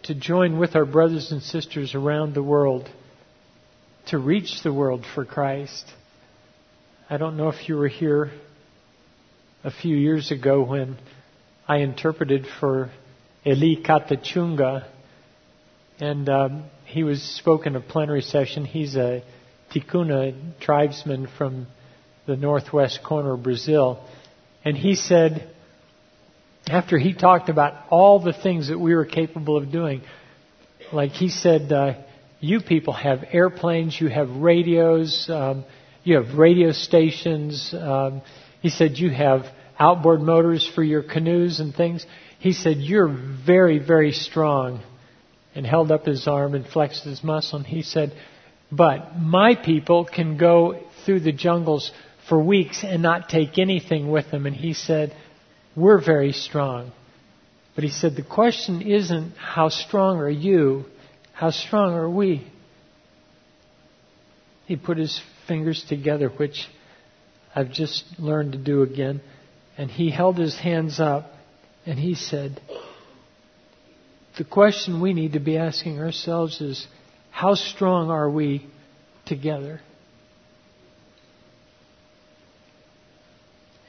to 0.04 0.14
join 0.14 0.58
with 0.58 0.74
our 0.74 0.86
brothers 0.86 1.30
and 1.30 1.42
sisters 1.42 1.94
around 1.94 2.34
the 2.34 2.42
world 2.42 2.88
to 4.06 4.18
reach 4.18 4.62
the 4.62 4.72
world 4.72 5.04
for 5.14 5.24
Christ. 5.24 5.84
I 7.10 7.18
don't 7.18 7.36
know 7.36 7.48
if 7.48 7.68
you 7.68 7.76
were 7.76 7.88
here 7.88 8.30
a 9.62 9.70
few 9.70 9.94
years 9.94 10.30
ago 10.30 10.62
when 10.62 10.96
I 11.68 11.80
interpreted 11.80 12.46
for 12.60 12.90
Eli 13.46 13.82
Katachunga, 13.82 14.86
and 16.00 16.26
um, 16.30 16.64
he 16.86 17.02
was 17.02 17.22
spoken 17.22 17.76
a 17.76 17.80
plenary 17.80 18.22
session. 18.22 18.64
He's 18.64 18.96
a 18.96 19.22
Tikuna 19.70 20.58
tribesman 20.60 21.28
from 21.36 21.66
the 22.26 22.36
northwest 22.36 23.00
corner 23.04 23.34
of 23.34 23.42
Brazil. 23.42 24.02
And 24.64 24.78
he 24.78 24.94
said, 24.94 25.50
after 26.68 26.96
he 26.96 27.12
talked 27.12 27.50
about 27.50 27.74
all 27.90 28.18
the 28.18 28.32
things 28.32 28.68
that 28.68 28.78
we 28.78 28.94
were 28.94 29.04
capable 29.04 29.58
of 29.58 29.70
doing, 29.70 30.00
like 30.90 31.10
he 31.10 31.28
said, 31.28 31.70
uh, 31.70 31.94
you 32.40 32.60
people 32.60 32.94
have 32.94 33.24
airplanes, 33.30 34.00
you 34.00 34.08
have 34.08 34.30
radios, 34.30 35.28
um, 35.28 35.66
you 36.02 36.16
have 36.16 36.38
radio 36.38 36.72
stations. 36.72 37.74
Um, 37.74 38.22
he 38.62 38.70
said 38.70 38.96
you 38.96 39.10
have 39.10 39.44
outboard 39.78 40.20
motors 40.20 40.66
for 40.74 40.82
your 40.82 41.02
canoes 41.02 41.60
and 41.60 41.74
things. 41.74 42.04
He 42.38 42.52
said 42.52 42.78
you're 42.78 43.08
very, 43.08 43.78
very 43.78 44.12
strong, 44.12 44.80
and 45.54 45.66
held 45.66 45.90
up 45.90 46.06
his 46.06 46.26
arm 46.26 46.54
and 46.54 46.66
flexed 46.66 47.04
his 47.04 47.24
muscle. 47.24 47.58
And 47.58 47.66
he 47.66 47.82
said, 47.82 48.12
but 48.70 49.18
my 49.18 49.54
people 49.54 50.04
can 50.04 50.36
go 50.36 50.80
through 51.04 51.20
the 51.20 51.32
jungles 51.32 51.90
for 52.28 52.38
weeks 52.38 52.84
and 52.84 53.02
not 53.02 53.28
take 53.28 53.58
anything 53.58 54.10
with 54.10 54.30
them. 54.30 54.46
And 54.46 54.54
he 54.54 54.74
said, 54.74 55.16
We're 55.74 56.04
very 56.04 56.32
strong. 56.32 56.92
But 57.74 57.84
he 57.84 57.90
said, 57.90 58.14
The 58.14 58.22
question 58.22 58.82
isn't 58.82 59.36
how 59.36 59.70
strong 59.70 60.18
are 60.18 60.28
you, 60.28 60.84
how 61.32 61.50
strong 61.50 61.94
are 61.94 62.10
we? 62.10 62.46
He 64.66 64.76
put 64.76 64.98
his 64.98 65.18
fingers 65.46 65.82
together, 65.88 66.28
which 66.28 66.68
I've 67.54 67.72
just 67.72 68.04
learned 68.18 68.52
to 68.52 68.58
do 68.58 68.82
again. 68.82 69.22
And 69.78 69.88
he 69.90 70.10
held 70.10 70.36
his 70.36 70.58
hands 70.58 70.98
up 70.98 71.30
and 71.86 71.98
he 71.98 72.16
said, 72.16 72.60
The 74.36 74.44
question 74.44 75.00
we 75.00 75.14
need 75.14 75.34
to 75.34 75.40
be 75.40 75.56
asking 75.56 76.00
ourselves 76.00 76.60
is, 76.60 76.86
How 77.30 77.54
strong 77.54 78.10
are 78.10 78.28
we 78.28 78.66
together? 79.24 79.80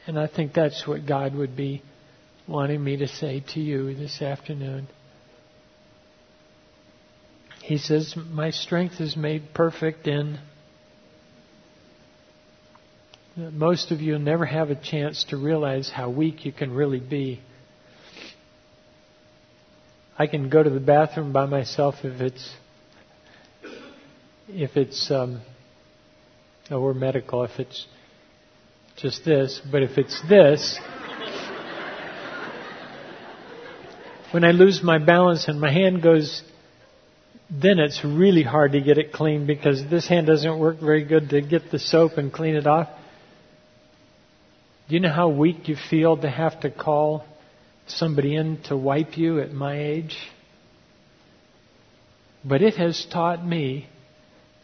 And 0.05 0.19
I 0.19 0.27
think 0.27 0.53
that's 0.53 0.87
what 0.87 1.07
God 1.07 1.35
would 1.35 1.55
be 1.55 1.81
wanting 2.47 2.83
me 2.83 2.97
to 2.97 3.07
say 3.07 3.43
to 3.53 3.59
you 3.59 3.93
this 3.95 4.21
afternoon. 4.21 4.87
He 7.63 7.77
says, 7.79 8.15
My 8.15 8.51
strength 8.51 9.01
is 9.01 9.17
made 9.17 9.53
perfect 9.55 10.07
in. 10.07 10.39
Most 13.39 13.91
of 13.91 14.01
you 14.01 14.19
never 14.19 14.45
have 14.45 14.69
a 14.69 14.75
chance 14.75 15.23
to 15.29 15.37
realize 15.37 15.89
how 15.89 16.09
weak 16.09 16.43
you 16.43 16.51
can 16.51 16.73
really 16.73 16.99
be. 16.99 17.39
I 20.17 20.27
can 20.27 20.49
go 20.49 20.61
to 20.61 20.69
the 20.69 20.81
bathroom 20.81 21.31
by 21.31 21.45
myself 21.45 21.95
if 22.03 22.19
it's 22.19 22.53
if 24.49 24.75
it's 24.75 25.09
um, 25.09 25.41
oh, 26.69 26.81
we're 26.81 26.93
medical 26.93 27.43
if 27.45 27.51
it's 27.59 27.87
just 28.97 29.23
this, 29.23 29.61
but 29.71 29.83
if 29.83 29.97
it's 29.97 30.21
this, 30.27 30.77
when 34.31 34.43
I 34.43 34.51
lose 34.51 34.83
my 34.83 34.97
balance 34.97 35.47
and 35.47 35.61
my 35.61 35.71
hand 35.71 36.03
goes, 36.03 36.43
then 37.49 37.79
it's 37.79 38.03
really 38.03 38.43
hard 38.43 38.73
to 38.73 38.81
get 38.81 38.97
it 38.97 39.13
clean 39.13 39.47
because 39.47 39.89
this 39.89 40.09
hand 40.09 40.27
doesn't 40.27 40.59
work 40.59 40.81
very 40.81 41.05
good 41.05 41.29
to 41.29 41.39
get 41.39 41.71
the 41.71 41.79
soap 41.79 42.17
and 42.17 42.33
clean 42.33 42.55
it 42.55 42.67
off. 42.67 42.89
Do 44.89 44.95
you 44.95 45.01
know 45.01 45.13
how 45.13 45.29
weak 45.29 45.67
you 45.67 45.75
feel 45.91 46.17
to 46.17 46.29
have 46.29 46.61
to 46.61 46.71
call 46.71 47.23
somebody 47.85 48.35
in 48.35 48.59
to 48.63 48.75
wipe 48.75 49.19
you 49.19 49.39
at 49.39 49.53
my 49.53 49.79
age? 49.79 50.17
But 52.43 52.63
it 52.63 52.73
has 52.73 53.05
taught 53.13 53.45
me 53.45 53.87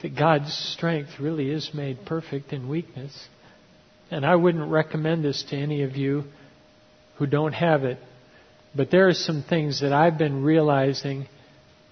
that 0.02 0.18
God's 0.18 0.52
strength 0.52 1.20
really 1.20 1.52
is 1.52 1.70
made 1.76 2.06
perfect 2.08 2.54
in 2.54 2.68
weakness. 2.68 3.28
And 4.10 4.26
I 4.26 4.36
wouldn't 4.36 4.72
recommend 4.72 5.24
this 5.24 5.44
to 5.52 5.56
any 5.56 5.84
of 5.84 5.96
you 5.96 6.24
who 7.18 7.28
don't 7.28 7.54
have 7.54 7.84
it. 7.84 8.00
But 8.74 8.90
there 8.90 9.08
are 9.08 9.14
some 9.14 9.44
things 9.48 9.82
that 9.82 9.94
I've 9.94 10.18
been 10.18 10.42
realizing 10.42 11.28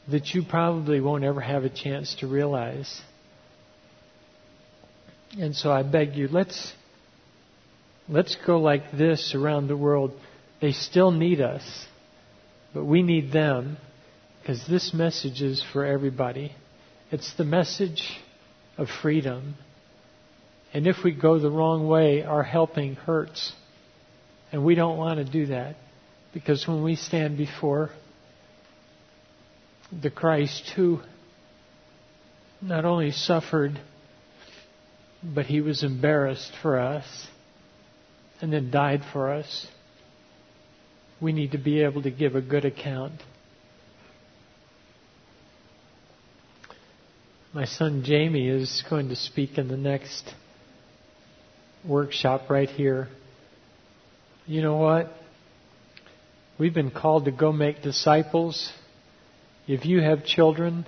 that 0.10 0.34
you 0.34 0.42
probably 0.44 1.00
won't 1.00 1.24
ever 1.24 1.40
have 1.40 1.66
a 1.66 1.70
chance 1.70 2.16
to 2.16 2.28
realize. 2.28 3.00
And 5.40 5.56
so 5.56 5.72
I 5.72 5.84
beg 5.84 6.16
you, 6.16 6.28
let's, 6.28 6.74
let's 8.14 8.38
go 8.45 8.59
like 8.59 8.91
this 8.91 9.34
around 9.34 9.68
the 9.68 9.76
world. 9.76 10.11
They 10.61 10.72
still 10.72 11.09
need 11.09 11.41
us, 11.41 11.64
but 12.72 12.86
we 12.86 13.01
need 13.01 13.32
them 13.32 13.78
because 14.39 14.64
this 14.68 14.93
message 14.93 15.41
is 15.41 15.66
for 15.74 15.84
everybody. 15.84 16.51
It's 17.11 17.34
the 17.38 17.43
message 17.43 18.03
of 18.78 18.88
freedom. 19.01 19.55
And 20.76 20.86
if 20.86 20.97
we 21.03 21.11
go 21.11 21.39
the 21.39 21.49
wrong 21.49 21.88
way, 21.88 22.24
our 22.24 22.43
helping 22.43 22.95
hurts. 22.95 23.51
And 24.51 24.64
we 24.64 24.76
don't 24.76 24.97
want 24.97 25.18
to 25.18 25.26
do 25.26 25.47
that. 25.47 25.76
Because 26.36 26.68
when 26.68 26.84
we 26.84 26.95
stand 26.95 27.36
before 27.36 27.89
the 29.91 30.11
Christ 30.11 30.72
who 30.76 30.99
not 32.61 32.86
only 32.86 33.11
suffered, 33.11 33.80
but 35.24 35.47
he 35.47 35.61
was 35.61 35.84
embarrassed 35.84 36.51
for 36.61 36.80
us 36.80 37.28
and 38.44 38.52
then 38.52 38.70
died 38.70 39.02
for 39.14 39.32
us, 39.32 39.68
we 41.22 41.32
need 41.32 41.54
to 41.54 41.58
be 41.58 41.82
able 41.82 42.04
to 42.04 42.12
give 42.12 42.36
a 42.36 42.41
good 42.41 42.66
account. 42.66 43.24
My 47.54 47.64
son 47.64 48.04
Jamie 48.06 48.50
is 48.50 48.84
going 48.89 49.08
to 49.08 49.16
speak 49.16 49.58
in 49.58 49.70
the 49.70 49.78
next 49.78 50.30
workshop 51.88 52.50
right 52.50 52.68
here. 52.68 53.08
You 54.46 54.62
know 54.62 54.76
what? 54.76 55.14
We've 56.60 56.74
been 56.74 56.91
called 56.91 57.24
to 57.24 57.32
go 57.32 57.54
make 57.54 57.82
disciples. 57.82 58.74
If 59.70 59.86
you 59.86 60.02
have 60.02 60.26
children, 60.26 60.86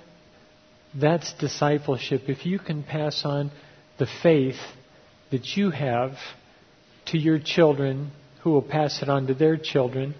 that's 0.94 1.32
discipleship. 1.32 2.24
If 2.28 2.44
you 2.44 2.58
can 2.58 2.82
pass 2.82 3.22
on 3.24 3.50
the 3.98 4.06
faith 4.22 4.60
that 5.30 5.56
you 5.56 5.70
have 5.70 6.18
to 7.06 7.18
your 7.18 7.38
children, 7.38 8.10
who 8.42 8.50
will 8.50 8.62
pass 8.62 9.02
it 9.02 9.08
on 9.08 9.26
to 9.26 9.34
their 9.34 9.56
children, 9.56 10.14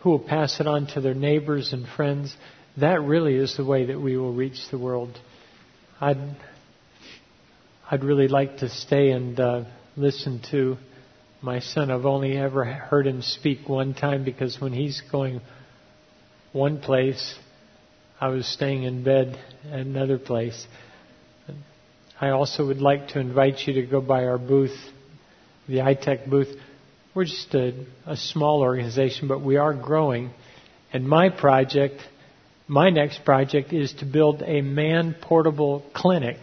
who 0.00 0.10
will 0.10 0.18
pass 0.18 0.60
it 0.60 0.66
on 0.66 0.86
to 0.88 1.00
their 1.00 1.14
neighbors 1.14 1.72
and 1.72 1.86
friends, 1.86 2.36
that 2.76 3.00
really 3.02 3.36
is 3.36 3.56
the 3.56 3.64
way 3.64 3.86
that 3.86 4.00
we 4.00 4.16
will 4.16 4.32
reach 4.32 4.68
the 4.70 4.78
world. 4.78 5.18
I'd, 6.00 6.36
I'd 7.90 8.02
really 8.02 8.28
like 8.28 8.58
to 8.58 8.68
stay 8.68 9.10
and 9.10 9.38
uh, 9.38 9.64
listen 9.96 10.40
to 10.50 10.76
my 11.40 11.60
son. 11.60 11.90
I've 11.90 12.06
only 12.06 12.36
ever 12.36 12.64
heard 12.64 13.06
him 13.06 13.22
speak 13.22 13.68
one 13.68 13.94
time 13.94 14.24
because 14.24 14.60
when 14.60 14.72
he's 14.72 15.02
going 15.12 15.40
one 16.52 16.80
place, 16.80 17.34
I 18.20 18.28
was 18.28 18.46
staying 18.46 18.84
in 18.84 19.04
bed 19.04 19.38
at 19.70 19.80
another 19.80 20.18
place. 20.18 20.66
I 22.20 22.30
also 22.30 22.66
would 22.66 22.80
like 22.80 23.08
to 23.08 23.20
invite 23.20 23.66
you 23.66 23.74
to 23.74 23.82
go 23.82 24.00
by 24.00 24.24
our 24.24 24.38
booth, 24.38 24.76
the 25.68 25.82
I-TEC 25.82 26.26
booth. 26.26 26.54
We're 27.14 27.24
just 27.24 27.54
a, 27.54 27.86
a 28.06 28.16
small 28.16 28.60
organization, 28.60 29.28
but 29.28 29.40
we 29.40 29.56
are 29.56 29.72
growing. 29.72 30.30
And 30.92 31.08
my 31.08 31.28
project, 31.28 32.00
my 32.66 32.90
next 32.90 33.24
project 33.24 33.72
is 33.72 33.92
to 33.94 34.04
build 34.04 34.42
a 34.42 34.60
man 34.60 35.14
portable 35.20 35.84
clinic 35.94 36.36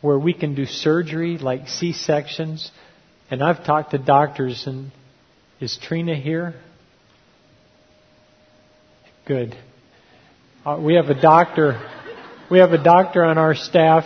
where 0.00 0.18
we 0.18 0.32
can 0.32 0.54
do 0.54 0.66
surgery 0.66 1.38
like 1.38 1.68
C 1.68 1.92
sections. 1.92 2.70
And 3.30 3.42
I've 3.42 3.64
talked 3.64 3.90
to 3.92 3.98
doctors, 3.98 4.66
and 4.66 4.90
is 5.60 5.78
Trina 5.82 6.14
here? 6.14 6.54
Good. 9.26 9.56
Uh, 10.64 10.78
we 10.80 10.94
have 10.94 11.06
a 11.06 11.20
doctor. 11.20 11.80
We 12.50 12.58
have 12.60 12.72
a 12.72 12.82
doctor 12.82 13.24
on 13.24 13.38
our 13.38 13.54
staff, 13.54 14.04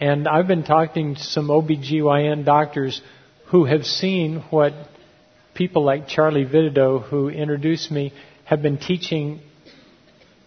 and 0.00 0.26
I've 0.26 0.46
been 0.46 0.64
talking 0.64 1.14
to 1.14 1.22
some 1.22 1.48
OBGYN 1.48 2.46
doctors 2.46 3.02
who 3.48 3.66
have 3.66 3.84
seen 3.84 4.42
what 4.48 4.72
people 5.54 5.84
like 5.84 6.08
Charlie 6.08 6.46
Vidido, 6.46 7.02
who 7.02 7.28
introduced 7.28 7.90
me, 7.90 8.14
have 8.44 8.62
been 8.62 8.78
teaching 8.78 9.40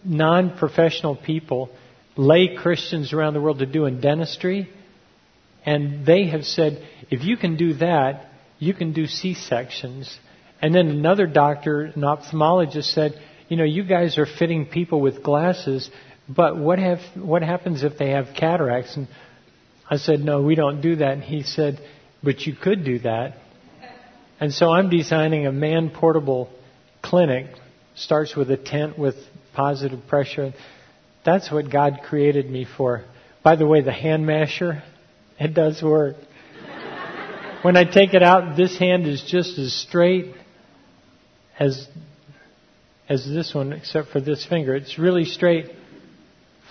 non 0.02 0.56
professional 0.58 1.14
people 1.14 1.70
lay 2.16 2.56
Christians 2.56 3.12
around 3.12 3.34
the 3.34 3.40
world 3.40 3.60
to 3.60 3.66
do 3.66 3.86
in 3.86 4.00
dentistry. 4.00 4.68
And 5.64 6.04
they 6.04 6.26
have 6.26 6.44
said, 6.44 6.84
if 7.10 7.22
you 7.22 7.36
can 7.36 7.56
do 7.56 7.74
that, 7.74 8.26
you 8.58 8.74
can 8.74 8.92
do 8.92 9.06
C 9.06 9.34
sections. 9.34 10.18
And 10.60 10.74
then 10.74 10.88
another 10.88 11.26
doctor, 11.26 11.82
an 11.82 12.02
ophthalmologist, 12.02 12.92
said, 12.92 13.20
you 13.48 13.56
know, 13.56 13.64
you 13.64 13.84
guys 13.84 14.18
are 14.18 14.26
fitting 14.26 14.66
people 14.66 15.00
with 15.00 15.22
glasses, 15.22 15.88
but 16.28 16.56
what 16.56 16.78
have 16.78 16.98
what 17.14 17.42
happens 17.42 17.84
if 17.84 17.98
they 17.98 18.10
have 18.10 18.28
cataracts? 18.34 18.96
And 18.96 19.06
I 19.88 19.96
said, 19.96 20.20
no, 20.20 20.42
we 20.42 20.54
don't 20.54 20.80
do 20.80 20.96
that. 20.96 21.12
And 21.12 21.22
he 21.22 21.42
said, 21.42 21.80
but 22.22 22.40
you 22.42 22.54
could 22.54 22.84
do 22.84 23.00
that. 23.00 23.36
And 24.40 24.52
so 24.52 24.70
I'm 24.70 24.90
designing 24.90 25.46
a 25.46 25.52
man 25.52 25.90
portable 25.90 26.50
clinic. 27.02 27.46
Starts 27.94 28.34
with 28.34 28.50
a 28.50 28.56
tent 28.56 28.98
with 28.98 29.14
positive 29.54 30.00
pressure. 30.08 30.52
That's 31.24 31.50
what 31.50 31.70
God 31.70 32.00
created 32.04 32.50
me 32.50 32.66
for. 32.76 33.04
By 33.42 33.56
the 33.56 33.66
way, 33.66 33.82
the 33.82 33.92
hand 33.92 34.26
masher, 34.26 34.82
it 35.38 35.54
does 35.54 35.82
work. 35.82 36.16
when 37.62 37.76
I 37.76 37.84
take 37.84 38.14
it 38.14 38.22
out, 38.22 38.56
this 38.56 38.76
hand 38.78 39.06
is 39.06 39.22
just 39.22 39.58
as 39.58 39.72
straight 39.72 40.34
as 41.58 41.86
as 43.08 43.24
this 43.26 43.54
one, 43.54 43.72
except 43.72 44.08
for 44.08 44.20
this 44.20 44.44
finger. 44.46 44.74
It's 44.74 44.98
really 44.98 45.24
straight. 45.24 45.66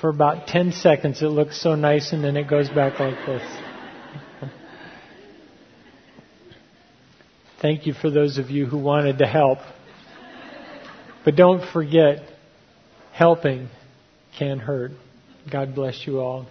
For 0.03 0.09
about 0.09 0.47
10 0.47 0.73
seconds, 0.73 1.21
it 1.21 1.27
looks 1.27 1.61
so 1.61 1.75
nice, 1.75 2.11
and 2.11 2.21
then 2.21 2.35
it 2.35 2.49
goes 2.49 2.67
back 2.67 2.99
like 2.99 3.15
this. 3.25 3.41
Thank 7.61 7.87
you 7.87 7.93
for 7.93 8.09
those 8.09 8.37
of 8.37 8.49
you 8.49 8.65
who 8.65 8.77
wanted 8.77 9.19
to 9.19 9.25
help. 9.25 9.59
But 11.23 11.37
don't 11.37 11.63
forget, 11.71 12.17
helping 13.13 13.69
can 14.37 14.59
hurt. 14.59 14.91
God 15.49 15.73
bless 15.73 16.05
you 16.05 16.19
all. 16.19 16.47